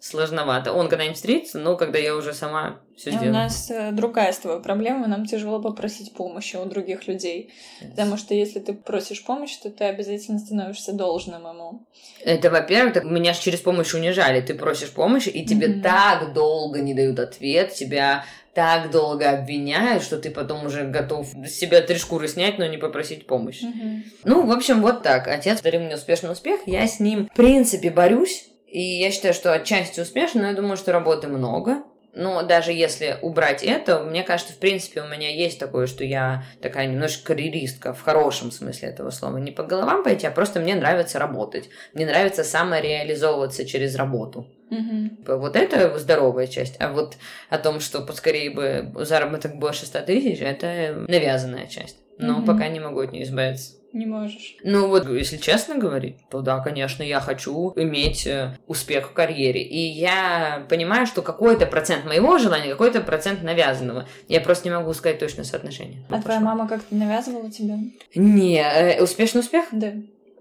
сложновато. 0.00 0.72
Он 0.72 0.88
когда-нибудь 0.88 1.16
встретится, 1.16 1.58
но 1.58 1.76
когда 1.76 1.98
я 1.98 2.16
уже 2.16 2.32
сама 2.32 2.80
все 2.96 3.10
сделаю. 3.10 3.30
У 3.30 3.34
нас 3.34 3.70
э, 3.70 3.92
другая 3.92 4.32
с 4.32 4.38
тобой 4.38 4.62
проблема, 4.62 5.06
нам 5.06 5.26
тяжело 5.26 5.60
попросить 5.60 6.14
помощи 6.14 6.56
у 6.56 6.64
других 6.64 7.06
людей. 7.06 7.52
Yes. 7.82 7.90
Потому 7.90 8.16
что 8.16 8.34
если 8.34 8.60
ты 8.60 8.72
просишь 8.72 9.22
помощи, 9.22 9.58
то 9.62 9.70
ты 9.70 9.84
обязательно 9.84 10.38
становишься 10.38 10.92
должным 10.92 11.46
ему. 11.46 11.86
Это, 12.24 12.50
во-первых, 12.50 13.04
меня 13.04 13.34
же 13.34 13.42
через 13.42 13.60
помощь 13.60 13.92
унижали. 13.92 14.40
Ты 14.40 14.54
просишь 14.54 14.90
помощи, 14.90 15.28
и 15.28 15.44
тебе 15.44 15.68
mm-hmm. 15.68 15.82
так 15.82 16.32
долго 16.32 16.80
не 16.80 16.94
дают 16.94 17.18
ответ, 17.18 17.74
тебя 17.74 18.24
так 18.60 18.90
долго 18.90 19.30
обвиняют, 19.30 20.02
что 20.02 20.18
ты 20.18 20.30
потом 20.30 20.66
уже 20.66 20.84
готов 20.84 21.26
с 21.46 21.50
себя 21.50 21.80
три 21.80 21.96
шкуры 21.96 22.28
снять, 22.28 22.58
но 22.58 22.66
не 22.66 22.76
попросить 22.76 23.26
помощи. 23.26 23.64
Mm-hmm. 23.64 24.02
Ну, 24.24 24.46
в 24.46 24.50
общем, 24.50 24.82
вот 24.82 25.02
так. 25.02 25.28
Отец 25.28 25.62
дарил 25.62 25.80
мне 25.80 25.94
успешный 25.94 26.30
успех. 26.30 26.60
Я 26.66 26.86
с 26.86 27.00
ним, 27.00 27.30
в 27.32 27.34
принципе, 27.34 27.88
борюсь. 27.88 28.50
И 28.66 28.82
я 28.82 29.10
считаю, 29.12 29.32
что 29.32 29.54
отчасти 29.54 30.00
успешно, 30.00 30.42
но 30.42 30.48
я 30.48 30.54
думаю, 30.54 30.76
что 30.76 30.92
работы 30.92 31.26
много. 31.26 31.84
Но 32.12 32.42
даже 32.42 32.74
если 32.74 33.16
убрать 33.22 33.62
это, 33.62 34.00
мне 34.00 34.22
кажется, 34.22 34.52
в 34.52 34.58
принципе, 34.58 35.00
у 35.00 35.08
меня 35.08 35.34
есть 35.34 35.58
такое, 35.58 35.86
что 35.86 36.04
я 36.04 36.44
такая 36.60 36.86
немножко 36.86 37.28
карьеристка, 37.28 37.94
в 37.94 38.02
хорошем 38.02 38.50
смысле 38.50 38.90
этого 38.90 39.08
слова. 39.08 39.38
Не 39.38 39.52
по 39.52 39.62
головам 39.62 40.04
пойти, 40.04 40.26
а 40.26 40.30
просто 40.30 40.60
мне 40.60 40.74
нравится 40.74 41.18
работать. 41.18 41.70
Мне 41.94 42.04
нравится 42.04 42.44
самореализовываться 42.44 43.64
через 43.64 43.94
работу. 43.96 44.46
Угу. 44.70 45.36
Вот 45.38 45.56
это 45.56 45.98
здоровая 45.98 46.46
часть. 46.46 46.76
А 46.80 46.92
вот 46.92 47.16
о 47.48 47.58
том, 47.58 47.80
что 47.80 48.00
поскорее 48.00 48.50
бы 48.50 48.92
заработок 49.04 49.56
больше 49.56 49.86
100 49.86 50.00
тысяч, 50.02 50.40
это 50.40 51.04
навязанная 51.08 51.66
часть. 51.66 51.96
Но 52.18 52.38
угу. 52.38 52.46
пока 52.46 52.68
не 52.68 52.80
могу 52.80 53.00
от 53.00 53.12
нее 53.12 53.24
избавиться. 53.24 53.74
Не 53.92 54.06
можешь. 54.06 54.56
Ну 54.62 54.86
вот, 54.86 55.08
если 55.08 55.36
честно 55.36 55.76
говорить, 55.76 56.16
то 56.30 56.42
да, 56.42 56.60
конечно, 56.60 57.02
я 57.02 57.18
хочу 57.20 57.72
иметь 57.74 58.24
э, 58.24 58.56
успех 58.68 59.08
в 59.10 59.12
карьере. 59.12 59.62
И 59.62 59.78
я 59.78 60.64
понимаю, 60.68 61.06
что 61.06 61.22
какой-то 61.22 61.66
процент 61.66 62.04
моего 62.04 62.38
желания, 62.38 62.70
какой-то 62.70 63.00
процент 63.00 63.42
навязанного. 63.42 64.06
Я 64.28 64.40
просто 64.40 64.68
не 64.68 64.74
могу 64.74 64.92
сказать 64.92 65.18
точное 65.18 65.44
соотношение. 65.44 66.04
А 66.08 66.22
твоя 66.22 66.38
мама 66.38 66.68
как-то 66.68 66.94
навязывала 66.94 67.50
тебе? 67.50 67.78
Не, 68.14 68.62
э, 68.62 69.02
успешный 69.02 69.40
успех? 69.40 69.66
Да. 69.72 69.92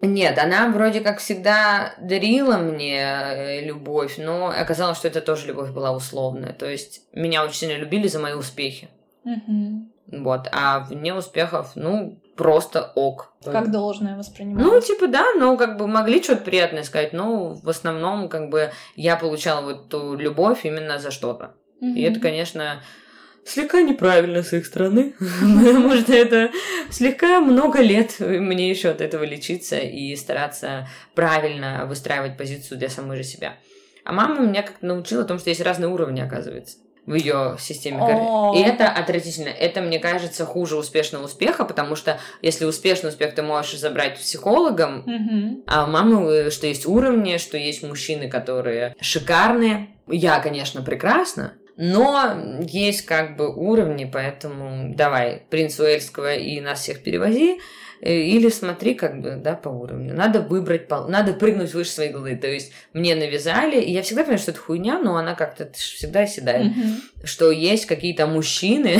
Нет, 0.02 0.38
она 0.38 0.70
вроде 0.70 1.02
как 1.02 1.20
всегда 1.20 1.93
дарила 2.00 2.58
мне 2.58 3.02
э, 3.02 3.62
любовь, 3.66 4.16
но 4.18 4.47
оказалось, 4.47 4.97
что 4.97 5.10
это 5.10 5.20
тоже 5.20 5.47
любовь 5.47 5.72
была 5.72 5.91
условная. 5.91 6.54
То 6.54 6.70
есть 6.70 7.02
меня 7.14 7.43
очень 7.43 7.56
сильно 7.56 7.78
любили 7.78 8.08
за 8.08 8.20
мои 8.20 8.34
успехи. 8.34 8.89
Угу. 9.26 10.22
Вот, 10.24 10.47
а 10.52 10.80
вне 10.80 11.14
успехов, 11.14 11.72
ну, 11.76 12.20
просто 12.36 12.91
ок. 12.95 13.34
Как 13.43 13.72
должное 13.72 14.18
воспринимать. 14.18 14.64
Ну, 14.64 14.80
типа, 14.80 15.08
да, 15.08 15.26
но 15.38 15.58
как 15.58 15.78
бы 15.78 15.88
могли 15.88 16.24
что-то 16.24 16.43
приятное 16.43 16.84
сказать, 16.84 17.14
но 17.14 17.56
в 17.56 17.70
основном, 17.70 18.30
как 18.30 18.50
бы, 18.50 18.72
я 18.95 19.18
получала 19.18 19.62
вот 19.62 19.89
ту 19.89 20.16
любовь 20.16 20.66
именно 20.66 20.97
за 20.97 21.12
что-то. 21.12 21.54
Угу. 21.82 21.91
И 21.91 22.02
это, 22.02 22.20
конечно, 22.20 22.82
слегка 23.46 23.82
неправильно 23.82 24.44
с 24.44 24.54
их 24.54 24.66
стороны, 24.66 25.14
потому 25.20 25.96
что 25.96 26.14
это 26.14 26.52
слегка 26.90 27.40
много 27.42 27.82
лет 27.82 28.20
мне 28.20 28.70
еще 28.70 28.90
от 28.90 29.02
этого 29.02 29.24
лечиться 29.24 29.78
и 29.78 30.16
стараться 30.16 30.88
правильно 31.16 31.86
выстраивать 31.86 32.38
позицию 32.38 32.78
для 32.78 32.90
самой 32.90 33.18
же 33.18 33.24
себя. 33.24 33.56
А 34.04 34.12
мама 34.12 34.40
меня 34.40 34.64
как-то 34.64 34.86
научила 34.86 35.24
тому, 35.24 35.40
что 35.40 35.50
есть 35.50 35.62
разные 35.62 35.90
уровни, 35.90 36.22
оказывается 36.22 36.78
в 37.10 37.16
ее 37.16 37.58
системе 37.60 37.98
карьеры. 37.98 38.60
И 38.60 38.62
это 38.62 38.88
отвратительно. 38.88 39.50
Это, 39.50 39.82
мне 39.82 39.98
кажется, 39.98 40.46
хуже 40.46 40.78
успешного 40.78 41.26
успеха, 41.26 41.66
потому 41.66 41.96
что 41.96 42.20
если 42.44 42.66
успешный 42.66 43.10
успех 43.10 43.34
ты 43.34 43.42
можешь 43.42 43.80
забрать 43.80 44.20
психологом, 44.20 45.00
угу. 45.00 45.64
а 45.66 45.86
у 45.86 45.88
мамы, 45.88 46.52
что 46.52 46.68
есть 46.68 46.86
уровни, 46.86 47.38
что 47.38 47.58
есть 47.58 47.82
мужчины, 47.82 48.30
которые 48.30 48.96
шикарные. 49.02 49.90
Я, 50.08 50.40
конечно, 50.40 50.84
прекрасна, 50.84 51.54
но 51.82 52.60
есть 52.60 53.04
как 53.04 53.38
бы 53.38 53.48
уровни, 53.56 54.04
поэтому 54.04 54.94
давай, 54.94 55.44
принц 55.50 55.80
Уэльского 55.80 56.36
и 56.36 56.60
нас 56.60 56.82
всех 56.82 57.02
перевози, 57.04 57.62
э, 58.02 58.14
или 58.14 58.50
смотри 58.50 58.96
как 58.96 59.22
бы, 59.22 59.38
да, 59.42 59.56
по 59.56 59.70
уровню. 59.70 60.14
Надо 60.14 60.42
выбрать, 60.42 60.90
пол... 60.90 61.08
надо 61.08 61.32
прыгнуть 61.32 61.74
выше 61.74 61.92
своей 61.92 62.12
головы. 62.12 62.36
То 62.36 62.48
есть 62.48 62.74
мне 62.92 63.16
навязали, 63.16 63.80
и 63.80 63.94
я 63.94 64.02
всегда 64.02 64.24
понимаю, 64.24 64.40
что 64.40 64.52
это 64.52 64.60
хуйня, 64.60 65.00
но 65.00 65.16
она 65.16 65.36
как-то 65.36 65.72
всегда 65.72 66.24
оседает. 66.24 66.68
Mm-hmm. 66.68 67.26
Что 67.26 67.50
есть 67.50 67.86
какие-то 67.86 68.28
мужчины, 68.28 69.00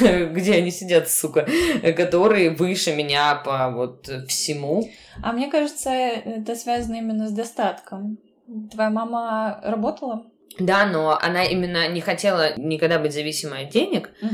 где 0.00 0.54
они 0.54 0.72
сидят, 0.72 1.08
сука, 1.08 1.46
которые 1.96 2.50
выше 2.50 2.92
меня 2.92 3.36
по 3.36 3.70
вот 3.70 4.10
всему. 4.26 4.90
А 5.22 5.32
мне 5.32 5.48
кажется, 5.48 5.90
это 5.90 6.56
связано 6.56 6.96
именно 6.96 7.28
с 7.28 7.32
достатком. 7.32 8.18
Твоя 8.72 8.90
мама 8.90 9.60
работала? 9.62 10.26
Да, 10.58 10.86
но 10.86 11.18
она 11.20 11.44
именно 11.44 11.88
не 11.88 12.00
хотела 12.00 12.56
никогда 12.56 12.98
быть 12.98 13.14
зависимой 13.14 13.64
от 13.64 13.70
денег, 13.70 14.10
угу. 14.20 14.32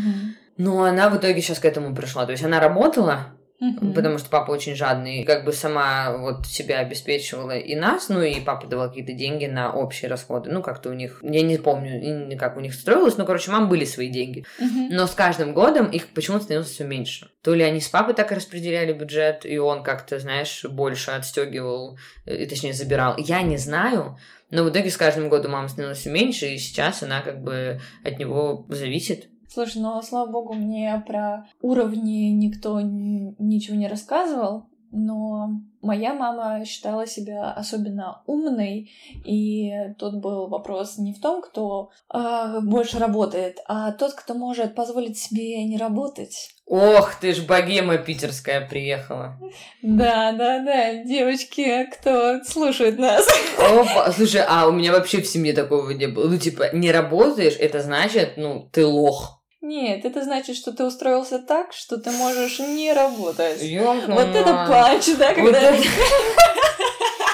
но 0.57 0.85
она 0.85 1.09
в 1.11 1.17
итоге 1.19 1.41
сейчас 1.41 1.59
к 1.59 1.65
этому 1.65 1.95
пришла. 1.95 2.25
То 2.27 2.33
есть 2.33 2.45
она 2.45 2.59
работала, 2.59 3.37
угу. 3.61 3.93
потому 3.93 4.19
что 4.19 4.29
папа 4.29 4.51
очень 4.51 4.75
жадный, 4.75 5.25
как 5.25 5.45
бы 5.45 5.53
сама 5.53 6.17
вот 6.17 6.47
себя 6.47 6.79
обеспечивала 6.79 7.57
и 7.57 7.75
нас, 7.75 8.09
ну 8.09 8.23
и 8.23 8.41
папа 8.41 8.67
давал 8.67 8.89
какие-то 8.89 9.13
деньги 9.13 9.47
на 9.47 9.73
общие 9.73 10.11
расходы. 10.11 10.51
Ну, 10.51 10.63
как-то 10.63 10.91
у 10.91 10.93
них, 10.93 11.21
я 11.23 11.43
не 11.43 11.59
помню, 11.59 12.37
как 12.39 12.57
у 12.57 12.61
них 12.61 12.75
строилось, 12.75 13.17
но, 13.17 13.25
короче, 13.25 13.51
мам 13.51 13.69
были 13.69 13.85
свои 13.85 14.09
деньги. 14.09 14.45
Угу. 14.59 14.89
Но 14.91 15.07
с 15.07 15.13
каждым 15.13 15.53
годом 15.53 15.87
их 15.91 16.09
почему-то 16.09 16.45
становилось 16.45 16.71
все 16.71 16.85
меньше. 16.85 17.29
То 17.43 17.55
ли 17.55 17.63
они 17.63 17.81
с 17.81 17.89
папой 17.89 18.15
так 18.15 18.33
распределяли 18.33 18.93
бюджет, 18.93 19.45
и 19.45 19.59
он 19.59 19.83
как-то, 19.83 20.19
знаешь, 20.19 20.65
больше 20.65 21.13
отстегивал, 21.13 21.99
э, 22.25 22.47
точнее, 22.47 22.73
забирал. 22.73 23.15
Я 23.19 23.43
не 23.43 23.57
знаю, 23.57 24.19
но 24.51 24.65
в 24.65 24.71
итоге 24.71 24.91
с 24.91 24.97
каждым 24.97 25.29
годом 25.29 25.53
мама 25.53 25.69
становилась 25.69 25.99
все 25.99 26.11
меньше, 26.11 26.47
и 26.47 26.59
сейчас 26.59 27.03
она 27.03 27.21
как 27.21 27.43
бы 27.43 27.81
от 28.05 28.19
него 28.19 28.67
зависит. 28.69 29.29
Слушай, 29.49 29.81
ну, 29.81 30.03
слава 30.03 30.31
богу, 30.31 30.55
мне 30.55 31.03
про 31.07 31.49
уровни 31.63 32.31
никто 32.31 32.81
ничего 32.81 33.77
не 33.77 33.89
рассказывал, 33.89 34.67
но 34.91 35.61
моя 35.83 36.15
мама 36.15 36.65
считала 36.65 37.07
себя 37.07 37.53
особенно 37.53 38.23
умной, 38.27 38.91
и 39.25 39.73
тут 39.99 40.21
был 40.21 40.49
вопрос 40.49 40.99
не 40.99 41.13
в 41.13 41.21
том, 41.21 41.43
кто 41.43 41.91
э, 42.13 42.61
больше 42.63 42.99
работает, 42.99 43.59
а 43.67 43.93
тот, 43.93 44.15
кто 44.15 44.35
может 44.35 44.75
позволить 44.75 45.19
себе 45.19 45.65
не 45.65 45.77
работать. 45.77 46.56
Ох, 46.69 47.15
ты 47.21 47.33
ж 47.33 47.43
богема 47.43 47.97
питерская 47.97 48.67
приехала. 48.67 49.39
Да, 49.83 50.33
да, 50.33 50.59
да, 50.59 50.95
девочки, 51.05 51.89
кто 51.93 52.43
слушает 52.43 52.99
нас. 52.99 53.25
Опа, 53.57 54.11
слушай, 54.11 54.43
а 54.47 54.67
у 54.67 54.73
меня 54.73 54.91
вообще 54.91 55.23
в 55.23 55.29
семье 55.29 55.53
такого 55.53 55.91
не 55.91 56.09
было. 56.09 56.29
Ну, 56.29 56.37
типа, 56.39 56.71
не 56.73 56.91
работаешь, 56.91 57.55
это 57.61 57.83
значит, 57.83 58.33
ну, 58.37 58.69
ты 58.73 58.85
лох. 58.85 59.41
Нет, 59.61 60.05
это 60.05 60.23
значит, 60.25 60.57
что 60.57 60.73
ты 60.73 60.85
устроился 60.85 61.39
так, 61.39 61.73
что 61.73 61.99
ты 61.99 62.11
можешь 62.11 62.59
не 62.59 62.93
работать. 62.93 63.63
Ёлка 63.63 64.13
вот 64.13 64.35
это 64.35 64.67
панч, 64.69 65.17
да, 65.19 65.35
когда... 65.35 65.73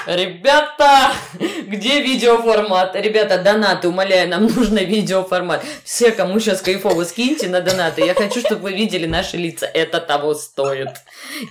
Ребята, 0.05 1.11
Где 1.67 2.01
видеоформат? 2.01 2.95
Ребята, 2.95 3.37
донаты, 3.37 3.87
умоляю, 3.87 4.29
нам 4.29 4.45
нужно 4.47 4.79
видеоформат. 4.79 5.63
Все, 5.83 6.11
кому 6.11 6.39
сейчас 6.39 6.61
кайфово, 6.61 7.03
скиньте 7.03 7.47
на 7.47 7.61
донаты. 7.61 8.05
Я 8.05 8.13
хочу, 8.13 8.39
чтобы 8.39 8.63
вы 8.63 8.73
видели 8.73 9.05
наши 9.05 9.37
лица. 9.37 9.65
Это 9.65 9.99
того 9.99 10.33
стоит. 10.33 10.89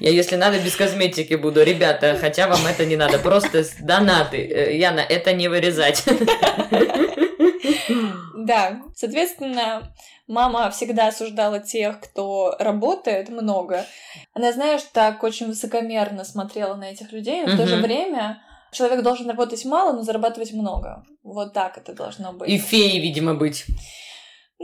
Я, 0.00 0.10
если 0.10 0.36
надо, 0.36 0.58
без 0.58 0.76
косметики 0.76 1.34
буду. 1.34 1.62
Ребята, 1.62 2.16
хотя 2.20 2.46
вам 2.46 2.66
это 2.66 2.84
не 2.84 2.96
надо. 2.96 3.18
Просто 3.18 3.64
донаты. 3.80 4.36
Э, 4.36 4.76
Яна, 4.76 5.00
это 5.00 5.32
не 5.32 5.48
вырезать. 5.48 6.04
Да, 8.34 8.82
соответственно, 8.94 9.94
мама 10.26 10.70
всегда 10.70 11.08
осуждала 11.08 11.60
тех, 11.60 12.00
кто 12.00 12.56
работает 12.58 13.28
много. 13.28 13.86
Она, 14.34 14.52
знаешь, 14.52 14.82
так 14.92 15.22
очень 15.22 15.46
высокомерно 15.46 16.24
смотрела 16.24 16.74
на 16.74 16.90
этих 16.90 17.12
людей, 17.12 17.44
но 17.44 17.52
в 17.52 17.56
то 17.56 17.66
же 17.66 17.76
время 17.76 18.42
человек 18.72 19.02
должен 19.02 19.28
работать 19.28 19.64
мало, 19.64 19.92
но 19.92 20.02
зарабатывать 20.02 20.52
много. 20.52 21.04
Вот 21.22 21.52
так 21.52 21.78
это 21.78 21.94
должно 21.94 22.32
быть. 22.32 22.48
И 22.48 22.58
феей, 22.58 23.00
видимо, 23.00 23.34
быть. 23.34 23.66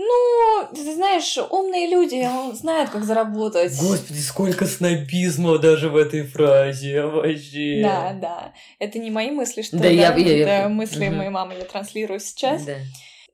Ну, 0.00 0.68
ты 0.72 0.94
знаешь, 0.94 1.36
умные 1.50 1.88
люди 1.88 2.24
знают, 2.54 2.90
как 2.90 3.02
заработать. 3.02 3.76
Господи, 3.80 4.20
сколько 4.20 4.64
снобизма 4.64 5.58
даже 5.58 5.88
в 5.88 5.96
этой 5.96 6.22
фразе 6.22 7.04
вообще. 7.04 7.80
Да, 7.82 8.12
да. 8.12 8.52
Это 8.78 9.00
не 9.00 9.10
мои 9.10 9.32
мысли, 9.32 9.62
что 9.62 9.76
да, 9.76 9.82
да? 9.82 9.88
Я, 9.88 10.14
я, 10.14 10.42
это 10.42 10.50
я... 10.50 10.68
мысли 10.68 11.08
угу. 11.08 11.16
моей 11.16 11.30
мамы 11.30 11.54
я 11.58 11.64
транслирую 11.64 12.20
сейчас. 12.20 12.64
Да. 12.64 12.76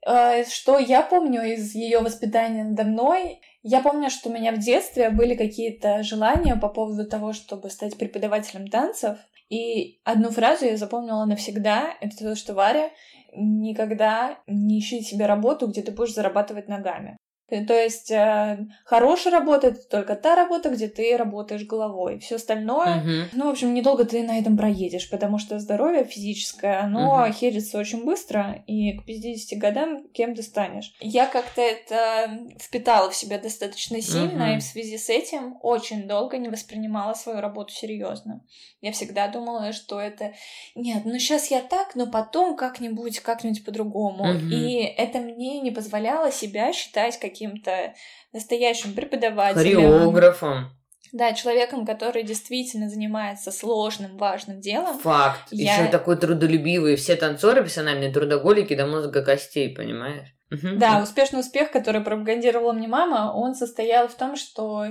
А, 0.07 0.45
что 0.47 0.79
я 0.79 1.03
помню 1.03 1.43
из 1.43 1.75
ее 1.75 1.99
воспитания 1.99 2.65
надо 2.65 2.85
мной, 2.85 3.41
я 3.63 3.83
помню, 3.83 4.09
что 4.09 4.31
у 4.31 4.33
меня 4.33 4.51
в 4.53 4.59
детстве 4.59 5.11
были 5.11 5.35
какие-то 5.35 6.03
желания 6.03 6.57
по 6.57 6.69
поводу 6.69 7.07
того, 7.07 7.35
чтобы 7.35 7.69
стать 7.69 7.99
преподавателем 7.99 8.69
танцев. 8.69 9.19
И 9.51 10.01
одну 10.05 10.31
фразу 10.31 10.65
я 10.65 10.79
запомнила 10.79 11.27
навсегда. 11.27 11.95
Это 12.01 12.17
то, 12.17 12.37
что 12.37 12.55
Варя 12.55 12.89
никогда 13.37 14.39
не 14.47 14.79
ищи 14.79 15.03
себе 15.03 15.27
работу, 15.27 15.69
где 15.69 15.83
ты 15.83 15.93
будешь 15.93 16.15
зарабатывать 16.15 16.69
ногами. 16.69 17.17
Э, 17.55 17.65
то 17.65 17.75
есть 17.75 18.11
э, 18.11 18.67
хорошая 18.85 19.33
работа 19.33 19.69
это 19.69 19.81
только 19.89 20.17
та 20.17 20.35
работа, 20.35 20.71
где 20.71 20.89
ты 20.89 21.17
работаешь 21.17 21.65
головой. 21.65 22.19
Все 22.19 22.37
остальное, 22.37 23.03
uh-huh. 23.03 23.25
ну, 23.33 23.47
в 23.47 23.51
общем, 23.51 23.73
недолго 23.73 24.05
ты 24.05 24.23
на 24.23 24.39
этом 24.39 24.57
проедешь, 24.57 25.09
потому 25.09 25.39
что 25.39 25.59
здоровье 25.59 26.05
физическое, 26.05 26.81
оно 26.81 27.25
uh-huh. 27.25 27.33
херится 27.33 27.79
очень 27.79 28.05
быстро, 28.05 28.65
и 28.67 28.99
к 28.99 29.05
50 29.05 29.59
годам 29.59 30.09
кем 30.09 30.35
ты 30.35 30.43
станешь. 30.43 30.93
Я 31.01 31.27
как-то 31.27 31.61
это 31.61 32.39
впитала 32.61 33.11
в 33.11 33.17
себя 33.17 33.39
достаточно 33.39 34.01
сильно, 34.01 34.55
uh-huh. 34.55 34.57
и 34.57 34.61
в 34.61 34.63
связи 34.63 34.99
с 34.99 35.09
этим 35.09 35.57
очень 35.63 36.09
долго 36.09 36.39
не 36.39 36.49
воспринимала 36.49 37.15
свою 37.15 37.41
работу 37.41 37.73
серьезно. 37.73 38.45
Я 38.81 38.93
всегда 38.93 39.29
думала, 39.29 39.73
что 39.73 40.01
это 40.01 40.35
нет, 40.75 41.05
ну 41.05 41.19
сейчас 41.19 41.51
я 41.51 41.61
так, 41.61 41.95
но 41.95 42.07
потом 42.07 42.57
как-нибудь, 42.57 43.21
как-нибудь 43.21 43.65
по-другому. 43.65 44.25
Uh-huh. 44.25 44.51
И 44.51 44.83
это 44.83 45.21
мне 45.21 45.61
не 45.61 45.71
позволяло 45.71 46.33
себя 46.33 46.73
считать 46.73 47.19
каким 47.19 47.44
каким-то 47.45 47.95
настоящим 48.33 48.95
преподавателем. 48.95 49.77
Хореографом. 49.77 50.71
Да, 51.13 51.33
человеком, 51.33 51.87
который 51.87 52.25
действительно 52.25 52.89
занимается 52.89 53.53
сложным, 53.53 54.17
важным 54.17 54.61
делом. 54.61 54.99
Факт. 54.99 55.47
Я... 55.51 55.77
Еще 55.77 55.91
такой 55.91 56.17
трудолюбивый. 56.17 56.97
Все 56.97 57.15
танцоры 57.15 57.61
профессиональные 57.61 58.13
трудоголики 58.13 58.75
до 58.75 58.87
мозга 58.87 59.23
костей, 59.23 59.75
понимаешь? 59.75 60.29
Да, 60.51 61.01
успешный 61.03 61.41
успех, 61.41 61.71
который 61.71 62.01
пропагандировала 62.01 62.73
мне 62.73 62.87
мама, 62.87 63.33
он 63.35 63.55
состоял 63.55 64.09
в 64.09 64.15
том, 64.15 64.37
что 64.37 64.87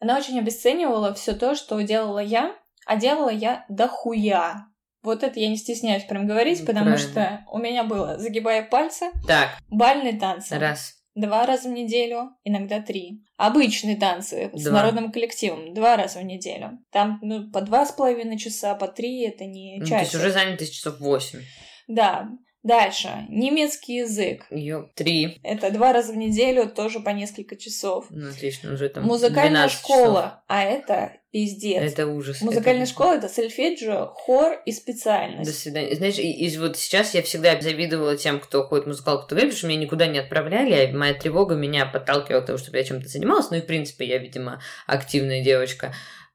она 0.00 0.16
очень 0.16 0.38
обесценивала 0.38 1.14
все 1.14 1.34
то, 1.34 1.54
что 1.54 1.80
делала 1.80 2.18
я, 2.18 2.54
а 2.86 2.96
делала 2.96 3.30
я 3.30 3.64
дохуя. 3.68 4.66
Вот 5.02 5.22
это 5.22 5.38
я 5.38 5.48
не 5.48 5.56
стесняюсь 5.56 6.04
прям 6.04 6.26
говорить, 6.26 6.64
потому 6.66 6.92
Правильно. 6.92 6.98
что 6.98 7.44
у 7.50 7.58
меня 7.58 7.84
было 7.84 8.18
загибая 8.18 8.64
пальцы, 8.64 9.06
так. 9.26 9.50
бальные 9.68 10.18
танцы. 10.18 10.58
Раз 10.58 11.03
два 11.14 11.46
раза 11.46 11.68
в 11.68 11.72
неделю, 11.72 12.30
иногда 12.44 12.80
три. 12.80 13.22
Обычные 13.36 13.96
танцы 13.96 14.50
два. 14.52 14.58
с 14.58 14.64
народным 14.64 15.12
коллективом 15.12 15.74
два 15.74 15.96
раза 15.96 16.20
в 16.20 16.24
неделю. 16.24 16.78
Там 16.90 17.18
ну, 17.22 17.50
по 17.50 17.60
два 17.60 17.86
с 17.86 17.92
половиной 17.92 18.38
часа, 18.38 18.74
по 18.74 18.88
три 18.88 19.22
это 19.22 19.44
не 19.44 19.78
ну, 19.78 19.86
чаще. 19.86 19.96
То 19.96 20.02
есть 20.02 20.14
уже 20.14 20.30
занято 20.32 20.66
часов 20.66 21.00
восемь. 21.00 21.40
Да. 21.88 22.28
Дальше. 22.62 23.26
Немецкий 23.28 23.96
язык. 23.96 24.46
Ее 24.50 24.90
три. 24.94 25.38
Это 25.42 25.70
два 25.70 25.92
раза 25.92 26.14
в 26.14 26.16
неделю, 26.16 26.70
тоже 26.70 26.98
по 26.98 27.10
несколько 27.10 27.56
часов. 27.56 28.06
Ну, 28.08 28.30
отлично, 28.30 28.72
уже 28.72 28.88
там 28.88 29.04
Музыкальная 29.04 29.68
школа. 29.68 30.22
Часов. 30.22 30.44
А 30.48 30.62
это 30.62 31.12
пиздец. 31.34 31.82
Это 31.82 32.06
ужас. 32.06 32.40
Музыкальная 32.42 32.84
это... 32.84 32.92
школа— 32.92 33.14
это 33.16 33.28
сольфеджио, 33.28 34.12
хор 34.14 34.56
и 34.64 34.70
специальность. 34.70 35.50
До 35.50 35.56
свидания. 35.56 35.96
Знаешь, 35.96 36.16
и, 36.16 36.30
и 36.30 36.58
вот 36.58 36.76
сейчас 36.76 37.12
я 37.12 37.22
всегда 37.22 37.60
завидовала 37.60 38.16
тем, 38.16 38.38
кто 38.38 38.62
ходит 38.62 38.84
в 38.84 38.88
музыкалку, 38.88 39.26
кто 39.26 39.34
говорит, 39.34 39.50
потому 39.50 39.58
что 39.58 39.66
меня 39.66 39.80
никуда 39.80 40.06
не 40.06 40.20
отправляли, 40.20 40.72
а 40.72 40.96
моя 40.96 41.12
тревога 41.12 41.56
меня 41.56 41.86
подталкивала 41.86 42.40
к 42.40 42.46
тому, 42.46 42.58
чтобы 42.58 42.78
я 42.78 42.84
чем-то 42.84 43.08
занималась. 43.08 43.50
Ну 43.50 43.56
и, 43.56 43.62
в 43.62 43.66
принципе, 43.66 44.06
я, 44.06 44.18
видимо, 44.18 44.62
активная 44.86 45.42
девочка. 45.42 45.92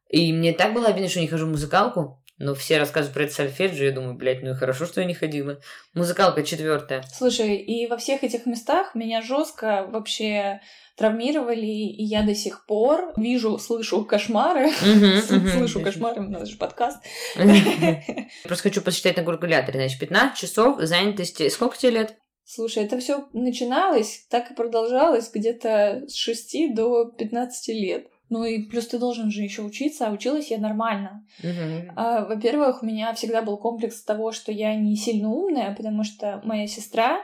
И 0.09 0.33
мне 0.33 0.51
так 0.51 0.73
было 0.73 0.87
обидно, 0.87 1.07
что 1.07 1.21
не 1.21 1.27
хожу 1.27 1.45
в 1.45 1.51
музыкалку. 1.51 2.21
Но 2.37 2.53
все 2.55 2.77
рассказывают 2.77 3.13
про 3.13 3.23
это 3.23 3.33
сольфеджио, 3.33 3.85
я 3.85 3.91
думаю, 3.91 4.15
блядь, 4.15 4.41
ну 4.43 4.51
и 4.51 4.55
хорошо, 4.55 4.85
что 4.85 5.01
я 5.01 5.07
не 5.07 5.13
ходила. 5.13 5.59
Музыкалка 5.93 6.43
четвертая. 6.43 7.03
Слушай, 7.13 7.57
и 7.57 7.85
во 7.87 7.97
всех 7.97 8.23
этих 8.23 8.45
местах 8.45 8.95
меня 8.95 9.21
жестко 9.21 9.85
вообще 9.89 10.61
травмировали, 10.99 11.65
и 11.65 12.03
я 12.03 12.23
до 12.23 12.35
сих 12.35 12.65
пор 12.65 13.13
вижу, 13.15 13.57
слышу 13.57 14.03
кошмары. 14.03 14.69
Слышу 15.21 15.79
кошмары, 15.81 16.21
у 16.21 16.29
нас 16.29 16.49
же 16.49 16.57
подкаст. 16.57 16.97
Просто 18.43 18.63
хочу 18.63 18.81
посчитать 18.81 19.15
на 19.17 19.23
калькуляторе. 19.23 19.79
Значит, 19.79 19.99
15 19.99 20.37
часов 20.37 20.81
занятости. 20.81 21.47
Сколько 21.47 21.77
тебе 21.77 21.91
лет? 21.91 22.17
Слушай, 22.43 22.83
это 22.83 22.99
все 22.99 23.29
начиналось, 23.31 24.25
так 24.29 24.51
и 24.51 24.55
продолжалось 24.55 25.31
где-то 25.33 26.03
с 26.07 26.15
6 26.15 26.75
до 26.75 27.05
15 27.05 27.67
лет. 27.69 28.07
Ну 28.29 28.43
и 28.43 28.63
плюс 28.63 28.87
ты 28.87 28.99
должен 28.99 29.31
же 29.31 29.41
еще 29.41 29.63
учиться, 29.63 30.07
а 30.07 30.11
училась 30.11 30.51
я 30.51 30.59
нормально. 30.59 31.25
Uh-huh. 31.41 31.91
А, 31.95 32.25
во-первых, 32.25 32.83
у 32.83 32.85
меня 32.85 33.13
всегда 33.13 33.41
был 33.41 33.57
комплекс 33.57 34.01
того, 34.03 34.31
что 34.31 34.51
я 34.51 34.75
не 34.75 34.95
сильно 34.95 35.29
умная, 35.29 35.75
потому 35.75 36.03
что 36.03 36.39
моя 36.43 36.67
сестра, 36.67 37.21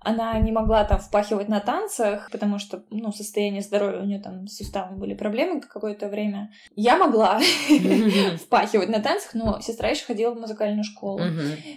она 0.00 0.38
не 0.38 0.52
могла 0.52 0.84
там 0.84 0.98
впахивать 0.98 1.48
на 1.48 1.60
танцах, 1.60 2.28
потому 2.30 2.58
что, 2.58 2.84
ну, 2.90 3.12
состояние 3.12 3.62
здоровья 3.62 4.00
у 4.00 4.04
нее 4.04 4.20
там 4.20 4.46
с 4.46 4.56
суставом 4.56 4.98
были 4.98 5.14
проблемы 5.14 5.60
какое-то 5.60 6.08
время. 6.08 6.52
Я 6.76 6.98
могла 6.98 7.40
впахивать 8.36 8.88
на 8.88 9.00
танцах, 9.00 9.34
но 9.34 9.60
сестра 9.60 9.88
еще 9.88 10.04
ходила 10.04 10.34
в 10.34 10.40
музыкальную 10.40 10.84
школу. 10.84 11.22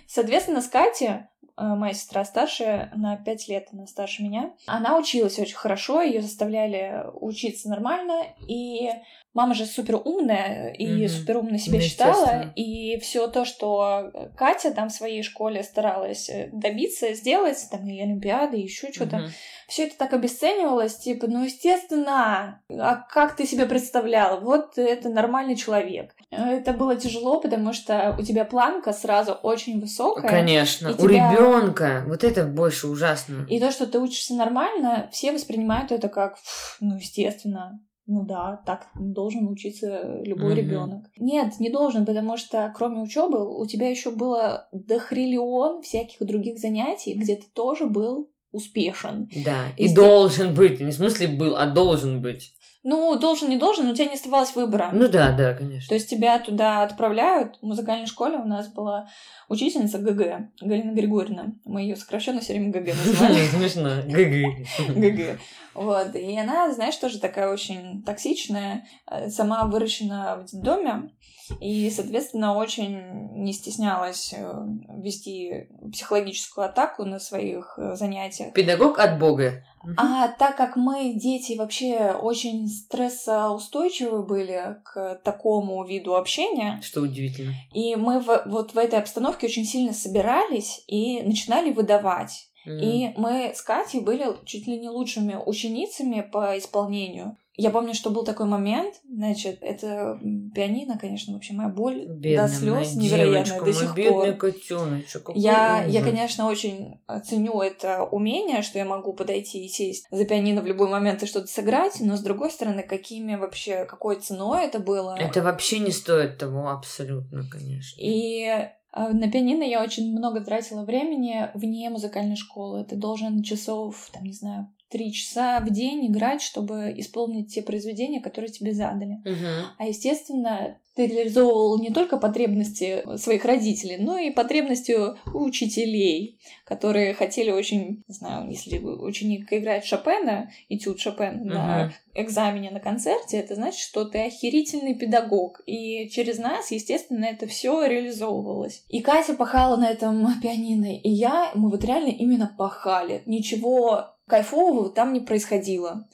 Соответственно, 0.08 0.62
с 0.62 0.68
Катей 0.68 1.26
моя 1.58 1.94
сестра 1.94 2.26
старшая, 2.26 2.92
на 2.96 3.18
5 3.18 3.48
лет, 3.48 3.68
она 3.72 3.88
старше 3.88 4.24
меня. 4.24 4.54
Она 4.68 4.98
училась 4.98 5.40
очень 5.40 5.56
хорошо, 5.56 6.02
ее 6.02 6.22
заставляли 6.22 7.06
учиться 7.14 7.70
нормально, 7.70 8.24
и 8.48 8.90
мама 9.36 9.54
же 9.54 9.66
супер 9.66 10.02
умная 10.04 10.72
и 10.72 10.88
mm-hmm. 10.88 11.10
супер 11.10 11.38
умно 11.38 11.58
себя 11.58 11.78
ну, 11.78 11.84
считала, 11.84 12.54
и 12.56 12.98
все 13.00 13.28
то, 13.28 13.44
что 13.44 14.12
Катя 14.36 14.72
там 14.72 14.90
в 14.90 14.94
своей 14.94 15.22
школе 15.24 15.62
старалась 15.62 16.30
э, 16.30 16.50
добиться, 16.54 17.14
сделать, 17.14 17.58
там 17.70 17.86
и 17.88 18.00
Олимпиады, 18.00 18.58
и 18.58 18.64
еще 18.64 18.92
что-то, 18.94 19.18
mm-hmm. 19.18 19.30
все 19.68 19.88
это 19.88 19.98
так 19.98 20.14
обесценивалось, 20.14 20.96
типа, 20.96 21.28
ну 21.28 21.44
естественно, 21.44 22.62
а 22.70 22.96
как 22.96 23.36
ты 23.36 23.46
себе 23.46 23.66
представляла? 23.66 24.40
Вот 24.40 24.78
это 24.78 25.10
нормальный 25.10 25.58
человек. 25.58 26.16
Это 26.32 26.72
было 26.72 26.96
тяжело, 26.96 27.42
потому 27.42 27.74
что 27.74 28.16
у 28.18 28.24
тебя 28.24 28.46
планка 28.46 28.94
сразу 28.94 29.34
очень 29.34 29.82
высокая. 29.82 30.30
Конечно, 30.30 30.92
у 30.92 30.94
тебя... 30.94 31.32
ребенка. 31.34 32.04
Вот 32.08 32.24
это 32.24 32.46
больше 32.46 32.88
ужасно. 32.88 33.46
И 33.50 33.60
то, 33.60 33.72
что 33.72 33.86
ты 33.86 34.00
учишься 34.00 34.34
нормально, 34.34 35.10
все 35.12 35.34
воспринимают 35.34 35.92
это 35.92 36.08
как, 36.08 36.38
ну, 36.80 36.96
естественно, 36.96 37.82
ну 38.08 38.24
да, 38.24 38.62
так 38.66 38.88
должен 38.96 39.48
учиться 39.48 40.22
любой 40.24 40.54
mm-hmm. 40.54 40.56
ребенок. 40.56 41.06
Нет, 41.18 41.60
не 41.60 41.70
должен, 41.70 42.06
потому 42.06 42.38
что 42.38 42.72
кроме 42.76 43.02
учебы 43.02 43.60
у 43.60 43.66
тебя 43.66 43.90
еще 43.90 44.12
было 44.12 44.68
дохриллион 44.72 45.82
всяких 45.82 46.26
других 46.26 46.60
занятий, 46.60 47.16
где 47.16 47.36
ты 47.36 47.46
тоже 47.54 47.88
был 47.88 48.30
успешен. 48.52 49.30
Да, 49.44 49.66
и, 49.76 49.86
и 49.86 49.96
должен 49.96 50.54
быть, 50.54 50.80
не 50.80 50.92
в 50.92 50.94
смысле 50.94 51.30
был, 51.30 51.56
а 51.56 51.66
должен 51.66 52.22
быть. 52.22 52.54
Ну, 52.88 53.18
должен, 53.18 53.50
не 53.50 53.58
должен, 53.58 53.86
но 53.86 53.94
у 53.94 53.96
тебя 53.96 54.06
не 54.06 54.14
оставалось 54.14 54.56
выбора. 54.56 54.92
Ну 54.94 55.08
да, 55.08 55.32
да, 55.32 55.56
конечно. 55.56 55.90
То 55.90 55.96
есть 55.96 56.08
тебя 56.08 56.38
туда 56.38 56.84
отправляют. 56.84 57.58
В 57.60 57.66
музыкальной 57.66 58.06
школе 58.06 58.38
у 58.38 58.46
нас 58.46 58.68
была 58.68 59.10
учительница 59.50 59.98
ГГ, 59.98 60.52
Галина 60.62 60.94
Григорьевна. 60.94 61.56
Мы 61.66 61.82
ее 61.82 61.96
сокращенно 61.96 62.42
все 62.42 62.54
время 62.54 62.72
ГГ 62.72 62.94
называли. 63.06 63.48
Смешно. 63.48 63.90
ГГ. 64.06 64.96
ГГ. 64.96 65.40
Вот, 65.76 66.16
и 66.16 66.38
она, 66.38 66.74
знаешь, 66.74 66.96
тоже 66.96 67.20
такая 67.20 67.52
очень 67.52 68.02
токсичная, 68.04 68.88
э, 69.12 69.30
сама 69.30 69.66
выращена 69.66 70.46
в 70.52 70.62
доме, 70.62 71.12
и, 71.60 71.90
соответственно, 71.90 72.56
очень 72.56 73.34
не 73.34 73.54
стеснялась 73.54 74.34
э, 74.36 74.54
вести 74.98 75.68
психологическую 75.92 76.66
атаку 76.66 77.04
на 77.06 77.20
своих 77.20 77.78
э, 77.78 77.96
занятиях. 77.96 78.54
Педагог 78.54 79.00
от 79.00 79.20
Бога. 79.20 79.64
А 79.98 80.30
так 80.30 80.56
как 80.58 80.76
мы, 80.76 81.14
дети, 81.14 81.56
вообще 81.58 82.12
очень 82.12 82.68
стрессоустойчивы 82.68 84.24
были 84.24 84.78
к 84.84 85.22
такому 85.24 85.86
виду 85.86 86.16
общения. 86.16 86.80
Что 86.82 87.02
удивительно. 87.02 87.54
И 87.74 87.96
мы 87.96 88.20
в, 88.20 88.44
вот 88.48 88.74
в 88.74 88.78
этой 88.78 88.98
обстановке 88.98 89.46
очень 89.46 89.66
сильно 89.66 89.94
собирались 89.94 90.84
и 90.88 91.22
начинали 91.22 91.72
выдавать. 91.72 92.50
Mm. 92.66 92.80
И 92.80 93.14
мы 93.18 93.54
с 93.56 93.62
Катей 93.62 94.02
были 94.02 94.26
чуть 94.46 94.68
ли 94.68 94.78
не 94.78 94.90
лучшими 94.90 95.36
ученицами 95.36 96.22
по 96.22 96.58
исполнению. 96.58 97.38
Я 97.58 97.70
помню, 97.70 97.94
что 97.94 98.10
был 98.10 98.26
такой 98.26 98.48
момент, 98.48 98.96
значит, 99.10 99.60
это 99.62 100.20
пианино, 100.54 100.98
конечно, 101.00 101.34
вообще 101.34 101.54
моя 101.54 101.70
боль 101.70 102.06
Бедная 102.06 102.48
до 102.48 102.54
слез 102.54 102.96
невероятная 102.96 103.62
до 103.62 103.74
сих 103.74 103.96
пор. 103.96 104.34
котеночек, 104.34 105.30
Я, 105.36 105.86
я, 105.86 106.04
конечно, 106.04 106.48
очень 106.48 107.00
ценю 107.26 107.62
это 107.62 108.04
умение, 108.04 108.62
что 108.62 108.78
я 108.78 108.86
могу 108.86 109.14
подойти 109.14 109.66
и 109.66 109.70
сесть 109.70 110.06
за 110.12 110.26
пианино 110.26 110.62
в 110.62 110.66
любой 110.66 110.90
момент 110.90 111.24
и 111.24 111.28
что-то 111.28 111.48
сыграть, 111.48 112.02
но 112.02 112.18
с 112.18 112.22
другой 112.22 112.52
стороны, 112.52 112.84
какими 112.84 113.36
вообще, 113.36 113.86
какой 113.86 114.18
ценой 114.20 114.66
это 114.66 114.80
было? 114.80 115.16
Это 115.18 115.42
вообще 115.42 115.80
не 115.80 115.92
стоит 115.92 116.38
того 116.38 116.70
абсолютно, 116.70 117.48
конечно. 117.50 118.02
И 118.02 118.70
на 118.96 119.30
пианино 119.30 119.64
я 119.64 119.84
очень 119.84 120.12
много 120.12 120.42
тратила 120.42 120.86
времени 120.86 121.50
вне 121.54 121.90
музыкальной 121.90 122.38
школы. 122.38 122.86
Ты 122.86 122.96
должен 122.96 123.44
часов, 123.44 124.10
там, 124.14 124.24
не 124.24 124.34
знаю, 124.34 124.74
три 124.96 125.12
часа 125.12 125.60
в 125.60 125.70
день 125.72 126.08
играть, 126.08 126.42
чтобы 126.42 126.94
исполнить 126.96 127.54
те 127.54 127.62
произведения, 127.62 128.22
которые 128.22 128.50
тебе 128.50 128.72
задали. 128.72 129.20
Угу. 129.26 129.76
А 129.78 129.86
естественно, 129.86 130.78
ты 130.96 131.08
реализовывал 131.08 131.78
не 131.80 131.90
только 131.90 132.16
потребности 132.16 133.04
своих 133.18 133.44
родителей, 133.44 133.98
но 133.98 134.18
и 134.18 134.32
потребности 134.32 134.96
учителей, 135.34 136.40
которые 136.64 137.14
хотели 137.14 137.52
очень, 137.52 138.04
не 138.08 138.14
знаю, 138.14 138.50
если 138.50 138.78
ученик 138.78 139.52
играет 139.52 139.84
Шопена, 139.84 140.50
этюд 140.70 141.02
Шопена 141.02 141.42
uh-huh. 141.42 141.44
на 141.44 141.94
экзамене 142.14 142.72
на 142.72 142.80
концерте, 142.80 143.38
это 143.38 143.56
значит, 143.56 143.82
что 143.82 144.06
ты 144.06 144.20
охерительный 144.20 144.96
педагог. 144.96 145.62
И 145.66 146.08
через 146.08 146.38
нас, 146.38 146.72
естественно, 146.72 147.26
это 147.26 147.46
все 147.46 147.86
реализовывалось. 147.86 148.86
И 148.88 149.02
Катя 149.02 149.34
пахала 149.34 149.76
на 149.76 149.90
этом 149.90 150.26
пианино, 150.42 150.96
и 150.96 151.10
я, 151.10 151.52
мы 151.56 151.70
вот 151.70 151.84
реально 151.84 152.12
именно 152.12 152.56
пахали. 152.58 153.22
Ничего 153.26 154.15
кайфового 154.28 154.90
там 154.90 155.14
не 155.14 155.20
происходило. 155.20 156.08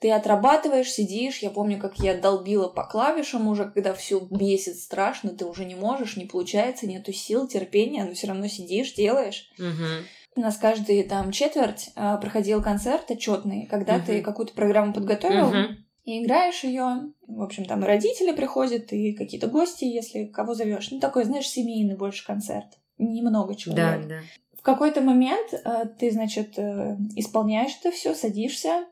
Ты 0.00 0.10
отрабатываешь, 0.12 0.90
сидишь. 0.90 1.38
Я 1.38 1.50
помню, 1.50 1.78
как 1.78 1.98
я 1.98 2.18
долбила 2.18 2.68
по 2.68 2.84
клавишам 2.84 3.46
уже, 3.48 3.70
когда 3.70 3.92
все 3.92 4.18
бесит 4.30 4.78
страшно, 4.78 5.30
ты 5.30 5.44
уже 5.44 5.66
не 5.66 5.74
можешь, 5.74 6.16
не 6.16 6.24
получается, 6.24 6.86
нету 6.86 7.12
сил, 7.12 7.46
терпения, 7.46 8.04
но 8.04 8.14
все 8.14 8.28
равно 8.28 8.48
сидишь, 8.48 8.94
делаешь. 8.94 9.50
Угу. 9.58 10.06
У 10.36 10.40
нас 10.40 10.56
каждый 10.56 11.02
там 11.02 11.32
четверть 11.32 11.90
а, 11.96 12.16
проходил 12.16 12.62
концерт 12.62 13.10
отчетный, 13.10 13.66
когда 13.66 13.96
угу. 13.96 14.04
ты 14.06 14.22
какую-то 14.22 14.54
программу 14.54 14.94
подготовил. 14.94 15.48
Угу. 15.48 15.76
И 16.04 16.24
играешь 16.24 16.64
ее. 16.64 17.12
В 17.26 17.42
общем, 17.42 17.66
там 17.66 17.84
родители 17.84 18.32
приходят, 18.32 18.90
и 18.92 19.12
какие-то 19.12 19.48
гости, 19.48 19.84
если 19.84 20.24
кого 20.24 20.54
зовешь. 20.54 20.90
Ну, 20.90 20.98
такой, 20.98 21.24
знаешь, 21.24 21.48
семейный 21.48 21.96
больше 21.96 22.26
концерт. 22.26 22.78
Немного 22.96 23.54
человек. 23.54 24.00
Да, 24.02 24.08
да. 24.08 24.20
В 24.60 24.62
какой-то 24.62 25.00
момент 25.00 25.54
э, 25.54 25.86
ты, 25.98 26.10
значит, 26.10 26.58
э, 26.58 26.98
исполняешь 27.16 27.78
это 27.80 27.90
все, 27.90 28.14
садишься, 28.14 28.84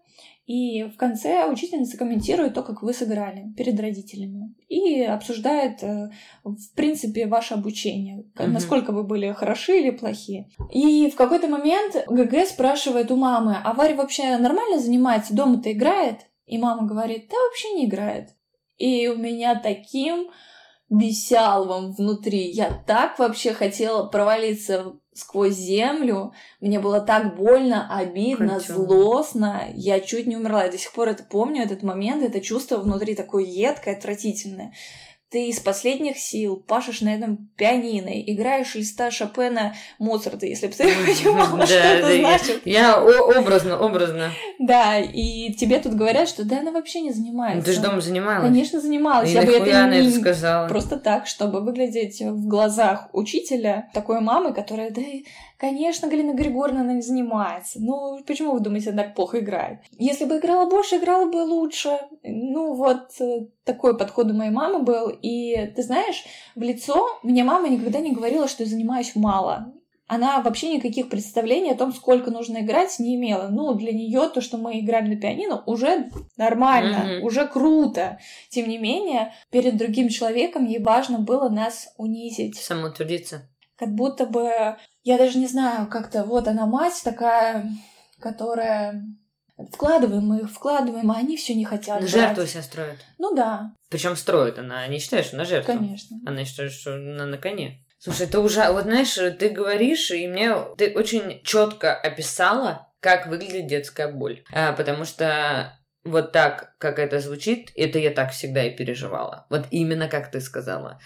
и 0.46 0.84
в 0.84 0.96
конце 0.96 1.44
учительница 1.44 1.98
комментирует 1.98 2.54
то, 2.54 2.62
как 2.62 2.82
вы 2.82 2.94
сыграли 2.94 3.52
перед 3.54 3.78
родителями. 3.78 4.54
И 4.68 5.02
обсуждает, 5.02 5.82
э, 5.82 6.08
в 6.42 6.74
принципе, 6.74 7.26
ваше 7.26 7.52
обучение. 7.52 8.24
Uh-huh. 8.34 8.46
Насколько 8.46 8.92
вы 8.92 9.04
были 9.04 9.30
хороши 9.32 9.78
или 9.78 9.90
плохи. 9.90 10.48
И 10.70 11.10
в 11.10 11.16
какой-то 11.16 11.48
момент 11.48 11.96
ГГ 12.08 12.46
спрашивает 12.46 13.10
у 13.10 13.16
мамы, 13.16 13.58
а 13.62 13.74
Варя 13.74 13.94
вообще 13.94 14.38
нормально 14.38 14.78
занимается? 14.78 15.34
Дома-то 15.34 15.70
играет? 15.70 16.20
И 16.46 16.56
мама 16.56 16.88
говорит, 16.88 17.28
да 17.28 17.36
вообще 17.36 17.74
не 17.74 17.84
играет. 17.84 18.30
И 18.78 19.06
у 19.08 19.18
меня 19.18 19.54
таким 19.54 20.30
бесяловым 20.88 21.92
внутри. 21.92 22.50
Я 22.50 22.82
так 22.86 23.18
вообще 23.18 23.52
хотела 23.52 24.06
провалиться 24.06 24.94
сквозь 25.18 25.54
землю. 25.54 26.32
Мне 26.60 26.80
было 26.80 27.00
так 27.00 27.36
больно, 27.36 27.88
обидно, 27.94 28.60
Хочу. 28.60 28.74
злостно. 28.74 29.64
Я 29.74 30.00
чуть 30.00 30.26
не 30.26 30.36
умерла. 30.36 30.64
Я 30.64 30.70
до 30.70 30.78
сих 30.78 30.92
пор 30.92 31.08
это 31.08 31.24
помню, 31.24 31.62
этот 31.62 31.82
момент, 31.82 32.22
это 32.22 32.40
чувство 32.40 32.78
внутри 32.78 33.14
такое 33.14 33.44
едкое, 33.44 33.96
отвратительное 33.96 34.72
ты 35.30 35.48
из 35.48 35.60
последних 35.60 36.18
сил 36.18 36.56
пашешь 36.56 37.02
на 37.02 37.14
этом 37.14 37.50
пианино, 37.56 38.08
играешь 38.08 38.74
листа 38.74 39.10
Шопена 39.10 39.74
Моцарта, 39.98 40.46
если 40.46 40.68
бы 40.68 40.72
ты 40.72 40.84
понимала, 41.06 41.66
что 41.66 41.74
это 41.74 42.16
значит. 42.16 42.62
Я 42.64 43.02
образно, 43.02 43.78
образно. 43.78 44.30
Да, 44.58 44.98
и 44.98 45.52
тебе 45.52 45.80
тут 45.80 45.94
говорят, 45.94 46.28
что 46.28 46.44
да, 46.44 46.60
она 46.60 46.72
вообще 46.72 47.00
не 47.00 47.12
занимается. 47.12 47.66
Ты 47.66 47.72
же 47.74 47.80
дома 47.82 48.00
занималась. 48.00 48.44
Конечно, 48.44 48.80
занималась. 48.80 49.30
Я 49.30 49.42
бы 49.42 49.52
это 49.52 49.88
не 49.88 50.10
сказала. 50.10 50.66
Просто 50.68 50.96
так, 50.96 51.26
чтобы 51.26 51.60
выглядеть 51.60 52.20
в 52.22 52.46
глазах 52.46 53.08
учителя, 53.12 53.90
такой 53.92 54.20
мамы, 54.20 54.54
которая, 54.54 54.90
да, 54.90 55.02
конечно, 55.58 56.08
Галина 56.08 56.32
Григорьевна, 56.32 56.80
она 56.82 56.94
не 56.94 57.02
занимается. 57.02 57.78
Ну, 57.80 58.22
почему 58.26 58.52
вы 58.52 58.60
думаете, 58.60 58.90
она 58.90 59.02
так 59.02 59.14
плохо 59.14 59.40
играет? 59.40 59.80
Если 59.98 60.24
бы 60.24 60.38
играла 60.38 60.68
больше, 60.70 60.96
играла 60.96 61.30
бы 61.30 61.36
лучше. 61.38 61.98
Ну, 62.22 62.74
вот 62.74 63.20
э, 63.20 63.46
такой 63.64 63.98
подход 63.98 64.30
у 64.30 64.34
моей 64.34 64.50
мамы 64.50 64.82
был. 64.82 65.10
И 65.10 65.66
ты 65.76 65.82
знаешь, 65.82 66.24
в 66.54 66.62
лицо 66.62 67.06
мне 67.22 67.44
мама 67.44 67.68
никогда 67.68 68.00
не 68.00 68.12
говорила, 68.12 68.48
что 68.48 68.62
я 68.62 68.68
занимаюсь 68.68 69.14
мало. 69.14 69.74
Она 70.08 70.40
вообще 70.40 70.74
никаких 70.74 71.10
представлений 71.10 71.70
о 71.70 71.76
том, 71.76 71.92
сколько 71.92 72.30
нужно 72.30 72.60
играть, 72.60 72.98
не 72.98 73.16
имела. 73.16 73.48
Ну, 73.48 73.74
для 73.74 73.92
нее 73.92 74.30
то, 74.30 74.40
что 74.40 74.56
мы 74.56 74.80
играем 74.80 75.10
на 75.10 75.16
пианино, 75.16 75.62
уже 75.66 76.08
нормально, 76.38 76.96
mm-hmm. 76.96 77.20
уже 77.20 77.46
круто. 77.46 78.18
Тем 78.48 78.70
не 78.70 78.78
менее, 78.78 79.34
перед 79.50 79.76
другим 79.76 80.08
человеком 80.08 80.64
ей 80.64 80.82
важно 80.82 81.18
было 81.18 81.50
нас 81.50 81.92
унизить. 81.98 82.56
Самоутвердиться. 82.56 83.50
Как 83.76 83.94
будто 83.94 84.24
бы, 84.24 84.78
я 85.08 85.16
даже 85.16 85.38
не 85.38 85.46
знаю, 85.46 85.86
как-то 85.88 86.24
вот 86.24 86.48
она 86.48 86.66
мать 86.66 87.00
такая, 87.02 87.66
которая 88.20 89.02
Вкладываем 89.72 90.22
мы 90.22 90.38
их, 90.42 90.50
вкладываем, 90.52 91.10
а 91.10 91.16
они 91.16 91.36
все 91.36 91.52
не 91.52 91.64
хотят. 91.64 92.00
Жертву 92.08 92.46
себя 92.46 92.62
строят. 92.62 92.98
Ну 93.18 93.34
да. 93.34 93.72
Причем 93.90 94.14
строит 94.14 94.56
она 94.56 94.86
не 94.86 95.00
считает, 95.00 95.26
что 95.26 95.34
она 95.34 95.44
жертва. 95.44 95.72
Конечно. 95.72 96.16
Она 96.24 96.44
считает, 96.44 96.70
что 96.70 96.94
она 96.94 97.26
на 97.26 97.38
коне. 97.38 97.84
Слушай, 97.98 98.28
это 98.28 98.38
уже, 98.38 98.70
вот 98.70 98.84
знаешь, 98.84 99.14
ты 99.14 99.48
говоришь, 99.48 100.12
и 100.12 100.28
мне 100.28 100.54
ты 100.76 100.92
очень 100.94 101.42
четко 101.42 101.92
описала, 101.92 102.88
как 103.00 103.26
выглядит 103.26 103.66
детская 103.66 104.06
боль. 104.12 104.44
А, 104.52 104.72
потому 104.74 105.04
что 105.04 105.76
вот 106.04 106.30
так, 106.30 106.76
как 106.78 107.00
это 107.00 107.18
звучит, 107.18 107.72
это 107.74 107.98
я 107.98 108.12
так 108.12 108.30
всегда 108.30 108.62
и 108.62 108.76
переживала. 108.76 109.46
Вот 109.50 109.66
именно 109.72 110.06
как 110.06 110.30
ты 110.30 110.40
сказала. 110.40 111.00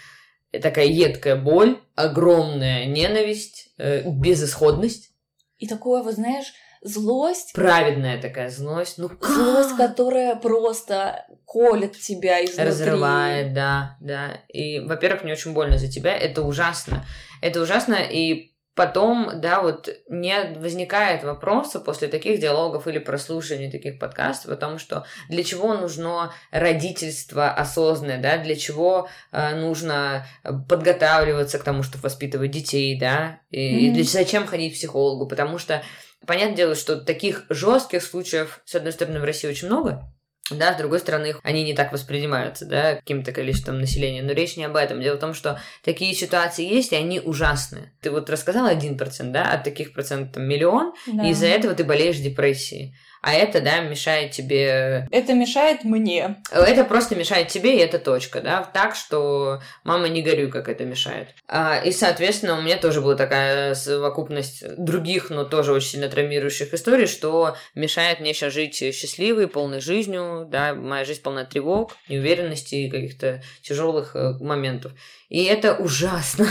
Такая 0.61 0.85
едкая 0.85 1.35
боль, 1.35 1.81
огромная 1.95 2.85
ненависть, 2.85 3.69
э, 3.77 4.07
безысходность. 4.09 5.11
И 5.57 5.67
такое, 5.67 6.03
вот 6.03 6.15
знаешь, 6.15 6.53
злость. 6.81 7.53
Праведная 7.53 8.21
такая 8.21 8.49
злость. 8.49 8.97
Ну, 8.97 9.09
как? 9.09 9.23
Злость, 9.23 9.77
которая 9.77 10.35
просто 10.35 11.25
колет 11.45 11.97
тебя 11.99 12.43
изнутри. 12.43 12.65
Разрывает, 12.65 13.53
да, 13.53 13.97
да. 13.99 14.41
И, 14.49 14.79
во-первых, 14.79 15.23
мне 15.23 15.33
очень 15.33 15.53
больно 15.53 15.77
за 15.77 15.91
тебя. 15.91 16.15
Это 16.15 16.41
ужасно. 16.43 17.05
Это 17.41 17.61
ужасно, 17.61 17.95
и 17.95 18.52
потом, 18.75 19.31
да, 19.35 19.61
вот 19.61 19.89
не 20.09 20.55
возникает 20.57 21.23
вопроса 21.23 21.79
после 21.79 22.07
таких 22.07 22.39
диалогов 22.39 22.87
или 22.87 22.99
прослушивания 22.99 23.71
таких 23.71 23.99
подкастов 23.99 24.51
о 24.51 24.55
том, 24.55 24.79
что 24.79 25.05
для 25.29 25.43
чего 25.43 25.73
нужно 25.73 26.33
родительство 26.51 27.51
осознанное, 27.51 28.21
да, 28.21 28.37
для 28.37 28.55
чего 28.55 29.09
э, 29.31 29.55
нужно 29.55 30.25
подготавливаться 30.67 31.59
к 31.59 31.63
тому, 31.63 31.83
чтобы 31.83 32.03
воспитывать 32.03 32.51
детей, 32.51 32.99
да, 32.99 33.39
и, 33.49 33.57
mm-hmm. 33.57 33.79
и 33.79 33.91
для, 33.91 34.03
зачем 34.03 34.47
ходить 34.47 34.73
к 34.73 34.77
психологу, 34.77 35.27
потому 35.27 35.57
что 35.57 35.83
Понятное 36.25 36.55
дело, 36.55 36.75
что 36.75 36.95
таких 36.95 37.45
жестких 37.49 38.01
случаев, 38.01 38.61
с 38.65 38.75
одной 38.75 38.93
стороны, 38.93 39.19
в 39.19 39.25
России 39.25 39.49
очень 39.49 39.67
много, 39.67 40.03
да, 40.57 40.73
с 40.73 40.77
другой 40.77 40.99
стороны, 40.99 41.35
они 41.43 41.63
не 41.63 41.73
так 41.73 41.91
воспринимаются, 41.91 42.65
да, 42.65 42.95
каким-то 42.95 43.31
количеством 43.31 43.79
населения. 43.79 44.21
Но 44.21 44.31
речь 44.33 44.57
не 44.57 44.65
об 44.65 44.75
этом. 44.75 45.01
Дело 45.01 45.17
в 45.17 45.19
том, 45.19 45.33
что 45.33 45.59
такие 45.83 46.13
ситуации 46.13 46.65
есть, 46.65 46.91
и 46.91 46.95
они 46.95 47.19
ужасные. 47.19 47.91
Ты 48.01 48.11
вот 48.11 48.29
рассказала 48.29 48.69
один 48.69 48.97
процент, 48.97 49.31
да, 49.31 49.51
от 49.51 49.63
таких 49.63 49.93
процентов 49.93 50.41
миллион, 50.41 50.93
да. 51.07 51.25
и 51.25 51.31
из-за 51.31 51.47
этого 51.47 51.73
ты 51.73 51.83
болеешь 51.83 52.17
депрессией. 52.17 52.95
А 53.23 53.33
это, 53.33 53.61
да, 53.61 53.79
мешает 53.79 54.31
тебе... 54.31 55.07
Это 55.09 55.33
мешает 55.33 55.85
мне. 55.85 56.35
Это 56.51 56.83
просто 56.83 57.15
мешает 57.15 57.47
тебе, 57.47 57.77
и 57.77 57.79
это 57.79 57.97
точка, 57.97 58.41
да, 58.41 58.69
так, 58.73 58.97
что 58.97 59.61
мама, 59.85 60.09
не 60.09 60.21
горюй, 60.21 60.51
как 60.51 60.67
это 60.67 60.83
мешает. 60.83 61.29
А, 61.47 61.77
и, 61.77 61.93
соответственно, 61.93 62.59
у 62.59 62.61
меня 62.61 62.75
тоже 62.75 62.99
была 62.99 63.15
такая 63.15 63.75
совокупность 63.75 64.75
других, 64.77 65.29
но 65.29 65.45
тоже 65.45 65.71
очень 65.71 65.87
сильно 65.87 66.09
травмирующих 66.09 66.73
историй, 66.73 67.07
что 67.07 67.55
мешает 67.75 68.19
мне 68.19 68.33
сейчас 68.33 68.51
жить 68.51 68.75
счастливой, 68.75 69.47
полной 69.47 69.79
жизнью, 69.79 70.45
да, 70.51 70.73
моя 70.73 71.05
жизнь 71.05 71.21
полна 71.21 71.45
тревог, 71.45 71.95
неуверенности 72.09 72.75
и 72.75 72.89
каких-то 72.89 73.41
тяжелых 73.61 74.17
э, 74.17 74.33
моментов. 74.41 74.91
И 75.29 75.45
это 75.45 75.75
ужасно. 75.75 76.45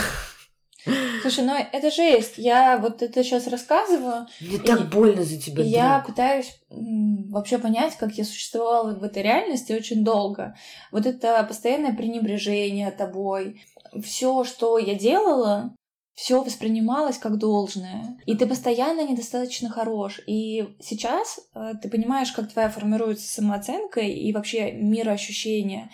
Слушай, 1.21 1.45
ну 1.45 1.53
это 1.55 1.91
жесть. 1.91 2.33
Я 2.37 2.77
вот 2.77 3.01
это 3.01 3.23
сейчас 3.23 3.47
рассказываю. 3.47 4.27
Мне 4.41 4.59
так 4.59 4.89
больно 4.89 5.23
за 5.23 5.39
тебя. 5.39 5.63
Я 5.63 6.03
пытаюсь 6.05 6.59
вообще 6.69 7.57
понять, 7.57 7.95
как 7.97 8.13
я 8.13 8.25
существовала 8.25 8.93
в 8.93 9.03
этой 9.03 9.23
реальности 9.23 9.73
очень 9.73 10.03
долго. 10.03 10.55
Вот 10.91 11.05
это 11.05 11.43
постоянное 11.43 11.93
пренебрежение 11.93 12.91
тобой. 12.91 13.61
Все, 14.01 14.43
что 14.43 14.77
я 14.77 14.95
делала, 14.95 15.75
все 16.13 16.43
воспринималось 16.43 17.17
как 17.17 17.37
должное. 17.37 18.17
И 18.25 18.35
ты 18.35 18.45
постоянно 18.45 19.07
недостаточно 19.07 19.69
хорош. 19.69 20.21
И 20.27 20.75
сейчас 20.79 21.39
э, 21.55 21.73
ты 21.81 21.89
понимаешь, 21.89 22.31
как 22.31 22.51
твоя 22.51 22.69
формируется 22.69 23.27
самооценка 23.27 23.99
и 24.01 24.31
вообще 24.31 24.71
мироощущение. 24.71 25.89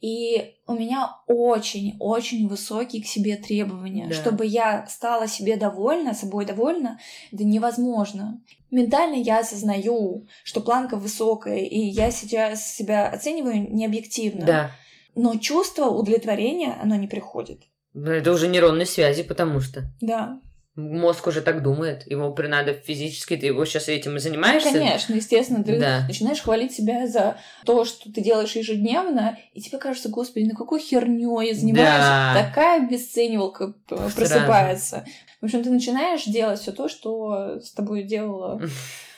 И 0.00 0.54
у 0.66 0.74
меня 0.74 1.16
очень-очень 1.26 2.48
высокие 2.48 3.02
к 3.02 3.06
себе 3.06 3.36
требования. 3.36 4.08
Да. 4.08 4.14
Чтобы 4.14 4.46
я 4.46 4.86
стала 4.86 5.26
себе 5.28 5.56
довольна, 5.56 6.14
собой 6.14 6.44
довольна, 6.44 6.98
это 7.32 7.44
невозможно. 7.44 8.42
Ментально 8.70 9.14
я 9.14 9.40
осознаю, 9.40 10.26
что 10.42 10.60
планка 10.60 10.96
высокая, 10.96 11.58
и 11.58 11.78
я 11.78 12.10
сейчас 12.10 12.74
себя 12.74 13.08
оцениваю 13.08 13.72
необъективно. 13.72 14.44
Да. 14.44 14.70
Но 15.14 15.36
чувство 15.36 15.86
удовлетворения, 15.86 16.76
оно 16.82 16.96
не 16.96 17.06
приходит. 17.06 17.62
Это 17.94 18.32
уже 18.32 18.48
нейронные 18.48 18.86
связи, 18.86 19.22
потому 19.22 19.60
что. 19.60 19.84
Да. 20.00 20.40
Мозг 20.76 21.28
уже 21.28 21.40
так 21.40 21.62
думает, 21.62 22.02
ему 22.10 22.34
надо 22.36 22.74
физически, 22.74 23.36
ты 23.36 23.46
его 23.46 23.64
сейчас 23.64 23.88
этим 23.88 24.16
и 24.16 24.18
занимаешься. 24.18 24.72
Конечно, 24.72 25.14
естественно, 25.14 25.62
ты 25.62 25.78
да. 25.78 26.04
начинаешь 26.08 26.40
хвалить 26.40 26.72
себя 26.72 27.06
за 27.06 27.36
то, 27.64 27.84
что 27.84 28.12
ты 28.12 28.20
делаешь 28.20 28.56
ежедневно, 28.56 29.38
и 29.52 29.60
тебе 29.60 29.78
кажется, 29.78 30.08
господи, 30.08 30.46
на 30.46 30.56
какой 30.56 30.80
херней 30.80 31.48
я 31.48 31.54
занимаюсь, 31.54 31.86
да. 31.86 32.34
такая 32.34 32.84
обесценивалка 32.84 33.74
просыпается. 33.86 35.04
В 35.40 35.44
общем, 35.44 35.62
ты 35.62 35.70
начинаешь 35.70 36.24
делать 36.24 36.58
все 36.58 36.72
то, 36.72 36.88
что 36.88 37.60
с 37.60 37.70
тобой 37.70 38.02
делала 38.02 38.60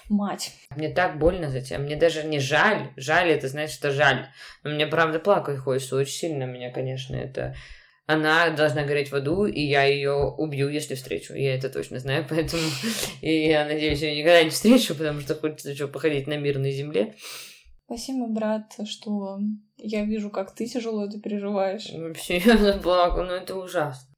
мать. 0.09 0.53
Мне 0.75 0.89
так 0.89 1.19
больно 1.19 1.51
за 1.51 1.61
тебя. 1.61 1.79
Мне 1.79 1.97
даже 1.97 2.25
не 2.25 2.39
жаль. 2.39 2.91
Жаль, 2.97 3.31
это 3.31 3.49
значит, 3.49 3.75
что 3.75 3.91
жаль. 3.91 4.27
Но 4.63 4.71
мне 4.71 4.87
правда 4.87 5.19
плакать 5.19 5.59
хочется 5.59 5.97
очень 5.97 6.13
сильно. 6.13 6.45
Меня, 6.45 6.71
конечно, 6.71 7.17
это 7.17 7.55
она 8.07 8.51
должна 8.51 8.85
гореть 8.85 9.11
в 9.11 9.17
аду, 9.17 9.47
и 9.47 9.61
я 9.61 9.85
ее 9.85 10.15
убью, 10.15 10.69
если 10.69 10.95
встречу. 10.95 11.35
Я 11.35 11.55
это 11.57 11.69
точно 11.69 11.99
знаю, 11.99 12.25
поэтому 12.31 12.63
и 13.21 13.49
я 13.49 13.65
надеюсь, 13.65 14.01
я 14.01 14.15
никогда 14.15 14.43
не 14.45 14.51
встречу, 14.51 14.95
потому 14.95 15.21
что 15.21 15.35
хочется 15.35 15.71
еще 15.71 15.89
походить 15.89 16.27
на 16.27 16.37
мирной 16.37 16.71
земле. 16.71 17.15
Спасибо, 17.87 18.27
брат, 18.27 18.75
что 18.85 19.39
я 19.77 20.05
вижу, 20.05 20.31
как 20.31 20.55
ты 20.55 20.67
тяжело 20.67 21.07
это 21.07 21.21
переживаешь. 21.21 21.91
Вообще, 21.93 22.39
я 22.45 22.57
заплакала, 22.57 23.25
но 23.25 23.35
это 23.35 23.57
ужасно. 23.57 24.09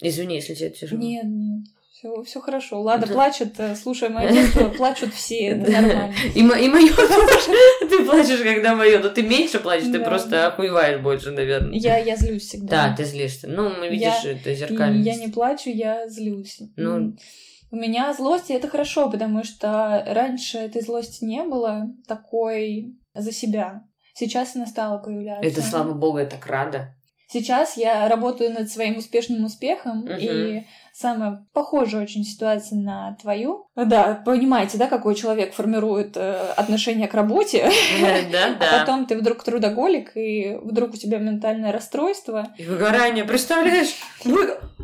Извини, 0.00 0.36
если 0.36 0.54
тебе 0.54 0.70
тяжело. 0.70 1.00
Нет, 1.00 1.24
нет. 1.26 1.66
Все, 2.02 2.22
все 2.24 2.40
хорошо. 2.40 2.82
Лада 2.82 3.06
да. 3.06 3.12
плачет, 3.12 3.54
э, 3.60 3.76
слушая 3.76 4.10
мое 4.10 4.32
детство, 4.32 4.68
плачут 4.76 5.14
все, 5.14 5.50
это 5.50 5.70
нормально. 5.70 6.12
И, 6.34 6.40
и 6.40 6.42
мое 6.42 6.92
тоже. 6.96 7.52
Ты 7.88 8.04
плачешь, 8.04 8.40
когда 8.42 8.74
мое, 8.74 8.98
но 8.98 9.08
ты 9.08 9.22
меньше 9.22 9.60
плачешь, 9.60 9.92
ты 9.92 10.00
просто 10.00 10.48
охуеваешь 10.48 11.00
больше, 11.00 11.30
наверное. 11.30 11.78
Я, 11.78 11.98
я 11.98 12.16
злюсь 12.16 12.48
всегда. 12.48 12.88
Да, 12.88 12.96
ты 12.96 13.04
злишься. 13.04 13.46
Ну, 13.46 13.70
мы 13.78 13.88
видишь, 13.88 14.24
это 14.24 14.52
зеркально. 14.52 15.00
Я 15.00 15.14
не 15.14 15.28
плачу, 15.28 15.70
я 15.70 16.08
злюсь. 16.08 16.60
Ну, 16.76 17.16
у 17.70 17.76
меня 17.76 18.12
злость, 18.14 18.50
и 18.50 18.54
это 18.54 18.66
хорошо, 18.68 19.08
потому 19.08 19.44
что 19.44 20.04
раньше 20.04 20.58
этой 20.58 20.82
злости 20.82 21.24
не 21.24 21.44
было 21.44 21.86
такой 22.08 22.96
за 23.14 23.30
себя. 23.30 23.84
Сейчас 24.14 24.56
она 24.56 24.66
стала 24.66 24.98
появляться. 24.98 25.48
Это, 25.48 25.62
слава 25.62 25.92
богу, 25.92 26.18
я 26.18 26.26
так 26.26 26.44
рада. 26.46 26.96
Сейчас 27.32 27.78
я 27.78 28.08
работаю 28.08 28.52
над 28.52 28.70
своим 28.70 28.98
успешным 28.98 29.44
успехом, 29.44 30.04
угу. 30.04 30.12
и 30.18 30.66
самая 30.92 31.46
похожая 31.54 32.02
очень 32.02 32.24
ситуация 32.24 32.78
на 32.78 33.16
твою. 33.20 33.68
Да, 33.74 34.22
понимаете, 34.26 34.76
да, 34.76 34.86
какой 34.86 35.14
человек 35.14 35.54
формирует 35.54 36.16
э, 36.16 36.52
отношение 36.56 37.08
к 37.08 37.14
работе, 37.14 37.70
да, 38.30 38.56
а 38.60 38.80
потом 38.80 39.06
ты 39.06 39.16
вдруг 39.16 39.42
трудоголик, 39.42 40.14
и 40.14 40.58
вдруг 40.62 40.92
у 40.92 40.96
тебя 40.98 41.18
ментальное 41.18 41.72
расстройство. 41.72 42.48
И 42.58 42.64
выгорание, 42.64 43.24
представляешь? 43.24 43.94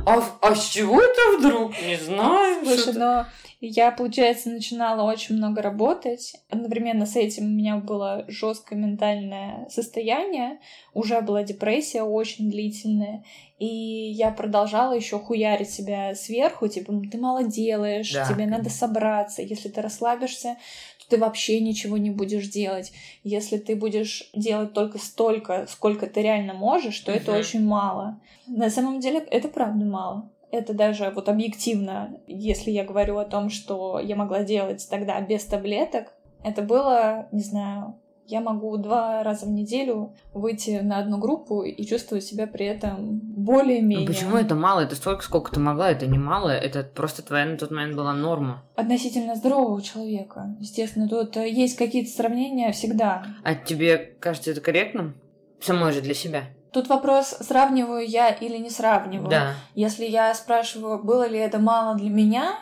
А, 0.06 0.22
а 0.40 0.54
с 0.54 0.68
чего 0.68 1.02
это 1.02 1.38
вдруг? 1.38 1.72
Не 1.82 1.96
знаю. 1.96 2.64
Слушай, 2.64 2.94
но 2.94 3.26
я, 3.60 3.90
получается, 3.90 4.50
начинала 4.50 5.02
очень 5.02 5.36
много 5.36 5.62
работать. 5.62 6.34
Одновременно 6.48 7.06
с 7.06 7.16
этим 7.16 7.46
у 7.46 7.48
меня 7.48 7.76
было 7.76 8.24
жесткое 8.28 8.78
ментальное 8.78 9.68
состояние, 9.68 10.60
уже 10.94 11.20
была 11.22 11.42
депрессия 11.42 12.02
очень 12.02 12.50
длительная. 12.50 13.24
И 13.58 13.66
я 13.66 14.30
продолжала 14.30 14.92
еще 14.92 15.18
хуярить 15.18 15.70
себя 15.70 16.14
сверху, 16.14 16.68
типа, 16.68 16.92
ты 17.10 17.18
мало 17.18 17.42
делаешь, 17.42 18.12
да. 18.12 18.28
тебе 18.28 18.46
надо 18.46 18.70
собраться. 18.70 19.42
Если 19.42 19.68
ты 19.68 19.82
расслабишься, 19.82 20.56
то 21.00 21.08
ты 21.08 21.18
вообще 21.18 21.58
ничего 21.58 21.96
не 21.96 22.10
будешь 22.10 22.46
делать. 22.46 22.92
Если 23.24 23.58
ты 23.58 23.74
будешь 23.74 24.30
делать 24.34 24.72
только 24.72 24.98
столько, 24.98 25.66
сколько 25.68 26.06
ты 26.06 26.22
реально 26.22 26.54
можешь, 26.54 27.00
то 27.00 27.10
uh 27.10 27.16
это 27.16 27.32
очень 27.32 27.66
мало. 27.66 28.20
На 28.46 28.70
самом 28.70 29.00
деле 29.00 29.18
это 29.18 29.48
правда 29.48 29.84
мало. 29.84 30.30
Это 30.50 30.72
даже 30.72 31.10
вот 31.10 31.28
объективно, 31.28 32.18
если 32.26 32.70
я 32.70 32.84
говорю 32.84 33.18
о 33.18 33.24
том, 33.24 33.50
что 33.50 34.00
я 34.00 34.16
могла 34.16 34.44
делать 34.44 34.86
тогда 34.90 35.20
без 35.20 35.44
таблеток, 35.44 36.08
это 36.42 36.62
было, 36.62 37.26
не 37.32 37.42
знаю, 37.42 37.96
я 38.28 38.42
могу 38.42 38.76
два 38.76 39.22
раза 39.22 39.46
в 39.46 39.48
неделю 39.48 40.14
выйти 40.34 40.80
на 40.82 40.98
одну 40.98 41.16
группу 41.18 41.62
и 41.62 41.84
чувствовать 41.86 42.24
себя 42.24 42.46
при 42.46 42.66
этом 42.66 43.20
более-менее. 43.22 44.06
Ну 44.06 44.12
почему 44.12 44.36
это 44.36 44.54
мало? 44.54 44.80
Это 44.80 44.96
столько, 44.96 45.24
сколько 45.24 45.50
ты 45.50 45.60
могла, 45.60 45.90
это 45.90 46.06
не 46.06 46.18
мало, 46.18 46.50
это 46.50 46.82
просто 46.82 47.22
твоя 47.22 47.46
на 47.46 47.56
тот 47.56 47.70
момент 47.70 47.96
была 47.96 48.12
норма. 48.12 48.62
Относительно 48.76 49.34
здорового 49.34 49.80
человека. 49.80 50.54
Естественно, 50.60 51.08
тут 51.08 51.36
есть 51.36 51.76
какие-то 51.76 52.10
сравнения 52.10 52.70
всегда. 52.72 53.24
А 53.42 53.54
тебе 53.54 53.96
кажется 54.20 54.50
это 54.50 54.60
корректным? 54.60 55.14
Самой 55.60 55.92
же 55.92 56.02
для 56.02 56.14
себя? 56.14 56.44
Тут 56.72 56.88
вопрос, 56.88 57.36
сравниваю 57.40 58.06
я 58.06 58.30
или 58.30 58.58
не 58.58 58.70
сравниваю. 58.70 59.28
Да. 59.28 59.54
Если 59.74 60.04
я 60.04 60.34
спрашиваю, 60.34 61.02
было 61.02 61.26
ли 61.26 61.38
это 61.38 61.58
мало 61.58 61.94
для 61.94 62.10
меня, 62.10 62.56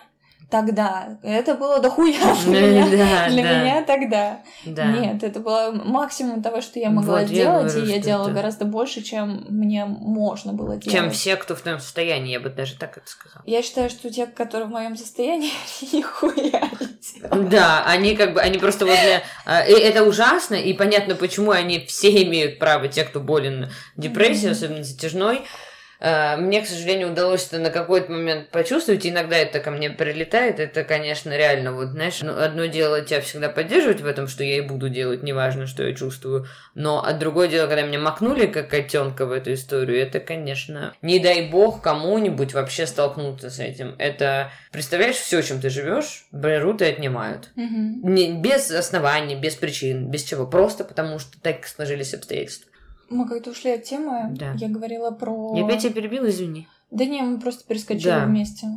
тогда. 0.51 1.19
Это 1.23 1.55
было 1.55 1.81
дохуя 1.81 2.35
для 2.45 2.61
меня, 2.61 2.85
да, 2.85 3.29
для 3.29 3.43
да. 3.43 3.61
меня 3.61 3.83
тогда. 3.83 4.41
Да. 4.65 4.87
Нет, 4.87 5.25
это 5.25 5.41
было 5.41 5.73
максимум 5.73 6.43
того, 6.43 6.61
что 6.61 6.79
я 6.79 6.91
могла 6.91 7.21
вот 7.21 7.29
делать, 7.29 7.73
я 7.73 7.81
говорю, 7.81 7.87
и 7.87 7.93
я 7.93 7.99
делала 7.99 8.27
это... 8.27 8.35
гораздо 8.35 8.65
больше, 8.65 9.03
чем 9.03 9.47
мне 9.49 9.85
можно 9.85 10.53
было 10.53 10.77
делать. 10.77 10.93
Чем 10.93 11.11
все, 11.11 11.37
кто 11.37 11.55
в 11.55 11.61
твоем 11.61 11.81
состоянии, 11.81 12.33
я 12.33 12.41
бы 12.41 12.51
даже 12.51 12.77
так 12.77 12.97
это 12.97 13.09
сказала. 13.09 13.43
Я 13.47 13.63
считаю, 13.63 13.91
что 13.91 14.11
те, 14.11 14.27
которые 14.27 14.69
в 14.69 14.73
моем 14.73 14.97
состоянии, 14.97 15.51
нихуя 15.93 16.71
не 16.81 16.96
Да, 17.23 17.85
они 17.87 18.17
как 18.17 18.35
бы, 18.35 18.41
они 18.41 18.59
просто 18.59 18.87
возле... 18.87 19.23
А, 19.45 19.61
это 19.63 20.03
ужасно, 20.05 20.55
и 20.55 20.73
понятно, 20.73 21.15
почему 21.15 21.51
они 21.51 21.85
все 21.87 22.23
имеют 22.23 22.59
право, 22.59 22.89
те, 22.89 23.05
кто 23.05 23.21
болен 23.21 23.71
депрессией, 23.97 24.53
особенно 24.53 24.85
затяжной, 24.85 25.43
мне, 26.01 26.63
к 26.63 26.67
сожалению, 26.67 27.11
удалось 27.11 27.47
это 27.47 27.59
на 27.59 27.71
какой-то 27.71 28.13
момент 28.13 28.51
почувствовать. 28.51 29.07
Иногда 29.07 29.37
это 29.37 29.61
ко 29.61 29.71
мне 29.71 29.91
прилетает. 29.91 30.61
Это, 30.61 30.85
конечно, 30.85 31.37
реально, 31.37 31.73
вот, 31.73 31.89
знаешь, 31.89 32.21
ну, 32.21 32.37
одно 32.37 32.67
дело 32.67 33.01
тебя 33.01 33.21
всегда 33.21 33.49
поддерживать 33.49 34.01
в 34.01 34.07
этом, 34.07 34.29
что 34.29 34.45
я 34.45 34.59
и 34.59 34.61
буду 34.61 34.89
делать, 34.89 35.23
неважно, 35.23 35.67
что 35.67 35.83
я 35.83 35.95
чувствую. 35.95 36.47
Но 36.75 37.03
а 37.05 37.13
другое 37.13 37.49
дело, 37.49 37.67
когда 37.67 37.83
меня 37.83 37.99
макнули 37.99 38.47
как 38.47 38.69
котенка 38.69 39.27
в 39.27 39.33
эту 39.33 39.55
историю, 39.55 40.01
это, 40.01 40.21
конечно, 40.21 40.95
не 41.03 41.19
дай 41.19 41.49
бог 41.49 41.83
кому-нибудь 41.83 42.53
вообще 42.53 42.87
столкнуться 42.87 43.51
с 43.51 43.59
этим. 43.59 43.95
Это, 43.99 44.51
представляешь, 44.73 45.17
все, 45.17 45.41
чем 45.43 45.61
ты 45.61 45.71
живешь, 45.71 46.27
берут 46.33 46.83
и 46.83 46.87
отнимают. 46.87 47.51
Угу. 47.57 48.09
Не, 48.11 48.33
без 48.41 48.71
оснований, 48.71 49.35
без 49.35 49.55
причин, 49.55 50.11
без 50.11 50.25
чего. 50.25 50.47
Просто 50.47 50.85
потому, 50.85 51.19
что 51.19 51.41
так 51.41 51.67
сложились 51.67 52.15
обстоятельства. 52.15 52.71
Мы 53.09 53.29
как-то 53.29 53.51
ушли 53.51 53.73
от 53.73 53.85
темы. 53.85 54.35
Да. 54.37 54.55
Я 54.57 54.69
говорила 54.69 55.11
про... 55.11 55.55
Я 55.57 55.65
опять 55.65 55.83
тебя 55.83 55.93
перебила, 55.93 56.29
извини. 56.29 56.67
Да 56.91 57.05
не, 57.05 57.23
мы 57.23 57.39
просто 57.39 57.67
перескочили 57.67 58.11
да. 58.11 58.27
вместе. 58.27 58.69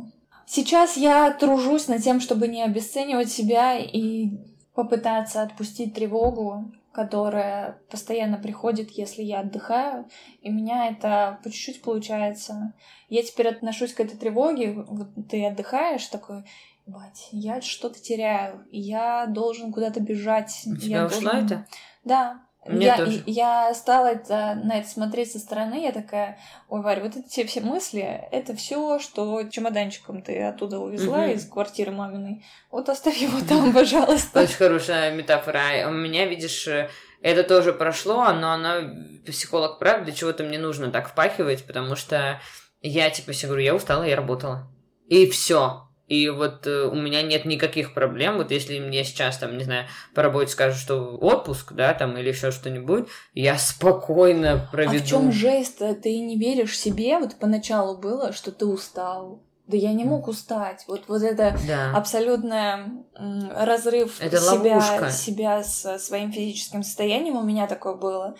Сейчас 0.46 0.96
я 0.96 1.30
тружусь 1.32 1.88
над 1.88 2.02
тем, 2.02 2.20
чтобы 2.20 2.48
не 2.48 2.62
обесценивать 2.62 3.30
себя 3.30 3.78
и 3.78 4.30
попытаться 4.74 5.42
отпустить 5.42 5.94
тревогу, 5.94 6.72
которая 6.92 7.78
постоянно 7.90 8.36
приходит, 8.36 8.90
если 8.90 9.22
я 9.22 9.40
отдыхаю. 9.40 10.08
И 10.42 10.50
у 10.50 10.52
меня 10.52 10.88
это 10.88 11.38
по 11.42 11.50
чуть-чуть 11.50 11.82
получается. 11.82 12.74
Я 13.08 13.22
теперь 13.22 13.48
отношусь 13.48 13.94
к 13.94 14.00
этой 14.00 14.16
тревоге. 14.16 14.72
Вот 14.72 15.08
ты 15.28 15.46
отдыхаешь 15.46 16.06
такой, 16.06 16.44
Бать, 16.86 17.28
я 17.30 17.60
что-то 17.60 18.00
теряю, 18.00 18.66
я 18.72 19.26
должен 19.26 19.72
куда-то 19.72 20.00
бежать. 20.00 20.62
У 20.66 20.76
тебя 20.76 20.98
я 20.98 21.06
ушла 21.06 21.32
должен... 21.32 21.46
это? 21.46 21.66
Да. 22.04 22.40
Мне 22.66 22.86
я, 22.86 22.96
тоже. 22.96 23.22
я 23.26 23.72
стала 23.74 24.08
это, 24.08 24.54
на 24.62 24.78
это 24.78 24.88
смотреть 24.88 25.32
со 25.32 25.38
стороны, 25.38 25.82
я 25.82 25.92
такая, 25.92 26.38
ой, 26.68 26.82
Варя, 26.82 27.02
вот 27.02 27.16
эти 27.16 27.44
все 27.46 27.60
мысли, 27.62 28.02
это 28.30 28.54
все, 28.54 28.98
что 28.98 29.42
чемоданчиком 29.48 30.20
ты 30.20 30.42
оттуда 30.42 30.78
увезла 30.78 31.22
Мгм. 31.26 31.30
из 31.32 31.48
квартиры 31.48 31.90
маминой. 31.90 32.44
Вот 32.70 32.90
оставь 32.90 33.16
его 33.16 33.40
там, 33.48 33.72
пожалуйста. 33.74 34.42
Очень 34.42 34.56
хорошая 34.56 35.10
метафора. 35.14 35.62
А 35.84 35.88
У 35.88 35.92
меня, 35.92 36.26
видишь, 36.26 36.68
э, 36.68 36.90
это 37.22 37.44
тоже 37.44 37.72
прошло, 37.72 38.30
но 38.32 38.52
она, 38.52 38.82
психолог 39.26 39.78
прав, 39.78 40.04
для 40.04 40.12
чего-то 40.12 40.44
мне 40.44 40.58
нужно 40.58 40.90
так 40.90 41.08
впахивать, 41.08 41.66
потому 41.66 41.96
что 41.96 42.40
я, 42.82 43.08
типа, 43.08 43.32
себе 43.32 43.48
говорю, 43.48 43.64
я 43.64 43.74
устала, 43.74 44.02
я 44.04 44.16
работала. 44.16 44.70
И 45.06 45.28
все. 45.30 45.88
И 46.10 46.28
вот 46.28 46.66
э, 46.66 46.88
у 46.88 46.96
меня 46.96 47.22
нет 47.22 47.44
никаких 47.44 47.94
проблем. 47.94 48.38
Вот 48.38 48.50
если 48.50 48.80
мне 48.80 49.04
сейчас, 49.04 49.38
там, 49.38 49.56
не 49.56 49.62
знаю, 49.62 49.86
по 50.12 50.22
работе 50.22 50.50
скажут, 50.50 50.80
что 50.80 51.16
отпуск, 51.16 51.72
да, 51.72 51.94
там, 51.94 52.18
или 52.18 52.30
еще 52.30 52.50
что-нибудь, 52.50 53.06
я 53.32 53.56
спокойно 53.56 54.68
проведу. 54.72 54.96
А 54.96 54.98
в 54.98 55.06
чем 55.06 55.30
жесть-то? 55.30 55.94
Ты 55.94 56.18
не 56.18 56.36
веришь 56.36 56.76
себе? 56.76 57.16
Вот 57.20 57.36
поначалу 57.38 57.96
было, 57.96 58.32
что 58.32 58.50
ты 58.50 58.66
устал. 58.66 59.44
Да 59.68 59.76
я 59.76 59.92
не 59.92 60.02
мог 60.02 60.26
устать. 60.26 60.84
Вот, 60.88 61.04
вот 61.06 61.22
это 61.22 61.56
Да. 61.68 61.92
абсолютный 61.96 63.04
м, 63.16 63.52
разрыв 63.54 64.20
Это 64.20 64.38
себя, 64.38 64.78
ловушка. 64.78 65.10
себя 65.12 65.62
с 65.62 65.96
своим 66.00 66.32
физическим 66.32 66.82
состоянием 66.82 67.36
у 67.36 67.44
меня 67.44 67.68
такое 67.68 67.94
было. 67.94 68.34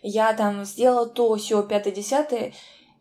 Я 0.00 0.32
там 0.34 0.64
сделала 0.64 1.06
то, 1.06 1.34
все, 1.34 1.60
пятое, 1.64 1.92
десятое, 1.92 2.52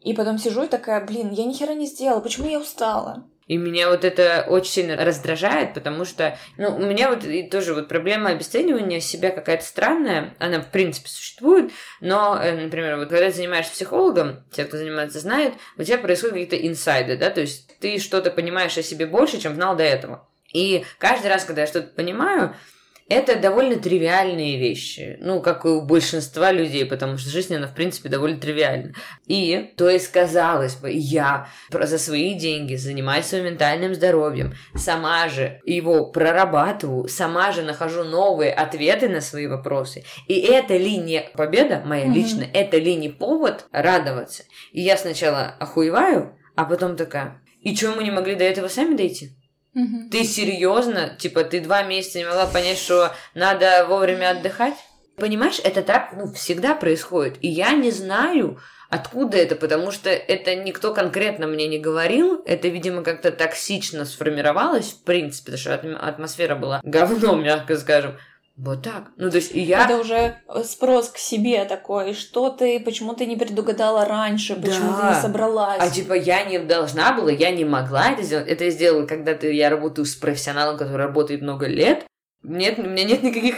и 0.01 0.15
потом 0.15 0.39
сижу 0.39 0.63
и 0.63 0.67
такая, 0.67 1.05
блин, 1.05 1.29
я 1.29 1.45
ни 1.45 1.53
хера 1.53 1.75
не 1.75 1.85
сделала, 1.85 2.21
почему 2.21 2.49
я 2.49 2.59
устала? 2.59 3.29
И 3.47 3.57
меня 3.57 3.89
вот 3.89 4.03
это 4.03 4.45
очень 4.47 4.71
сильно 4.71 4.95
раздражает, 4.95 5.75
потому 5.75 6.03
что, 6.03 6.37
ну, 6.57 6.75
у 6.75 6.79
меня 6.79 7.09
вот 7.09 7.23
и 7.23 7.43
тоже 7.43 7.75
вот 7.75 7.87
проблема 7.87 8.31
обесценивания 8.31 8.99
себя 8.99 9.29
какая-то 9.29 9.63
странная, 9.63 10.33
она 10.39 10.61
в 10.61 10.71
принципе 10.71 11.09
существует, 11.09 11.71
но, 12.01 12.39
э, 12.41 12.63
например, 12.63 12.97
вот 12.97 13.09
когда 13.09 13.27
ты 13.27 13.35
занимаешься 13.35 13.71
психологом, 13.71 14.43
те, 14.51 14.65
кто 14.65 14.77
занимается, 14.77 15.19
знают, 15.19 15.53
у 15.77 15.83
тебя 15.83 15.99
происходят 15.99 16.33
какие-то 16.33 16.67
инсайды, 16.67 17.17
да, 17.17 17.29
то 17.29 17.41
есть 17.41 17.77
ты 17.79 17.99
что-то 17.99 18.31
понимаешь 18.31 18.77
о 18.79 18.83
себе 18.83 19.05
больше, 19.05 19.39
чем 19.39 19.53
знал 19.53 19.75
до 19.75 19.83
этого. 19.83 20.27
И 20.51 20.83
каждый 20.97 21.27
раз, 21.27 21.43
когда 21.43 21.61
я 21.61 21.67
что-то 21.67 21.93
понимаю, 21.93 22.55
это 23.07 23.35
довольно 23.35 23.75
тривиальные 23.75 24.57
вещи, 24.57 25.17
ну, 25.21 25.41
как 25.41 25.65
и 25.65 25.67
у 25.67 25.81
большинства 25.81 26.51
людей, 26.51 26.85
потому 26.85 27.17
что 27.17 27.29
жизнь, 27.29 27.55
она, 27.55 27.67
в 27.67 27.75
принципе, 27.75 28.09
довольно 28.09 28.39
тривиальна. 28.39 28.93
И, 29.27 29.73
то 29.77 29.89
есть, 29.89 30.11
казалось 30.11 30.75
бы, 30.75 30.89
я 30.91 31.47
за 31.71 31.99
свои 31.99 32.33
деньги 32.33 32.75
занимаюсь 32.75 33.27
своим 33.27 33.45
ментальным 33.45 33.93
здоровьем, 33.93 34.55
сама 34.75 35.29
же 35.29 35.61
его 35.65 36.07
прорабатываю, 36.11 37.07
сама 37.07 37.51
же 37.51 37.61
нахожу 37.61 38.03
новые 38.03 38.51
ответы 38.51 39.07
на 39.07 39.21
свои 39.21 39.45
вопросы. 39.45 40.03
И 40.27 40.39
это 40.39 40.75
ли 40.75 40.97
не 40.97 41.29
победа 41.35 41.83
моя 41.85 42.05
Мгм. 42.05 42.13
личная, 42.13 42.49
это 42.51 42.77
ли 42.77 42.95
не 42.95 43.09
повод 43.09 43.65
радоваться? 43.71 44.43
И 44.71 44.81
я 44.81 44.97
сначала 44.97 45.55
охуеваю, 45.59 46.37
а 46.55 46.65
потом 46.65 46.95
такая, 46.95 47.41
и 47.61 47.75
чего 47.75 47.95
мы 47.95 48.03
не 48.03 48.11
могли 48.11 48.35
до 48.35 48.43
этого 48.43 48.67
сами 48.67 48.95
дойти? 48.95 49.31
Мгм. 49.75 50.09
Ты 50.09 50.23
серьезно? 50.23 51.15
Типа, 51.19 51.43
ты 51.43 51.59
два 51.59 51.83
месяца 51.83 52.17
не 52.17 52.25
могла 52.25 52.47
понять, 52.47 52.79
что 52.79 53.13
надо 53.35 53.85
вовремя 53.87 54.31
отдыхать? 54.31 54.75
Понимаешь, 55.17 55.59
это 55.63 55.81
так 55.81 56.13
ну, 56.13 56.31
всегда 56.33 56.75
происходит. 56.75 57.37
И 57.41 57.47
я 57.47 57.73
не 57.73 57.91
знаю, 57.91 58.59
откуда 58.89 59.37
это, 59.37 59.55
потому 59.55 59.91
что 59.91 60.09
это 60.09 60.55
никто 60.55 60.93
конкретно 60.93 61.47
мне 61.47 61.67
не 61.67 61.77
говорил. 61.77 62.41
Это, 62.45 62.69
видимо, 62.69 63.03
как-то 63.03 63.31
токсично 63.31 64.05
сформировалось, 64.05 64.91
в 64.93 65.03
принципе, 65.03 65.51
потому 65.51 65.59
что 65.59 65.73
атм- 65.73 65.97
атмосфера 65.97 66.55
была 66.55 66.81
говно, 66.83 67.35
мягко 67.35 67.77
скажем. 67.77 68.17
Вот 68.57 68.83
так. 68.83 69.11
Ну, 69.17 69.29
то 69.29 69.35
есть 69.35 69.53
и 69.53 69.59
я... 69.59 69.83
Это 69.83 69.97
уже 69.97 70.37
спрос 70.63 71.09
к 71.09 71.17
себе 71.17 71.65
такой, 71.65 72.13
что 72.13 72.49
ты, 72.49 72.79
почему 72.79 73.13
ты 73.13 73.25
не 73.25 73.35
предугадала 73.35 74.05
раньше, 74.05 74.55
почему 74.55 74.93
ты 74.93 75.01
Да. 75.01 75.13
не 75.15 75.21
собралась. 75.21 75.79
А 75.81 75.89
типа 75.89 76.13
я 76.13 76.45
не 76.45 76.59
должна 76.59 77.11
была, 77.11 77.31
я 77.31 77.51
не 77.51 77.65
могла 77.65 78.11
это 78.11 78.23
сделать. 78.23 78.47
Это 78.47 78.63
я 78.63 78.69
сделала, 78.71 79.05
когда 79.05 79.33
ты, 79.33 79.53
я 79.53 79.69
работаю 79.69 80.05
с 80.05 80.15
профессионалом, 80.15 80.77
который 80.77 81.05
работает 81.05 81.41
много 81.41 81.67
лет. 81.67 82.05
Нет, 82.43 82.79
у 82.79 82.83
меня 82.83 83.03
нет 83.03 83.23
никаких 83.23 83.55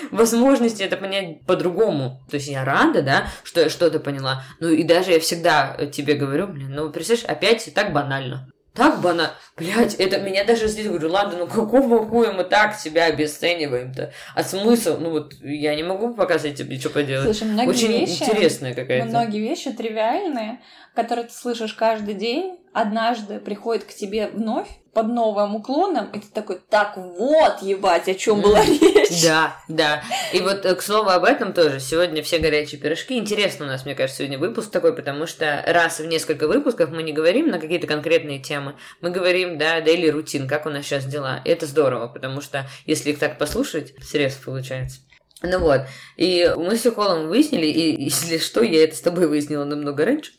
возможностей 0.12 0.84
это 0.84 0.96
понять 0.96 1.44
по-другому. 1.46 2.22
То 2.30 2.36
есть 2.36 2.48
я 2.48 2.64
рада, 2.64 3.02
да, 3.02 3.26
что 3.42 3.62
я 3.62 3.68
что-то 3.68 3.98
поняла. 3.98 4.44
Ну 4.60 4.68
и 4.68 4.84
даже 4.84 5.10
я 5.10 5.18
всегда 5.18 5.76
тебе 5.92 6.14
говорю, 6.14 6.46
блин, 6.46 6.72
ну 6.72 6.90
представляешь, 6.90 7.24
опять 7.28 7.74
так 7.74 7.92
банально. 7.92 8.48
Так 8.74 9.00
банально. 9.00 9.32
Блять, 9.56 9.94
это 9.94 10.18
меня 10.18 10.44
даже 10.44 10.68
здесь 10.68 10.86
говорю, 10.86 11.10
ладно, 11.10 11.38
ну 11.38 11.46
какого 11.46 12.06
хуя 12.06 12.30
мы 12.32 12.44
так 12.44 12.74
себя 12.74 13.06
обесцениваем-то? 13.06 14.12
А 14.34 14.44
смысл? 14.44 14.98
Ну 15.00 15.10
вот 15.10 15.34
я 15.42 15.74
не 15.74 15.82
могу 15.82 16.12
показать 16.12 16.56
тебе, 16.56 16.78
что 16.78 16.90
поделать. 16.90 17.24
Слушай, 17.24 17.50
многие 17.50 17.70
Очень 17.70 17.88
вещи, 17.88 18.22
интересная 18.22 18.74
какая-то. 18.74 19.06
многие 19.06 19.40
вещи 19.40 19.72
тривиальные, 19.72 20.60
которые 20.94 21.26
ты 21.26 21.32
слышишь 21.32 21.72
каждый 21.72 22.14
день, 22.14 22.58
однажды 22.74 23.38
приходят 23.38 23.84
к 23.84 23.94
тебе 23.94 24.28
вновь 24.28 24.68
под 24.96 25.08
новым 25.08 25.56
уклоном, 25.56 26.10
и 26.12 26.20
ты 26.20 26.26
такой, 26.32 26.58
так 26.70 26.96
вот, 26.96 27.60
ебать, 27.60 28.08
о 28.08 28.14
чем 28.14 28.40
была 28.40 28.64
речь. 28.64 29.22
Да, 29.22 29.54
да. 29.68 30.02
И 30.32 30.40
вот, 30.40 30.64
э, 30.64 30.74
к 30.74 30.80
слову 30.80 31.10
об 31.10 31.24
этом 31.24 31.52
тоже. 31.52 31.80
Сегодня 31.80 32.22
все 32.22 32.38
горячие 32.38 32.80
пирожки. 32.80 33.18
Интересно 33.18 33.66
у 33.66 33.68
нас, 33.68 33.84
мне 33.84 33.94
кажется, 33.94 34.20
сегодня 34.20 34.38
выпуск 34.38 34.70
такой, 34.70 34.96
потому 34.96 35.26
что 35.26 35.62
раз 35.66 36.00
в 36.00 36.06
несколько 36.06 36.48
выпусков 36.48 36.88
мы 36.92 37.02
не 37.02 37.12
говорим 37.12 37.48
на 37.48 37.58
какие-то 37.58 37.86
конкретные 37.86 38.38
темы. 38.38 38.74
Мы 39.02 39.10
говорим, 39.10 39.45
да, 39.54 39.80
daily 39.80 40.10
рутин, 40.10 40.48
как 40.48 40.66
у 40.66 40.70
нас 40.70 40.84
сейчас 40.84 41.04
дела. 41.04 41.40
Это 41.44 41.66
здорово, 41.66 42.08
потому 42.08 42.40
что 42.40 42.68
если 42.84 43.10
их 43.10 43.18
так 43.18 43.38
послушать, 43.38 43.94
срез 44.02 44.34
получается. 44.34 45.00
Ну 45.42 45.58
вот, 45.58 45.82
и 46.16 46.50
мы 46.56 46.76
с 46.76 46.84
Юколом 46.84 47.28
выяснили, 47.28 47.66
и 47.66 48.02
если 48.04 48.38
что, 48.38 48.62
я 48.62 48.84
это 48.84 48.96
с 48.96 49.00
тобой 49.00 49.26
выяснила 49.26 49.64
намного 49.64 50.04
раньше, 50.04 50.32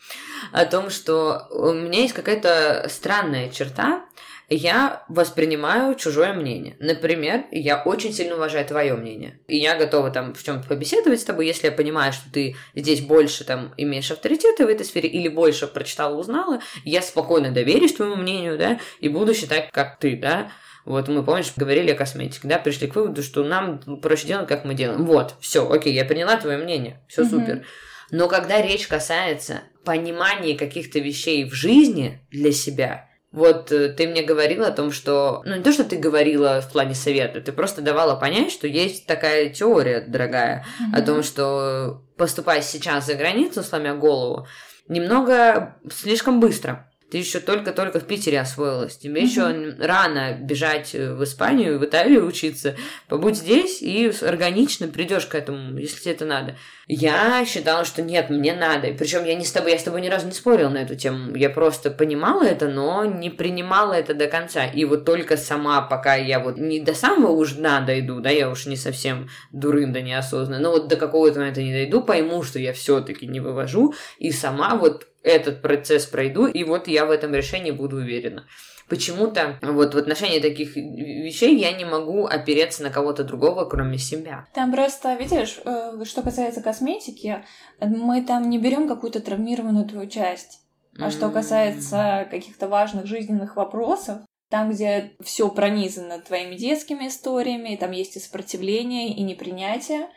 о 0.51 0.65
том, 0.65 0.89
что 0.89 1.47
у 1.51 1.71
меня 1.71 2.01
есть 2.01 2.13
какая-то 2.13 2.87
странная 2.89 3.49
черта, 3.49 4.05
я 4.49 5.03
воспринимаю 5.09 5.95
чужое 5.95 6.33
мнение. 6.33 6.77
Например, 6.79 7.45
я 7.51 7.81
очень 7.83 8.13
сильно 8.13 8.35
уважаю 8.35 8.65
твое 8.65 8.93
мнение. 8.93 9.39
И 9.47 9.57
я 9.57 9.75
готова 9.75 10.09
там 10.09 10.33
в 10.33 10.43
чем-то 10.43 10.67
побеседовать 10.67 11.19
с 11.19 11.25
тобой, 11.25 11.47
если 11.47 11.67
я 11.67 11.71
понимаю, 11.71 12.13
что 12.13 12.31
ты 12.31 12.55
здесь 12.73 13.01
больше 13.01 13.43
там 13.43 13.73
имеешь 13.77 14.09
авторитета 14.09 14.65
в 14.65 14.69
этой 14.69 14.85
сфере 14.85 15.09
или 15.09 15.27
больше 15.27 15.67
прочитала, 15.67 16.15
узнала, 16.17 16.61
я 16.85 17.01
спокойно 17.01 17.51
доверюсь 17.51 17.93
твоему 17.93 18.15
мнению, 18.15 18.57
да, 18.57 18.79
и 18.99 19.09
буду 19.09 19.33
считать, 19.33 19.69
как 19.71 19.99
ты, 19.99 20.15
да. 20.15 20.49
Вот 20.85 21.09
мы, 21.09 21.21
помнишь, 21.21 21.51
говорили 21.57 21.91
о 21.91 21.95
косметике, 21.95 22.47
да, 22.47 22.57
пришли 22.57 22.87
к 22.87 22.95
выводу, 22.95 23.21
что 23.21 23.43
нам 23.43 23.79
проще 24.01 24.27
делать, 24.27 24.47
как 24.47 24.63
мы 24.63 24.73
делаем. 24.73 25.05
Вот, 25.05 25.35
все, 25.41 25.69
окей, 25.69 25.93
я 25.93 26.05
приняла 26.05 26.37
твое 26.37 26.57
мнение, 26.57 27.01
все 27.09 27.23
Мгм. 27.23 27.29
супер. 27.29 27.65
Но 28.11 28.29
когда 28.29 28.61
речь 28.61 28.87
касается 28.87 29.63
понимания 29.83 30.57
каких-то 30.57 30.99
вещей 30.99 31.43
в 31.43 31.53
жизни 31.53 32.21
для 32.31 32.53
себя, 32.53 33.09
вот 33.31 33.71
э, 33.71 33.89
ты 33.89 34.07
мне 34.07 34.23
говорила 34.23 34.67
о 34.67 34.71
том, 34.71 34.91
что... 34.91 35.41
Ну, 35.45 35.55
не 35.57 35.63
то, 35.63 35.71
что 35.71 35.83
ты 35.83 35.97
говорила 35.97 36.61
в 36.61 36.71
плане 36.71 36.95
совета, 36.95 37.41
ты 37.41 37.51
просто 37.51 37.81
давала 37.81 38.15
понять, 38.15 38.51
что 38.51 38.67
есть 38.67 39.05
такая 39.05 39.49
теория, 39.49 40.01
дорогая, 40.01 40.65
о 40.93 41.01
том, 41.01 41.23
что 41.23 42.03
поступая 42.17 42.61
сейчас 42.61 43.05
за 43.05 43.15
границу, 43.15 43.63
сломя 43.63 43.95
голову, 43.95 44.47
немного 44.87 45.75
слишком 45.91 46.39
быстро. 46.39 46.86
Ты 47.09 47.19
еще 47.19 47.39
только-только 47.39 48.01
в 48.01 48.05
Питере 48.05 48.41
освоилась. 48.41 48.97
Тебе 48.97 49.21
Мгм. 49.21 49.29
еще 49.29 49.75
рано 49.79 50.37
бежать 50.41 50.93
э, 50.93 51.13
в 51.13 51.23
Испанию, 51.23 51.79
в 51.79 51.85
Италию 51.85 52.25
учиться. 52.25 52.75
Побудь 53.07 53.37
здесь 53.37 53.81
и 53.81 54.11
органично 54.21 54.87
придешь 54.87 55.25
к 55.25 55.35
этому, 55.35 55.77
если 55.77 56.01
тебе 56.01 56.13
это 56.13 56.25
надо. 56.25 56.55
Я 56.87 57.45
считала, 57.45 57.85
что 57.85 58.01
нет, 58.01 58.29
мне 58.29 58.53
надо. 58.53 58.87
Причем 58.93 59.23
я 59.23 59.35
не 59.35 59.45
с 59.45 59.51
тобой, 59.51 59.71
я 59.71 59.79
с 59.79 59.83
тобой 59.83 60.01
ни 60.01 60.09
разу 60.09 60.25
не 60.25 60.33
спорила 60.33 60.69
на 60.69 60.79
эту 60.79 60.95
тему. 60.95 61.33
Я 61.35 61.49
просто 61.49 61.91
понимала 61.91 62.43
это, 62.43 62.67
но 62.67 63.05
не 63.05 63.29
принимала 63.29 63.93
это 63.93 64.13
до 64.13 64.27
конца. 64.27 64.65
И 64.65 64.83
вот 64.83 65.05
только 65.05 65.37
сама, 65.37 65.81
пока 65.81 66.15
я 66.15 66.39
вот 66.39 66.57
не 66.57 66.81
до 66.81 66.93
самого 66.93 67.31
уж 67.31 67.53
дна 67.53 67.81
дойду, 67.81 68.19
да, 68.19 68.29
я 68.29 68.49
уж 68.49 68.65
не 68.65 68.75
совсем 68.75 69.29
дурында 69.53 70.01
неосознанно, 70.01 70.59
но 70.61 70.71
вот 70.71 70.87
до 70.87 70.97
какого-то 70.97 71.39
момента 71.39 71.61
не 71.61 71.71
дойду, 71.71 72.01
пойму, 72.01 72.43
что 72.43 72.59
я 72.59 72.73
все-таки 72.73 73.27
не 73.27 73.39
вывожу, 73.39 73.93
и 74.17 74.31
сама 74.31 74.75
вот 74.75 75.07
этот 75.27 75.61
процесс 75.61 76.05
пройду, 76.05 76.47
и 76.47 76.63
вот 76.63 76.87
я 76.87 77.05
в 77.05 77.11
этом 77.11 77.33
решении 77.33 77.71
буду 77.71 77.97
уверена. 77.97 78.47
Почему-то 78.89 79.59
вот 79.61 79.93
в 79.93 79.97
отношении 79.97 80.39
таких 80.39 80.75
вещей 80.77 81.57
я 81.57 81.73
не 81.73 81.83
могу 81.83 82.25
опереться 82.25 82.83
на 82.83 82.89
кого-то 82.89 83.25
другого, 83.25 83.65
кроме 83.65 83.97
себя. 83.97 84.45
Там 84.53 84.71
просто, 84.71 85.15
видишь, 85.15 85.59
э, 85.65 86.03
что 86.05 86.21
касается 86.21 86.61
косметики, 86.61 87.43
мы 87.81 88.23
там 88.23 88.49
не 88.49 88.57
берем 88.57 88.87
какую-то 88.87 89.19
травмированную 89.19 89.87
твою 89.87 90.09
часть. 90.09 90.61
А 90.99 91.11
что 91.11 91.29
касается 91.29 92.27
каких-то 92.31 92.67
важных 92.67 93.05
жизненных 93.05 93.55
вопросов, 93.55 94.19
там, 94.49 94.71
где 94.71 95.11
все 95.21 95.49
пронизано 95.49 96.19
твоими 96.19 96.55
детскими 96.55 97.07
историями, 97.07 97.75
там 97.75 97.91
есть 97.91 98.15
и 98.15 98.19
сопротивление, 98.19 99.09
и 99.09 99.21
непринятие, 99.21 100.07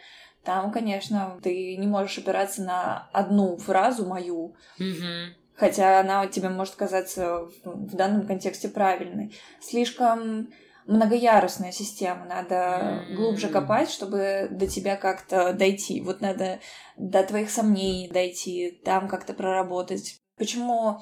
там, 0.45 0.71
конечно, 0.73 1.39
ты 1.43 1.77
не 1.77 1.87
можешь 1.87 2.19
опираться 2.19 2.63
на 2.63 3.09
одну 3.13 3.57
фразу 3.57 4.07
мою. 4.07 4.55
Мгм. 4.79 5.35
хотя 5.55 6.01
она 6.01 6.27
тебе 6.27 6.49
может 6.49 6.75
казаться 6.75 7.47
в 7.65 7.95
данном 7.95 8.27
контексте 8.27 8.69
правильной. 8.69 9.37
Слишком 9.61 10.49
многоярусная 10.87 11.71
система, 11.71 12.25
надо 12.25 12.55
mm-hmm. 12.55 13.15
глубже 13.15 13.49
копать, 13.49 13.91
чтобы 13.91 14.49
до 14.51 14.67
тебя 14.67 14.97
как-то 14.97 15.53
дойти. 15.53 16.01
Вот 16.01 16.21
надо 16.21 16.61
до 16.97 17.23
твоих 17.23 17.51
сомнений 17.51 18.09
дойти, 18.09 18.81
там 18.85 19.07
как-то 19.07 19.35
проработать. 19.35 20.21
Почему 20.39 21.01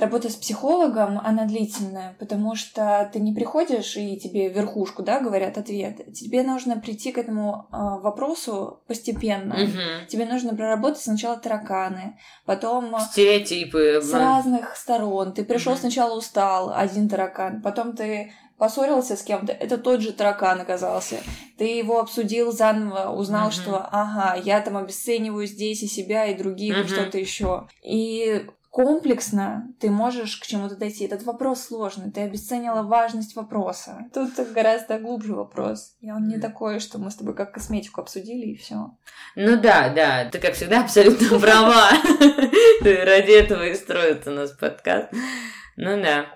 работа 0.00 0.28
с 0.30 0.36
психологом, 0.36 1.20
она 1.22 1.44
длительная, 1.44 2.16
потому 2.18 2.54
что 2.54 3.08
ты 3.12 3.20
не 3.20 3.32
приходишь 3.32 3.96
и 3.96 4.18
тебе 4.18 4.48
верхушку, 4.48 5.02
да, 5.02 5.20
говорят 5.20 5.58
ответ. 5.58 6.12
Тебе 6.12 6.42
нужно 6.42 6.80
прийти 6.80 7.12
к 7.12 7.18
этому 7.18 7.68
э, 7.70 7.76
вопросу 7.76 8.82
постепенно. 8.86 9.54
Угу. 9.54 10.08
Тебе 10.08 10.26
нужно 10.26 10.54
проработать 10.54 11.02
сначала 11.02 11.36
тараканы, 11.36 12.18
потом 12.46 12.98
стереотипы 13.12 14.00
с 14.02 14.12
разных 14.12 14.76
сторон. 14.76 15.32
Ты 15.32 15.44
пришел 15.44 15.72
угу. 15.72 15.80
сначала 15.80 16.16
устал, 16.16 16.72
один 16.74 17.08
таракан, 17.08 17.62
потом 17.62 17.94
ты 17.94 18.32
поссорился 18.60 19.16
с 19.16 19.22
кем-то, 19.22 19.52
это 19.52 19.78
тот 19.78 20.02
же 20.02 20.12
таракан 20.12 20.60
оказался. 20.60 21.16
Ты 21.56 21.64
его 21.78 21.98
обсудил 21.98 22.52
заново, 22.52 23.10
узнал, 23.10 23.48
mm 23.48 23.52
что, 23.52 23.88
ага, 23.90 24.38
я 24.44 24.60
там 24.60 24.76
обесцениваю 24.76 25.46
здесь 25.46 25.82
и 25.82 25.86
себя, 25.86 26.26
и 26.26 26.36
других, 26.36 26.76
mm 26.76 26.84
и 26.84 26.88
что-то 26.88 27.18
еще. 27.18 27.68
И 27.82 28.46
комплексно 28.70 29.74
ты 29.80 29.90
можешь 29.90 30.36
к 30.36 30.46
чему-то 30.46 30.76
дойти. 30.76 31.04
Этот 31.04 31.24
вопрос 31.24 31.62
сложный, 31.62 32.10
ты 32.10 32.22
обесценила 32.22 32.82
важность 32.82 33.36
вопроса. 33.36 34.06
Тут 34.14 34.30
гораздо 34.52 34.98
глубже 34.98 35.34
вопрос. 35.34 35.96
И 36.00 36.10
он 36.10 36.28
не 36.28 36.38
такой, 36.38 36.80
что 36.80 36.98
мы 36.98 37.10
с 37.10 37.16
тобой 37.16 37.34
как 37.34 37.52
косметику 37.52 38.00
обсудили 38.00 38.46
и 38.46 38.56
все. 38.56 38.96
Ну 39.34 39.60
да, 39.60 39.92
да, 39.92 40.28
ты 40.30 40.38
как 40.38 40.54
всегда 40.54 40.82
абсолютно 40.82 41.38
права. 41.40 41.90
Ради 42.80 43.32
этого 43.32 43.66
и 43.66 43.74
строится 43.74 44.30
у 44.30 44.34
нас 44.34 44.52
подкаст. 44.52 45.12
Ну 45.76 46.00
да. 46.00 46.26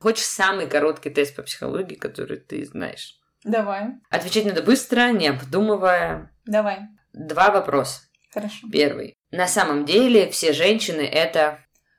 Хочешь 0.00 0.24
самый 0.24 0.66
короткий 0.66 1.10
тест 1.10 1.36
по 1.36 1.42
психологии, 1.42 1.94
который 1.94 2.38
ты 2.38 2.66
знаешь? 2.66 3.20
Давай. 3.44 4.00
Отвечать 4.10 4.46
надо 4.46 4.62
быстро, 4.62 5.12
не 5.12 5.28
обдумывая. 5.28 6.32
Давай. 6.44 6.80
Два 7.12 7.50
вопроса. 7.50 8.02
Хорошо. 8.32 8.68
Первый. 8.72 9.14
На 9.30 9.46
самом 9.46 9.84
деле 9.84 10.30
все 10.30 10.52
женщины 10.52 11.02
это... 11.02 11.58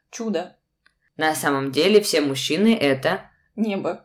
Чудо. 0.10 0.58
На 1.16 1.36
самом 1.36 1.72
деле 1.72 2.02
все 2.02 2.22
мужчины 2.22 2.76
это... 2.76 3.30
Небо. 3.56 4.04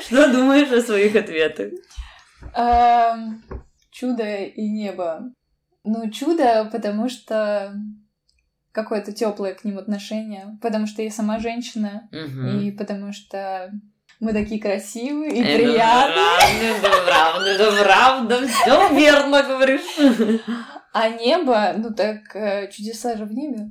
Что 0.00 0.32
думаешь 0.32 0.72
о 0.72 0.80
своих 0.80 1.14
ответах? 1.14 1.72
Чудо 3.90 4.36
и 4.44 4.68
небо. 4.68 5.32
Ну, 5.84 6.10
чудо, 6.10 6.68
потому 6.72 7.08
что 7.08 7.74
какое-то 8.72 9.12
теплое 9.12 9.54
к 9.54 9.64
ним 9.64 9.78
отношение, 9.78 10.58
потому 10.62 10.86
что 10.86 11.02
я 11.02 11.10
сама 11.10 11.38
женщина, 11.38 12.08
и 12.12 12.70
потому 12.70 13.12
что 13.12 13.72
мы 14.20 14.32
такие 14.32 14.60
красивые 14.60 15.32
и 15.32 15.40
это 15.40 15.62
приятные. 15.62 16.70
Это 16.78 17.02
правда, 17.06 17.46
это 17.46 17.84
правда, 17.84 18.48
все 18.48 18.94
верно 18.94 19.42
говоришь. 19.42 20.40
А 20.92 21.08
небо, 21.10 21.74
ну 21.76 21.94
так 21.94 22.34
э, 22.34 22.70
чудеса 22.72 23.16
же 23.16 23.24
в 23.24 23.32
небе. 23.32 23.70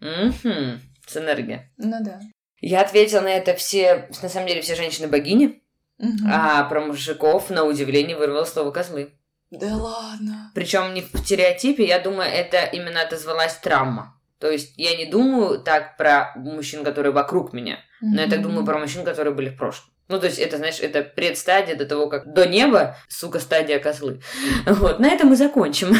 Угу. 0.00 0.80
С 1.06 1.16
энергией. 1.16 1.60
Ну 1.78 1.96
да. 2.00 2.20
Я 2.60 2.82
ответила 2.82 3.20
на 3.20 3.28
это 3.28 3.54
все, 3.54 4.08
на 4.22 4.28
самом 4.28 4.48
деле, 4.48 4.60
все 4.60 4.74
женщины 4.74 5.08
богини, 5.08 5.62
угу. 5.98 6.28
а 6.28 6.64
про 6.64 6.80
мужиков, 6.80 7.50
на 7.50 7.64
удивление, 7.64 8.16
вырвало 8.16 8.44
слово 8.44 8.70
козлы. 8.72 9.12
Да 9.50 9.76
ладно. 9.76 10.50
Причем 10.54 10.92
не 10.92 11.02
в 11.02 11.16
стереотипе, 11.16 11.86
я 11.86 12.00
думаю, 12.00 12.28
это 12.28 12.64
именно 12.64 13.02
отозвалась 13.02 13.54
травма. 13.56 14.20
То 14.38 14.50
есть 14.50 14.74
я 14.76 14.96
не 14.96 15.06
думаю 15.06 15.60
так 15.60 15.96
про 15.96 16.32
мужчин, 16.36 16.84
которые 16.84 17.12
вокруг 17.12 17.52
меня, 17.52 17.78
mm-hmm. 18.02 18.12
но 18.12 18.20
я 18.20 18.28
так 18.28 18.42
думаю 18.42 18.64
про 18.64 18.78
мужчин, 18.78 19.04
которые 19.04 19.34
были 19.34 19.48
в 19.48 19.56
прошлом. 19.56 19.90
Ну, 20.08 20.20
то 20.20 20.26
есть, 20.26 20.38
это, 20.38 20.58
знаешь, 20.58 20.78
это 20.80 21.02
предстадия 21.02 21.74
до 21.74 21.84
того, 21.84 22.08
как 22.08 22.32
до 22.32 22.46
неба, 22.46 22.96
сука, 23.08 23.40
стадия 23.40 23.80
козлы. 23.80 24.20
Вот, 24.66 25.00
на 25.00 25.08
этом 25.08 25.30
мы 25.30 25.36
закончим. 25.36 25.94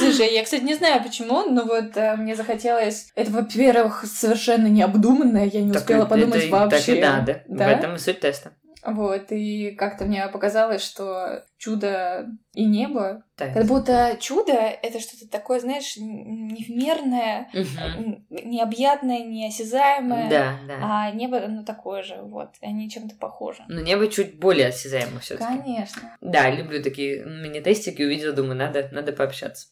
Слушай, 0.00 0.34
я, 0.34 0.42
кстати, 0.42 0.62
не 0.62 0.74
знаю 0.74 1.02
почему, 1.02 1.44
но 1.44 1.64
вот 1.64 1.96
э, 1.96 2.16
мне 2.16 2.34
захотелось... 2.34 3.12
Это, 3.14 3.30
во-первых, 3.30 4.04
совершенно 4.04 4.66
необдуманное, 4.66 5.44
я 5.44 5.62
не 5.62 5.72
так 5.72 5.82
успела 5.82 6.06
подумать 6.06 6.44
это, 6.44 6.50
вообще. 6.50 6.78
Так 6.78 6.88
и 6.88 7.00
надо. 7.00 7.42
Да? 7.46 7.68
В 7.68 7.70
этом 7.70 7.94
и 7.94 7.98
суть 7.98 8.20
теста. 8.20 8.52
Вот, 8.86 9.32
и 9.32 9.70
как-то 9.72 10.04
мне 10.04 10.26
показалось, 10.28 10.82
что 10.82 11.44
чудо 11.56 12.26
и 12.52 12.66
небо, 12.66 13.24
да. 13.38 13.48
как 13.52 13.64
будто 13.64 14.16
чудо— 14.20 14.52
это 14.82 15.00
что-то 15.00 15.28
такое, 15.30 15.60
знаешь, 15.60 15.96
невмерное, 15.96 17.48
угу. 17.54 18.22
необъятное, 18.28 19.24
неосязаемое, 19.24 20.28
да, 20.28 20.58
да. 20.68 20.78
а 20.82 21.10
небо, 21.12 21.40
ну, 21.48 21.64
такое 21.64 22.02
же, 22.02 22.16
вот, 22.20 22.50
они 22.60 22.90
чем-то 22.90 23.16
похожи. 23.16 23.62
Но 23.68 23.80
небо 23.80 24.06
чуть 24.08 24.38
более 24.38 24.68
осязаемо 24.68 25.20
все 25.20 25.36
таки 25.36 25.62
Конечно. 25.62 26.16
Да, 26.20 26.50
люблю 26.50 26.82
такие 26.82 27.24
мини-тестики, 27.24 28.02
увидела, 28.02 28.34
думаю, 28.34 28.56
надо, 28.56 28.88
надо 28.92 29.12
пообщаться. 29.12 29.68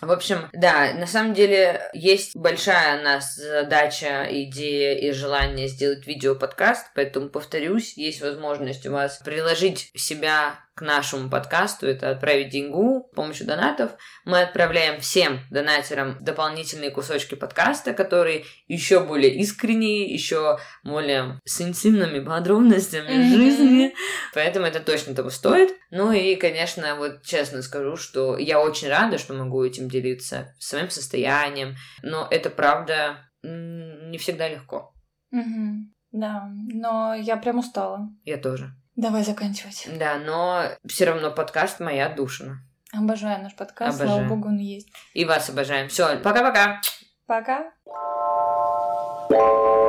В 0.00 0.12
общем, 0.12 0.48
да, 0.52 0.94
на 0.94 1.06
самом 1.06 1.34
деле 1.34 1.90
есть 1.92 2.36
большая 2.36 3.00
у 3.00 3.02
нас 3.02 3.34
задача, 3.34 4.28
идея 4.30 4.96
и 4.96 5.10
желание 5.10 5.66
сделать 5.66 6.06
видео-подкаст, 6.06 6.92
поэтому, 6.94 7.30
повторюсь, 7.30 7.96
есть 7.96 8.20
возможность 8.20 8.86
у 8.86 8.92
вас 8.92 9.18
приложить 9.24 9.90
себя 9.96 10.60
к 10.78 10.80
нашему 10.80 11.28
подкасту, 11.28 11.88
это 11.88 12.10
отправить 12.10 12.50
деньгу 12.50 13.08
с 13.10 13.16
помощью 13.16 13.48
донатов. 13.48 13.90
Мы 14.24 14.42
отправляем 14.42 15.00
всем 15.00 15.40
донатерам 15.50 16.16
дополнительные 16.20 16.92
кусочки 16.92 17.34
подкаста, 17.34 17.92
которые 17.92 18.44
еще 18.68 19.00
более 19.00 19.34
искренние, 19.34 20.04
еще 20.04 20.58
более 20.84 21.40
с 21.44 21.60
интимными 21.60 22.20
подробностями 22.20 23.08
mm-hmm. 23.08 23.36
жизни. 23.36 23.94
Поэтому 24.34 24.66
это 24.66 24.78
точно 24.78 25.16
того 25.16 25.30
стоит. 25.30 25.74
Ну 25.90 26.12
и, 26.12 26.36
конечно, 26.36 26.94
вот 26.94 27.22
честно 27.24 27.62
скажу, 27.62 27.96
что 27.96 28.38
я 28.38 28.60
очень 28.60 28.88
рада, 28.88 29.18
что 29.18 29.34
могу 29.34 29.64
этим 29.64 29.88
делиться 29.88 30.54
своим 30.60 30.90
состоянием, 30.90 31.74
но 32.02 32.28
это 32.30 32.50
правда 32.50 33.28
не 33.42 34.16
всегда 34.18 34.48
легко. 34.48 34.94
Mm-hmm. 35.34 35.74
Да, 36.12 36.48
но 36.72 37.14
я 37.14 37.36
прям 37.36 37.58
устала. 37.58 38.08
Я 38.22 38.38
тоже. 38.38 38.70
Давай 38.98 39.22
заканчивать. 39.22 39.86
Да, 39.96 40.16
но 40.16 40.64
все 40.84 41.04
равно 41.04 41.30
подкаст 41.30 41.78
моя 41.78 42.08
душина. 42.08 42.58
Обожаю 42.92 43.40
наш 43.40 43.54
подкаст, 43.54 44.00
Обожаю. 44.00 44.18
слава 44.18 44.28
богу, 44.28 44.48
он 44.48 44.58
есть. 44.58 44.88
И 45.14 45.24
вас 45.24 45.48
обожаем. 45.48 45.88
Все, 45.88 46.16
пока-пока. 46.18 46.80
Пока. 47.26 47.70
-пока. 47.86 49.28
пока. 49.28 49.87